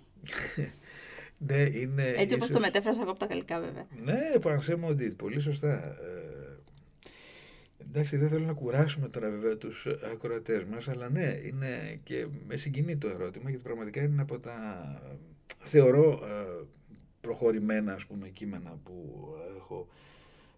ναι, 1.46 1.60
είναι 1.62 2.08
Έτσι 2.08 2.22
ίσως... 2.24 2.32
όπως 2.34 2.50
το 2.50 2.60
μετέφρασα 2.60 3.00
εγώ 3.00 3.10
από 3.10 3.18
τα 3.18 3.26
γαλλικά 3.26 3.60
βέβαια. 3.60 3.86
Ναι, 4.04 4.38
Πανσέμο 4.40 4.96
πολύ 5.16 5.40
σωστά. 5.40 5.72
Ε, 5.72 6.35
Εντάξει, 7.88 8.16
δεν 8.16 8.28
θέλω 8.28 8.44
να 8.44 8.52
κουράσουμε 8.52 9.08
τώρα 9.08 9.30
βέβαια 9.30 9.56
τους 9.56 9.86
ακροατές 10.12 10.64
μας, 10.64 10.88
αλλά 10.88 11.08
ναι, 11.08 11.40
είναι 11.44 12.00
και 12.04 12.26
με 12.46 12.56
συγκινεί 12.56 12.96
το 12.96 13.08
ερώτημα, 13.08 13.48
γιατί 13.50 13.64
πραγματικά 13.64 14.02
είναι 14.02 14.22
από 14.22 14.38
τα 14.38 14.56
θεωρώ 15.58 16.12
ε, 16.12 16.64
προχωρημένα 17.20 17.92
ας 17.92 18.06
πούμε, 18.06 18.28
κείμενα 18.28 18.78
που 18.84 19.26
έχω 19.56 19.88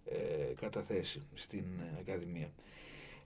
ε, 0.05 0.55
καταθέσει 0.61 1.23
στην 1.35 1.65
Ακαδημία. 2.01 2.51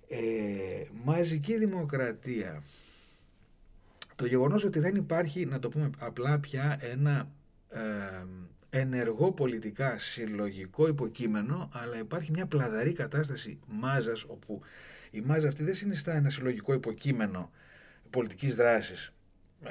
Ε, 0.09 0.85
μαζική 1.05 1.59
δημοκρατία. 1.59 2.63
Το 4.17 4.27
γεγονός 4.27 4.65
ότι 4.65 4.79
δεν 4.79 4.95
υπάρχει, 4.95 5.47
να 5.47 5.59
το 5.59 5.69
πούμε 5.69 5.91
απλά 5.99 6.39
πια, 6.39 6.79
ένα 6.81 7.29
ε, 7.71 8.27
ενεργό 8.75 9.33
πολιτικά 9.33 9.99
συλλογικό 9.99 10.89
υποκείμενο, 10.89 11.69
αλλά 11.73 11.99
υπάρχει 11.99 12.31
μια 12.31 12.47
πλαδαρή 12.47 12.93
κατάσταση 12.93 13.59
μάζας, 13.67 14.25
όπου 14.27 14.61
η 15.11 15.21
μάζα 15.21 15.49
αυτή 15.49 15.65
δεν 15.65 15.75
συνιστά 15.75 16.13
ένα 16.13 16.31
συλλογικό 16.31 16.73
υποκείμενο 16.73 17.51
πολιτικής 18.11 18.55
δράσης 18.55 19.13
ε, 19.65 19.71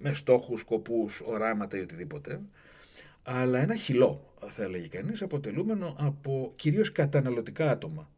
με 0.00 0.12
στόχους, 0.12 0.60
σκοπούς, 0.60 1.20
οράματα 1.20 1.76
ή 1.76 1.80
οτιδήποτε, 1.80 2.40
αλλά 3.22 3.58
ένα 3.58 3.74
χυλό, 3.74 4.34
θα 4.46 4.62
έλεγε 4.62 4.86
κανείς, 4.86 5.22
αποτελούμενο 5.22 5.96
από 5.98 6.52
κυρίως 6.56 6.92
καταναλωτικά 6.92 7.70
άτομα, 7.70 8.10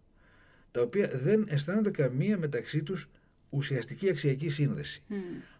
τα 0.70 0.80
οποία 0.80 1.10
δεν 1.12 1.46
αισθάνονται 1.48 1.90
καμία 1.90 2.38
μεταξύ 2.38 2.82
τους 2.82 3.08
ουσιαστική 3.50 4.10
αξιακή 4.10 4.48
σύνδεση. 4.48 5.02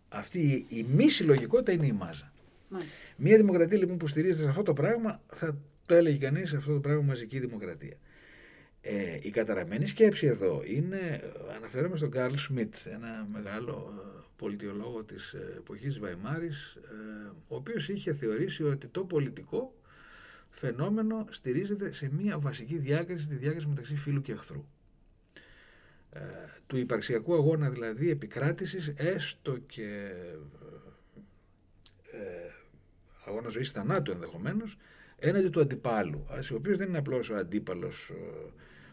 Αυτή 0.09 0.67
η 0.69 0.83
μη 0.83 1.09
συλλογικότητα 1.09 1.73
είναι 1.73 1.87
η 1.87 1.93
μάζα. 1.93 2.33
Μάλιστα. 2.69 2.99
Μία 3.17 3.37
δημοκρατία 3.37 3.79
λοιπόν 3.79 3.97
που 3.97 4.07
στηρίζεται 4.07 4.43
σε 4.43 4.49
αυτό 4.49 4.63
το 4.63 4.73
πράγμα 4.73 5.21
θα 5.33 5.59
το 5.87 5.95
έλεγε 5.95 6.19
κανείς 6.19 6.55
αυτό 6.55 6.73
το 6.73 6.81
πράγμα 6.81 7.03
μαζική 7.03 7.39
δημοκρατία. 7.39 7.97
Ε, 8.81 9.19
η 9.23 9.31
καταραμένη 9.31 9.87
σκέψη 9.87 10.27
εδώ 10.27 10.63
είναι, 10.67 11.23
αναφέρομαι 11.57 11.97
στον 11.97 12.11
Καρλ 12.11 12.35
Σμιτ, 12.35 12.75
ένα 12.85 13.29
μεγάλο 13.33 13.93
ε, 13.99 14.25
πολιτιολόγο 14.37 15.05
της 15.05 15.33
ε, 15.33 15.55
εποχής 15.57 15.99
Βαϊμάρης, 15.99 16.75
ε, 16.75 17.31
ο 17.49 17.57
οποίος 17.57 17.89
είχε 17.89 18.13
θεωρήσει 18.13 18.63
ότι 18.63 18.87
το 18.87 19.05
πολιτικό 19.05 19.75
φαινόμενο 20.51 21.27
στηρίζεται 21.31 21.93
σε 21.93 22.11
μία 22.13 22.39
βασική 22.39 22.79
διάκριση, 22.79 23.29
τη 23.29 23.35
διάκριση 23.35 23.67
μεταξύ 23.67 23.97
φίλου 23.97 24.21
και 24.21 24.33
εχθρού. 24.33 24.65
Ε, 26.11 26.21
του 26.67 26.77
υπαρξιακού 26.77 27.35
αγώνα 27.35 27.71
δηλαδή 27.71 28.11
επικράτησης 28.11 28.93
έστω 28.97 29.59
και 29.59 30.13
αγώνας 33.27 33.53
ζωής 33.53 33.71
θανάτου 33.71 34.11
ενδεχομένως, 34.11 34.77
έναντι 35.19 35.49
του 35.49 35.61
αντιπάλου, 35.61 36.27
ο 36.53 36.55
οποίος 36.55 36.77
δεν 36.77 36.89
είναι 36.89 36.99
απλώς 36.99 37.31
ο 37.31 37.37
αντίπαλος, 37.37 38.11
ε, 38.11 38.15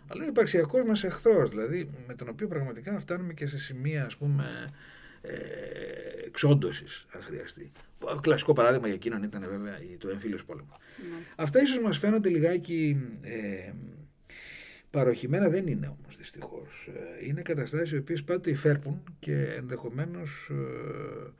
αλλά 0.07 0.21
είναι 0.21 0.31
υπαρξιακός 0.31 0.83
μα 0.83 1.07
εχθρός, 1.07 1.49
δηλαδή 1.49 1.89
με 2.07 2.15
τον 2.15 2.29
οποίο 2.29 2.47
πραγματικά 2.47 2.99
φτάνουμε 2.99 3.33
και 3.33 3.47
σε 3.47 3.57
σημεία, 3.57 4.05
ας 4.05 4.17
πούμε, 4.17 4.73
ε, 5.21 6.25
εξόντωσης, 6.25 7.05
αν 7.11 7.21
χρειαστεί. 7.21 7.71
Κλασικό 8.21 8.53
παράδειγμα 8.53 8.85
για 8.85 8.95
εκείνον 8.95 9.23
ήταν 9.23 9.45
βέβαια 9.49 9.79
το 9.97 10.09
εμφύλιο 10.09 10.39
πόλεμο. 10.45 10.77
Αυτά 11.35 11.61
ίσως 11.61 11.79
μας 11.79 11.97
φαίνονται 11.97 12.29
λιγάκι 12.29 12.97
ε, 13.21 13.71
παροχημένα, 14.89 15.49
δεν 15.49 15.67
είναι 15.67 15.87
όμως 15.87 16.15
δυστυχώς. 16.17 16.89
Ε, 16.95 17.25
είναι 17.25 17.41
καταστάσεις 17.41 17.91
οι 17.91 17.97
οποίες 17.97 18.23
πάντοτε 18.23 18.49
υφέρπουν 18.49 19.03
και 19.19 19.53
ενδεχομένως 19.57 20.49
ε, 20.51 21.31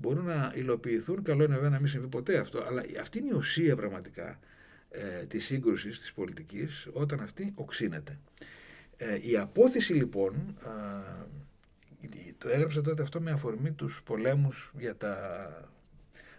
μπορούν 0.00 0.24
να 0.24 0.52
υλοποιηθούν. 0.54 1.22
Καλό 1.22 1.44
είναι 1.44 1.54
βέβαια 1.54 1.70
να 1.70 1.78
μην 1.78 1.88
συμβεί 1.88 2.06
ποτέ 2.06 2.38
αυτό, 2.38 2.64
αλλά 2.64 2.82
αυτή 3.00 3.18
είναι 3.18 3.28
η 3.28 3.36
ουσία 3.36 3.76
πραγματικά 3.76 4.38
ε, 4.90 5.24
της 5.24 5.44
σύγκρουσης 5.44 6.00
της 6.00 6.12
πολιτικής 6.12 6.88
όταν 6.92 7.20
αυτή 7.20 7.52
οξύνεται. 7.54 8.18
Ε, 8.96 9.28
η 9.28 9.36
απόθεση 9.36 9.92
λοιπόν, 9.92 10.56
το 12.38 12.48
έγραψα 12.48 12.82
τότε 12.82 13.02
αυτό 13.02 13.20
με 13.20 13.30
αφορμή 13.30 13.72
τους 13.72 14.02
πολέμους 14.04 14.72
για 14.78 14.96
τα 14.96 15.14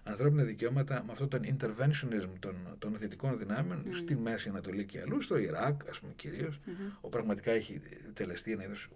ανθρώπινα 0.04 0.44
δικαιώματα 0.44 1.04
με 1.06 1.12
αυτό 1.12 1.28
τον 1.28 1.42
interventionism 1.44 2.30
των, 2.40 2.56
των 2.80 2.98
δυτικών 2.98 3.38
δυνάμεων 3.38 3.84
mm. 3.86 3.90
στη 3.94 4.16
Μέση 4.16 4.50
Ανατολή 4.50 4.86
και 4.86 5.02
αλλού, 5.02 5.22
στο 5.22 5.38
Ιράκ 5.38 5.90
ας 5.90 6.00
πούμε 6.00 6.14
κυρίως, 6.16 6.60
mm-hmm. 6.60 6.92
όπου 6.98 7.10
πραγματικά 7.10 7.52
έχει 7.52 7.82
τελεστεί 8.14 8.52
ένα 8.52 8.64
είδος 8.64 8.88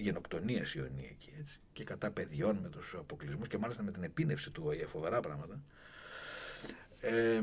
γενοκτονία 0.00 0.64
ιονή 0.76 1.08
εκεί 1.10 1.32
έτσι, 1.40 1.60
και 1.72 1.84
κατά 1.84 2.10
παιδιών 2.10 2.58
με 2.62 2.68
τους 2.68 2.94
αποκλεισμούς 2.98 3.48
και 3.48 3.58
μάλιστα 3.58 3.82
με 3.82 3.90
την 3.90 4.02
επίνευση 4.02 4.50
του 4.50 4.62
ΟΗΕ, 4.66 4.86
φοβερά 4.86 5.20
πράγματα. 5.20 5.60
Ε, 7.00 7.40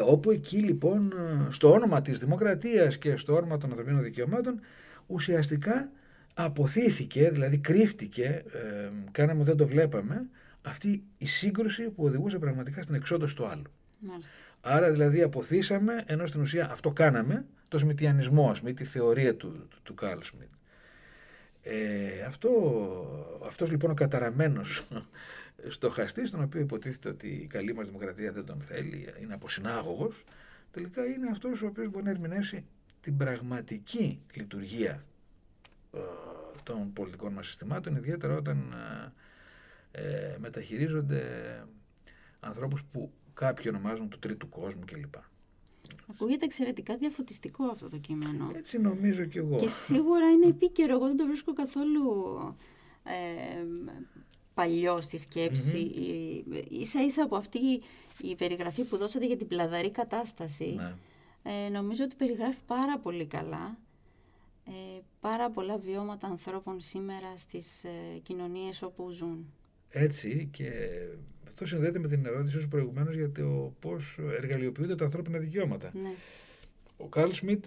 όπου 0.00 0.30
εκεί 0.30 0.58
λοιπόν 0.58 1.12
στο 1.48 1.72
όνομα 1.72 2.02
της 2.02 2.18
δημοκρατίας 2.18 2.98
και 2.98 3.16
στο 3.16 3.34
όνομα 3.34 3.58
των 3.58 3.70
ανθρωπίνων 3.70 4.02
δικαιωμάτων 4.02 4.60
ουσιαστικά 5.06 5.90
αποθήθηκε, 6.34 7.30
δηλαδή 7.30 7.58
κρύφτηκε, 7.58 8.44
ε, 8.52 8.90
κάναμε 9.10 9.44
δεν 9.44 9.56
το 9.56 9.66
βλέπαμε, 9.66 10.28
αυτή 10.62 11.02
η 11.18 11.26
σύγκρουση 11.26 11.82
που 11.82 12.04
οδηγούσε 12.04 12.38
πραγματικά 12.38 12.82
στην 12.82 12.94
εξόδωση 12.94 13.36
του 13.36 13.46
άλλου. 13.46 13.70
Άρα 14.60 14.90
δηλαδή 14.90 15.22
αποθήσαμε, 15.22 16.02
ενώ 16.06 16.26
στην 16.26 16.40
ουσία 16.40 16.70
αυτό 16.70 16.90
κάναμε, 16.90 17.44
το 17.68 17.78
σμιτιανισμό, 17.78 18.50
ας 18.50 18.58
πούμε, 18.58 18.72
τη 18.72 18.84
θεωρία 18.84 19.36
του, 19.36 19.68
του, 19.82 19.94
Καρλ 19.94 20.20
Σμιτ. 20.22 20.48
Ε, 21.70 22.22
αυτό, 22.22 22.50
αυτός 23.46 23.70
λοιπόν 23.70 23.90
ο 23.90 23.94
καταραμένος 23.94 24.88
στοχαστής, 25.76 26.30
τον 26.30 26.42
οποίο 26.42 26.60
υποτίθεται 26.60 27.08
ότι 27.08 27.28
η 27.28 27.46
καλή 27.46 27.74
μας 27.74 27.86
δημοκρατία 27.86 28.32
δεν 28.32 28.44
τον 28.44 28.60
θέλει, 28.60 29.14
είναι 29.22 29.34
αποσυνάγωγος, 29.34 30.24
τελικά 30.70 31.04
είναι 31.04 31.28
αυτός 31.30 31.62
ο 31.62 31.66
οποίος 31.66 31.90
μπορεί 31.90 32.04
να 32.04 32.10
ερμηνεύσει 32.10 32.64
την 33.00 33.16
πραγματική 33.16 34.20
λειτουργία 34.32 35.04
ε, 35.94 35.98
των 36.62 36.92
πολιτικών 36.92 37.32
μας 37.32 37.46
συστημάτων, 37.46 37.96
ιδιαίτερα 37.96 38.34
όταν 38.34 38.74
ε, 39.90 40.02
ε, 40.02 40.36
μεταχειρίζονται 40.38 41.22
ανθρώπους 42.40 42.84
που 42.92 43.12
κάποιοι 43.34 43.64
ονομάζουν 43.68 44.08
του 44.08 44.18
τρίτου 44.18 44.48
κόσμου 44.48 44.84
κλπ. 44.84 45.14
Ακούγεται 46.10 46.44
εξαιρετικά 46.44 46.96
διαφωτιστικό 46.96 47.64
αυτό 47.64 47.88
το 47.88 47.98
κείμενο. 47.98 48.52
Έτσι 48.56 48.78
νομίζω 48.78 49.24
κι 49.24 49.38
εγώ. 49.38 49.56
Και 49.56 49.68
σίγουρα 49.68 50.30
είναι 50.30 50.46
επίκαιρο. 50.46 50.92
Εγώ 50.94 51.06
δεν 51.06 51.16
το 51.16 51.26
βρίσκω 51.26 51.52
καθόλου 51.52 52.12
ε, 53.04 53.64
παλιό 54.54 55.00
στη 55.00 55.18
σκεψη 55.18 55.92
mm 56.50 56.64
Ίσα 56.68 57.04
ίσα 57.04 57.22
από 57.22 57.36
αυτή 57.36 57.58
η 58.20 58.34
περιγραφή 58.36 58.84
που 58.84 58.96
δώσατε 58.96 59.26
για 59.26 59.36
την 59.36 59.46
πλαδαρή 59.46 59.90
κατάσταση, 59.90 60.74
ναι. 60.76 60.94
ε, 61.42 61.68
νομίζω 61.68 62.04
ότι 62.04 62.16
περιγράφει 62.16 62.58
πάρα 62.66 62.98
πολύ 62.98 63.26
καλά 63.26 63.78
ε, 64.68 65.00
πάρα 65.20 65.50
πολλά 65.50 65.78
βιώματα 65.78 66.26
ανθρώπων 66.26 66.80
σήμερα 66.80 67.36
στις 67.36 67.84
ε, 67.84 68.18
κοινωνίες 68.22 68.82
όπου 68.82 69.10
ζουν. 69.10 69.52
Έτσι 69.90 70.48
και 70.52 70.70
αυτό 71.62 71.76
συνδέεται 71.76 71.98
με 71.98 72.08
την 72.08 72.26
ερώτηση 72.26 72.60
σου 72.60 72.68
προηγουμένως 72.68 73.14
για 73.14 73.30
το 73.30 73.74
πώς 73.80 74.18
εργαλειοποιούνται 74.36 74.94
τα 74.94 75.04
ανθρώπινα 75.04 75.38
δικαιώματα. 75.38 75.90
Ναι. 75.94 76.10
Ο 76.96 77.06
Καρλ 77.08 77.30
Σμιτ 77.30 77.64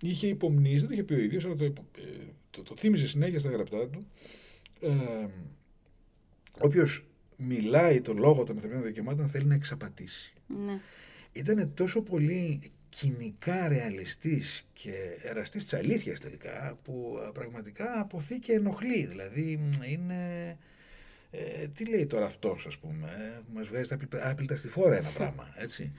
είχε 0.00 0.26
υπομνήσει, 0.26 0.78
δεν 0.78 0.86
το 0.86 0.92
είχε 0.92 1.02
πει 1.02 1.14
ο 1.14 1.18
ίδιος, 1.18 1.44
αλλά 1.44 1.54
το, 1.54 1.64
ε, 1.64 1.72
το, 2.50 2.62
το, 2.62 2.74
θύμιζε 2.76 3.06
συνέχεια 3.06 3.40
στα 3.40 3.50
γραπτά 3.50 3.88
του, 3.88 4.06
ε, 4.80 5.26
Όποιο 6.58 6.86
μιλάει 7.36 8.00
το 8.00 8.12
λόγο 8.12 8.44
των 8.44 8.54
ανθρωπίνων 8.54 8.84
δικαιωμάτων 8.84 9.28
θέλει 9.28 9.44
να 9.44 9.54
εξαπατήσει. 9.54 10.34
Ναι. 10.46 10.80
Ήταν 11.32 11.74
τόσο 11.74 12.02
πολύ 12.02 12.60
κοινικά 12.88 13.68
ρεαλιστής 13.68 14.66
και 14.72 14.92
εραστής 15.22 15.62
της 15.62 15.74
αλήθειας 15.74 16.20
τελικά 16.20 16.78
που 16.82 17.18
πραγματικά 17.32 18.00
αποθεί 18.00 18.38
και 18.38 18.52
ενοχλεί. 18.52 19.06
Δηλαδή 19.06 19.70
είναι... 19.88 20.56
Ε, 21.30 21.68
τι 21.68 21.86
λέει 21.86 22.06
τώρα 22.06 22.24
αυτός 22.24 22.66
ας 22.66 22.78
πούμε, 22.78 23.08
ε, 23.08 23.40
μας 23.54 23.68
βγάζει 23.68 23.88
τα 23.88 23.98
άπλυτα 24.22 24.56
στη 24.56 24.68
φόρα 24.68 24.96
ένα 24.96 25.08
πράγμα, 25.08 25.54
έτσι. 25.64 25.92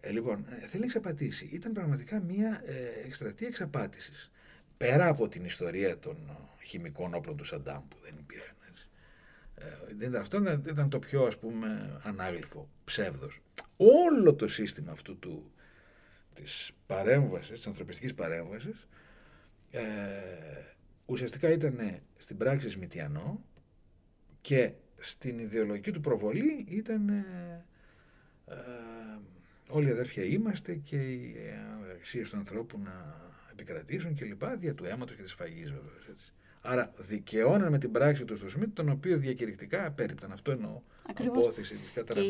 Ε, 0.00 0.10
λοιπόν, 0.10 0.46
ε, 0.62 0.66
θέλει 0.66 0.80
να 0.80 0.84
εξαπατήσει. 0.84 1.48
Ήταν 1.52 1.72
πραγματικά 1.72 2.20
μια 2.20 2.62
ε, 2.66 3.06
εκστρατεία 3.06 3.46
εξαπάτησης. 3.46 4.30
Πέρα 4.76 5.08
από 5.08 5.28
την 5.28 5.44
ιστορία 5.44 5.98
των 5.98 6.16
χημικών 6.62 7.14
όπλων 7.14 7.36
του 7.36 7.44
Σαντάμ 7.44 7.82
που 7.88 7.96
δεν 8.02 8.14
υπήρχαν 8.18 8.54
ε, 9.98 10.18
αυτό 10.18 10.60
ήταν 10.68 10.90
το 10.90 10.98
πιο 10.98 11.24
ας 11.24 11.38
πούμε 11.38 12.00
ανάγλυφο 12.02 12.68
ψεύδος. 12.84 13.40
Όλο 13.76 14.34
το 14.34 14.48
σύστημα 14.48 14.92
αυτού 14.92 15.18
του, 15.18 15.52
της 16.34 16.72
παρέμβασης, 16.86 17.50
της 17.50 17.66
ανθρωπιστικής 17.66 18.14
παρέμβασης 18.14 18.88
ε, 19.70 19.82
ουσιαστικά 21.06 21.50
ήταν 21.50 22.00
στην 22.16 22.36
πράξη 22.36 22.70
σμιτιανό 22.70 23.44
και 24.40 24.72
στην 24.98 25.38
ιδεολογική 25.38 25.90
του 25.90 26.00
προβολή 26.00 26.64
ήταν 26.68 27.08
ε, 27.08 27.64
ε, 28.46 28.54
όλοι 29.68 29.88
οι 29.88 29.90
αδέρφια 29.90 30.24
είμαστε 30.24 30.74
και 30.74 30.96
οι 30.96 31.34
αξίες 31.96 32.28
του 32.28 32.36
ανθρώπου 32.36 32.78
να 32.84 33.28
επικρατήσουν 33.52 34.14
και 34.14 34.24
λοιπά, 34.24 34.56
δια 34.56 34.74
του 34.74 34.84
αίματος 34.84 35.16
και 35.16 35.22
της 35.22 35.32
φαγής 35.32 35.70
βέβαια. 35.70 35.92
Έτσι. 36.10 36.32
Άρα 36.62 36.92
δικαιώναν 36.96 37.70
με 37.70 37.78
την 37.78 37.92
πράξη 37.92 38.24
τους 38.24 38.38
στο 38.38 38.48
Σμιτ, 38.48 38.74
τον 38.74 38.88
οποίο 38.88 39.18
διακηρυκτικά 39.18 39.86
απέρριπταν. 39.86 40.32
Αυτό 40.32 40.50
εννοώ. 40.50 40.80
Ακριβώς. 41.08 41.38
Απόθεση 41.38 41.74
και 41.92 42.20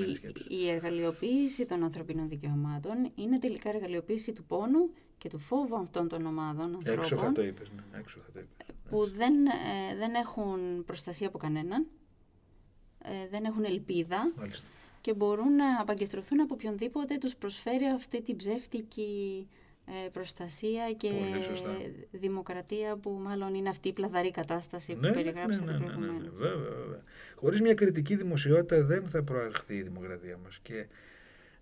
η, 0.49 0.69
εργαλειοποίηση 0.71 1.67
των 1.67 1.83
ανθρωπίνων 1.83 2.29
δικαιωμάτων 2.29 3.13
είναι 3.15 3.39
τελικά 3.39 3.69
εργαλειοποίηση 3.69 4.33
του 4.33 4.45
πόνου 4.45 4.91
και 5.19 5.29
του 5.29 5.39
φόβου 5.39 5.77
αυτών 5.77 6.09
των 6.09 6.27
ομάδων 6.27 6.75
ανθρώπων. 6.75 7.03
Έξοχα 7.03 7.33
το 7.33 7.43
είπες, 7.43 7.71
ναι. 7.77 7.99
Έξοχα 7.99 8.27
το 8.33 8.39
είπες. 8.41 8.77
Που 8.91 9.11
δεν, 9.11 9.35
ε, 9.47 9.97
δεν 9.97 10.15
έχουν 10.15 10.85
προστασία 10.85 11.27
από 11.27 11.39
κανέναν, 11.39 11.83
ε, 11.83 12.00
δεν 13.31 13.45
έχουν 13.45 13.65
ελπίδα 13.65 14.33
Μάλιστα. 14.37 14.67
και 15.01 15.15
μπορούν 15.15 15.55
να 15.57 15.81
απαγκιστρωθούν 15.81 16.41
από 16.41 16.55
οποιονδήποτε 16.55 17.19
τους 17.19 17.37
προσφέρει 17.37 17.85
αυτή 17.85 18.23
την 18.23 18.37
ψεύτικη 18.37 19.47
ε, 19.87 20.09
προστασία 20.09 20.93
και 20.97 21.11
δημοκρατία 22.11 22.97
που 22.97 23.11
μάλλον 23.11 23.55
είναι 23.55 23.69
αυτή 23.69 23.89
η 23.89 23.93
πλαδαρή 23.93 24.31
κατάσταση 24.31 24.95
που 24.95 25.01
ναι, 25.01 25.13
περιγράψατε 25.13 25.73
ναι, 25.73 25.79
ναι, 25.79 25.85
ναι, 25.85 26.07
ναι, 26.07 26.13
ναι, 26.13 26.29
βέβαια, 26.37 26.71
βέβαια. 26.71 27.03
Χωρίς 27.35 27.61
μια 27.61 27.75
κριτική 27.75 28.17
δημοσιότητα 28.17 28.83
δεν 28.83 29.09
θα 29.09 29.23
προαχθεί 29.23 29.75
η 29.75 29.83
δημοκρατία 29.83 30.39
μας 30.45 30.59
και 30.63 30.87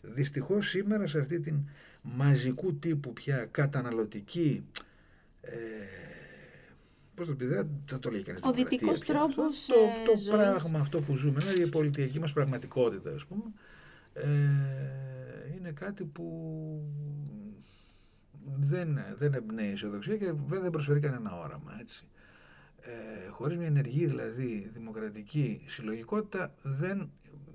δυστυχώς 0.03 0.69
σήμερα 0.69 1.07
σε 1.07 1.19
αυτή 1.19 1.41
την 1.41 1.69
μαζικού 2.03 2.79
τύπου 2.79 3.13
πια 3.13 3.49
καταναλωτική 3.51 4.65
ε, 5.41 5.57
Πώς 7.19 7.27
το 7.27 7.35
πεις, 7.35 7.49
δεν 7.49 7.69
θα 7.87 7.99
το 7.99 8.11
λέει 8.11 8.23
κανείς. 8.23 8.43
Ο 8.43 8.53
δυτικός 8.53 9.01
τρόπος. 9.01 9.67
Το, 9.67 9.75
το 10.31 10.37
πράγμα 10.37 10.79
αυτό 10.79 11.01
που 11.01 11.17
ζούμε, 11.17 11.39
είναι 11.55 11.65
η 11.65 11.69
πολιτική 11.69 12.21
μας 12.21 12.33
πραγματικότητα, 12.33 13.11
ας 13.11 13.25
πούμε, 13.25 13.45
ε, 14.13 14.27
είναι 15.57 15.71
κάτι 15.71 16.05
που 16.05 16.25
δεν, 18.61 18.99
δεν 19.19 19.35
εμπνέει 19.35 19.71
αισιοδοξία 19.71 20.17
και 20.17 20.33
δεν 20.47 20.71
προσφέρει 20.71 21.01
κανένα 21.01 21.39
όραμα. 21.39 21.77
Έτσι. 21.81 22.05
Ε, 22.81 23.29
χωρίς 23.29 23.57
μια 23.57 23.67
ενεργή 23.67 24.07
δηλαδή 24.07 24.71
δημοκρατική 24.73 25.65
συλλογικότητα 25.67 26.55
δεν, 26.63 27.11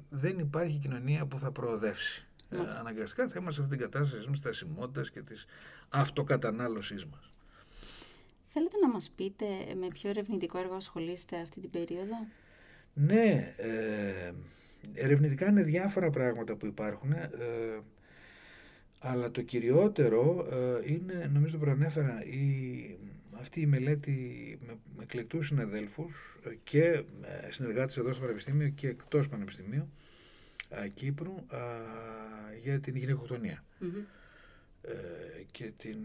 δεν 0.10 0.40
υπάρχει 0.40 0.78
κοινωνία 0.78 1.26
που 1.26 1.40
θα 1.40 1.52
προοδεύσει. 1.52 2.28
Ε, 2.50 2.58
αναγκαστικά 2.80 3.28
θα 3.28 3.40
είμαστε 3.40 3.62
σε 3.62 3.62
αυτήν 3.62 3.78
την 3.78 3.90
κατάσταση 3.90 4.28
της 4.28 4.38
στασιμότητας 4.38 5.12
και 5.12 5.22
της 5.22 5.46
αυτοκατανάλωσής 5.90 7.06
μας. 7.06 7.33
Θέλετε 8.56 8.78
να 8.78 8.90
μας 8.90 9.10
πείτε 9.10 9.46
με 9.80 9.88
ποιο 9.88 10.10
ερευνητικό 10.10 10.58
έργο 10.58 10.76
ασχολείστε 10.76 11.38
αυτή 11.38 11.60
την 11.60 11.70
περίοδο; 11.70 12.28
Ναι, 12.94 13.54
ε, 13.58 14.32
ερευνητικά 14.94 15.50
είναι 15.50 15.64
διάφορα 15.64 16.10
πράγματα 16.10 16.56
που 16.56 16.66
υπάρχουν. 16.66 17.12
Ε, 17.12 17.30
αλλά 19.00 19.32
το 19.32 19.42
κυριότερο 19.42 20.48
ε, 20.52 20.92
είναι, 20.94 21.30
νομίζω 21.34 21.54
το 21.54 21.60
προανέφερα, 21.60 22.24
η, 22.26 22.98
αυτή 23.32 23.62
η 23.62 23.66
μελέτη 23.66 24.60
με, 24.66 24.78
με 24.98 25.04
εκλεκτούς 25.04 25.48
συναδέλφους 25.48 26.40
ε, 26.46 26.56
και 26.64 27.04
συνεργάτες 27.50 27.98
εδώ 27.98 28.12
στο 28.14 28.22
Πανεπιστήμιο 28.22 28.70
και 28.70 28.88
εκτός 28.88 29.30
Πανεπιστημίου 29.30 29.90
Κύπρου 30.94 31.36
για 32.60 32.80
την 32.80 32.96
γυναικοκτονια 32.96 33.64
ε, 34.82 35.44
και 35.52 35.72
την 35.78 36.00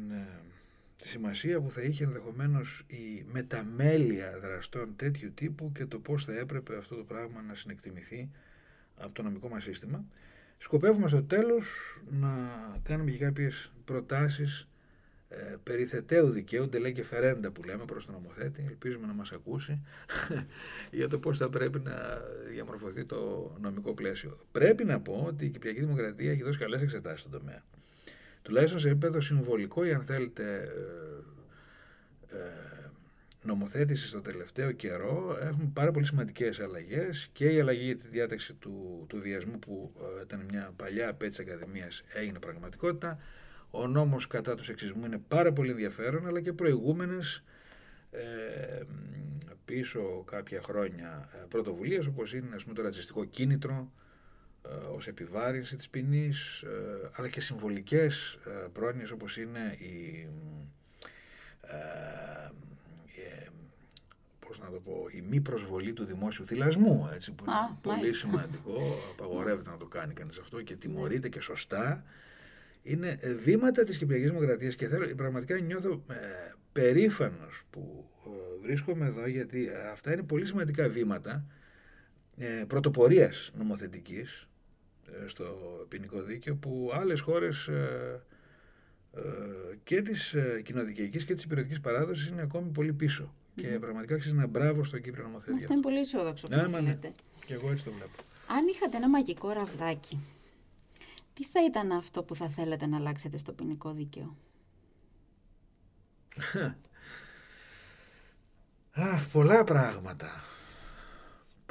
τη 0.98 1.08
σημασία 1.08 1.60
που 1.60 1.70
θα 1.70 1.80
είχε 1.82 2.04
ενδεχομένως 2.04 2.84
η 2.86 3.24
μεταμέλεια 3.32 4.38
δραστών 4.42 4.96
τέτοιου 4.96 5.32
τύπου 5.34 5.72
και 5.72 5.86
το 5.86 5.98
πώς 5.98 6.24
θα 6.24 6.32
έπρεπε 6.38 6.76
αυτό 6.76 6.96
το 6.96 7.02
πράγμα 7.02 7.42
να 7.42 7.54
συνεκτιμηθεί 7.54 8.30
από 8.96 9.14
το 9.14 9.22
νομικό 9.22 9.48
μας 9.48 9.62
σύστημα. 9.62 10.04
Σκοπεύουμε 10.58 11.08
στο 11.08 11.22
τέλος 11.22 11.66
να 12.10 12.30
κάνουμε 12.82 13.10
και 13.10 13.18
κάποιες 13.18 13.72
προτάσεις 13.84 14.68
ε, 15.28 15.36
περί 15.62 15.84
θεταίου 15.84 16.28
δικαίου, 16.28 16.68
και 16.68 17.04
φερέντα 17.04 17.50
που 17.50 17.62
λέμε 17.62 17.84
προς 17.84 18.04
τον 18.04 18.14
νομοθέτη, 18.14 18.64
ελπίζουμε 18.68 19.06
να 19.06 19.12
μας 19.12 19.32
ακούσει, 19.32 19.80
για 20.98 21.08
το 21.08 21.18
πώς 21.18 21.38
θα 21.38 21.48
πρέπει 21.48 21.78
να 21.78 22.20
διαμορφωθεί 22.50 23.04
το 23.04 23.52
νομικό 23.60 23.92
πλαίσιο. 23.92 24.38
Πρέπει 24.52 24.84
να 24.84 25.00
πω 25.00 25.24
ότι 25.26 25.44
η 25.44 25.48
Κυπριακή 25.48 25.80
Δημοκρατία 25.80 26.30
έχει 26.30 26.42
δώσει 26.42 26.58
καλές 26.58 26.82
εξετάσεις 26.82 27.20
στον 27.20 27.32
τομέα 27.32 27.62
τουλάχιστον 28.48 28.80
σε 28.80 28.88
επίπεδο 28.88 29.20
συμβολικό 29.20 29.84
ή 29.84 29.92
αν 29.92 30.04
θέλετε 30.04 30.72
ε, 32.30 32.36
ε, 32.36 32.90
νομοθέτηση 33.42 34.06
στο 34.06 34.20
τελευταίο 34.20 34.72
καιρό 34.72 35.38
έχουμε 35.40 35.70
πάρα 35.72 35.90
πολύ 35.90 36.06
σημαντικές 36.06 36.60
αλλαγές 36.60 37.28
και 37.32 37.46
η 37.46 37.60
αλλαγή 37.60 37.84
για 37.84 37.96
τη 37.96 38.08
διάταξη 38.08 38.54
του, 38.54 39.04
του 39.08 39.20
βιασμού 39.20 39.58
που 39.58 39.92
ε, 40.18 40.22
ήταν 40.22 40.46
μια 40.50 40.72
παλιά 40.76 41.08
απέτηση 41.08 41.40
Ακαδημίας 41.40 42.02
έγινε 42.14 42.38
πραγματικότητα. 42.38 43.18
Ο 43.70 43.86
νόμος 43.86 44.26
κατά 44.26 44.54
του 44.54 44.64
σεξισμού 44.64 45.04
είναι 45.06 45.20
πάρα 45.28 45.52
πολύ 45.52 45.70
ενδιαφέρον 45.70 46.26
αλλά 46.26 46.40
και 46.40 46.52
προηγούμενες 46.52 47.42
ε, 48.10 48.82
πίσω 49.64 50.22
κάποια 50.26 50.62
χρόνια 50.62 51.28
πρωτοβουλίες 51.48 52.06
όπως 52.06 52.34
είναι 52.34 52.54
ας 52.54 52.62
πούμε, 52.62 52.74
το 52.74 52.82
ρατσιστικό 52.82 53.24
κίνητρο 53.24 53.74
ε, 53.74 54.07
ως 54.94 55.06
επιβάρυνση 55.06 55.76
της 55.76 55.88
ποινής, 55.88 56.62
ε, 56.62 57.10
αλλά 57.12 57.28
και 57.28 57.40
συμβολικές 57.40 58.38
ε, 58.46 58.66
πρόνοιες 58.72 59.10
όπως 59.10 59.36
είναι 59.36 59.76
η, 59.78 60.28
πώς 64.46 64.60
να 64.60 64.70
το 64.70 64.80
πω, 64.80 65.06
η 65.10 65.20
μη 65.20 65.40
προσβολή 65.40 65.92
του 65.92 66.04
δημόσιου 66.04 66.46
θυλασμού, 66.46 67.10
έτσι, 67.14 67.32
που 67.32 67.44
είναι 67.46 67.76
πολύ 67.82 68.12
σημαντικό, 68.12 68.80
απαγορεύεται 69.12 69.70
να 69.70 69.76
το 69.76 69.86
κάνει 69.86 70.12
κανείς 70.12 70.38
αυτό 70.38 70.62
και 70.62 70.76
τιμωρείται 70.76 71.28
και 71.28 71.40
σωστά. 71.40 72.04
Είναι 72.82 73.18
βήματα 73.44 73.84
της 73.84 73.98
Κυπριακής 73.98 74.28
Δημοκρατίας 74.30 74.74
και 74.74 74.88
θέλω, 74.88 75.14
πραγματικά 75.14 75.58
νιώθω 75.58 76.02
ε, 76.08 76.16
περήφανος 76.72 77.62
που 77.70 78.10
βρίσκομαι 78.62 79.06
εδώ 79.06 79.26
γιατί 79.26 79.70
αυτά 79.92 80.12
είναι 80.12 80.22
πολύ 80.22 80.46
σημαντικά 80.46 80.88
βήματα 80.88 81.44
ε, 82.36 82.64
πρωτοπορίας 82.66 83.50
νομοθετικής 83.58 84.42
ε, 84.42 84.47
στο 85.26 85.44
ποινικό 85.88 86.22
δίκαιο 86.22 86.54
που 86.54 86.90
άλλες 86.94 87.20
χώρες 87.20 87.66
ε, 87.66 88.22
ε, 89.14 89.20
και 89.84 90.02
της 90.02 90.36
κοινοδικαϊκής 90.64 91.24
και 91.24 91.34
της 91.34 91.44
υπηρετικής 91.44 91.80
παράδοσης 91.80 92.26
είναι 92.26 92.42
ακόμη 92.42 92.70
πολύ 92.70 92.92
πίσω. 92.92 93.34
Και 93.54 93.66
πραγματικά 93.66 94.14
αξίζει 94.14 94.34
ένα 94.34 94.46
μπράβο 94.46 94.84
στον 94.84 95.02
Κύπριο 95.02 95.24
νομοθέτης. 95.24 95.60
Αυτό 95.60 95.72
είναι 95.72 95.82
πολύ 95.82 95.98
αισιόδοξο 95.98 96.48
που 96.48 96.54
ναι, 96.54 96.80
ναι. 96.80 96.98
Και 97.46 97.54
εγώ 97.54 97.70
έτσι 97.70 97.84
το 97.84 97.92
βλέπω. 97.92 98.12
Αν 98.46 98.66
είχατε 98.66 98.96
ένα 98.96 99.08
μαγικό 99.08 99.50
ραβδάκι, 99.50 100.20
τι 101.34 101.44
θα 101.44 101.64
ήταν 101.64 101.92
αυτό 101.92 102.22
που 102.22 102.34
θα 102.34 102.48
θέλετε 102.48 102.86
να 102.86 102.96
αλλάξετε 102.96 103.38
στο 103.38 103.52
ποινικό 103.52 103.92
δίκαιο; 103.92 104.36
Αχ, 108.92 109.28
πολλά 109.32 109.64
πράγματα. 109.64 110.42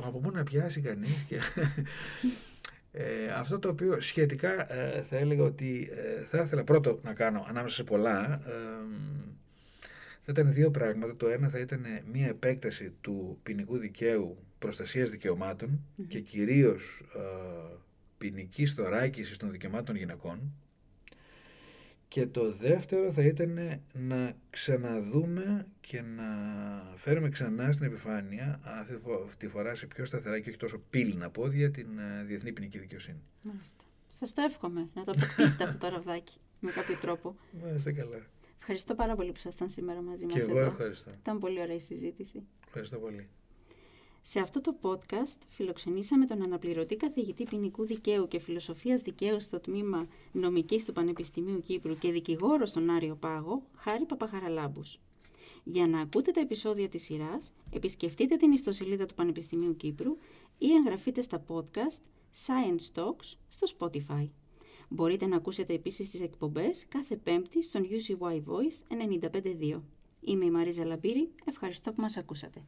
Από 0.04 0.20
πού 0.20 0.32
να 0.32 0.44
πιάσει 0.44 0.82
κανείς 0.82 1.26
Ε, 2.92 3.28
αυτό 3.36 3.60
το 3.60 3.70
οποίο 3.70 4.00
σχετικά 4.00 4.74
ε, 4.74 5.02
θα 5.02 5.18
έλεγα 5.18 5.44
ότι 5.44 5.90
ε, 5.92 6.24
θα 6.24 6.42
ήθελα 6.42 6.64
πρώτο 6.64 7.00
να 7.04 7.14
κάνω 7.14 7.46
ανάμεσα 7.50 7.76
σε 7.76 7.84
πολλά 7.84 8.42
θα 10.30 10.42
ήταν 10.42 10.54
δύο 10.54 10.72
πράγματα. 10.72 11.16
Το 11.16 11.28
ένα 11.28 11.50
θα 11.50 11.60
ήταν 11.60 11.86
μια 12.12 12.28
επέκταση 12.28 12.94
του 13.02 13.40
ποινικού 13.44 13.78
δικαίου 13.78 14.38
προστασίας 14.60 15.10
και 16.08 16.20
κυρίως 16.20 17.02
ε, 17.16 17.76
ποινική 18.18 18.66
θωράκισης 18.66 19.38
των 19.38 19.52
δικαιωμάτων 19.52 19.96
γυναικών 19.96 20.40
και 22.08 22.28
το 22.28 22.52
δεύτερο 22.52 23.12
θα 23.12 23.22
ήταν 23.24 23.82
να 23.94 24.36
ξαναδούμε 24.50 25.68
και 25.82 26.02
να 26.02 26.24
φέρουμε 26.96 27.30
ξανά 27.30 27.72
στην 27.72 27.86
επιφάνεια, 27.86 28.60
αυτή 28.64 29.38
τη 29.38 29.48
φορά 29.48 29.76
σε 29.76 29.86
πιο 29.86 30.06
σταθερά 30.06 30.40
και 30.40 30.50
όχι 30.50 30.58
τόσο 30.58 30.82
πύληνα 30.90 31.30
πόδια, 31.30 31.72
την 31.72 31.98
ε, 32.00 32.24
διεθνή 32.24 32.52
ποινική 32.52 32.78
δικαιοσύνη. 32.78 33.22
Μάλιστα. 33.42 33.84
Σας 34.08 34.34
το 34.34 34.42
εύχομαι 34.42 34.90
να 34.94 35.04
το 35.04 35.12
αποκτήσετε 35.16 35.64
αυτό 35.64 35.78
το 35.78 35.94
ραβδάκι 35.94 36.38
με 36.60 36.72
κάποιο 36.72 36.98
τρόπο. 36.98 37.36
Μάλιστα 37.64 37.92
καλά. 37.92 38.26
Ευχαριστώ 38.60 38.96
πάρα 38.96 39.16
πολύ 39.16 39.32
που 39.32 39.38
ήσασταν 39.38 39.70
σήμερα 39.70 40.02
μαζί 40.02 40.26
μας. 40.26 40.34
Και 40.34 40.40
εγώ 40.40 40.60
ευχαριστώ. 40.60 41.12
Ήταν 41.20 41.40
πολύ 41.40 41.60
ωραία 41.62 41.76
η 41.76 41.80
συζήτηση. 41.80 42.44
Ευχαριστώ 42.66 42.98
πολύ. 42.98 43.28
Σε 44.30 44.40
αυτό 44.40 44.62
το 44.62 44.76
podcast 44.82 45.38
φιλοξενήσαμε 45.48 46.26
τον 46.26 46.42
αναπληρωτή 46.42 46.96
καθηγητή 46.96 47.44
ποινικού 47.44 47.86
δικαίου 47.86 48.28
και 48.28 48.40
φιλοσοφίας 48.40 49.02
δικαίου 49.02 49.40
στο 49.40 49.60
τμήμα 49.60 50.08
νομικής 50.32 50.86
του 50.86 50.94
Πανεπιστημίου 50.94 51.62
Κύπρου 51.62 51.98
και 51.98 52.12
δικηγόρο 52.12 52.66
στον 52.66 52.90
Άριο 52.90 53.16
Πάγο, 53.16 53.64
Χάρη 53.76 54.06
Παπαχαραλάμπους. 54.06 55.00
Για 55.64 55.88
να 55.88 56.00
ακούτε 56.00 56.32
τα 56.32 56.40
επεισόδια 56.40 56.90
της 56.90 57.04
σειράς, 57.04 57.52
επισκεφτείτε 57.70 58.36
την 58.36 58.52
ιστοσελίδα 58.52 59.06
του 59.06 59.14
Πανεπιστημίου 59.14 59.76
Κύπρου 59.76 60.18
ή 60.58 60.74
εγγραφείτε 60.74 61.22
στα 61.22 61.44
podcast 61.48 62.00
Science 62.46 63.00
Talks 63.00 63.38
στο 63.48 63.68
Spotify. 63.78 64.30
Μπορείτε 64.90 65.26
να 65.26 65.36
ακούσετε 65.36 65.74
επίσης 65.74 66.10
τις 66.10 66.22
εκπομπές 66.22 66.86
κάθε 66.88 67.16
πέμπτη 67.16 67.64
στον 67.64 67.88
UCY 67.90 68.36
Voice 68.36 69.08
95.2. 69.74 69.82
Είμαι 70.22 70.46
η 70.46 70.52
Μαρίζα 70.52 70.86
Λαμπύρη, 70.86 71.30
ευχαριστώ 71.46 71.94
που 71.94 72.02
μας 72.02 72.18
ακούσατε. 72.18 72.68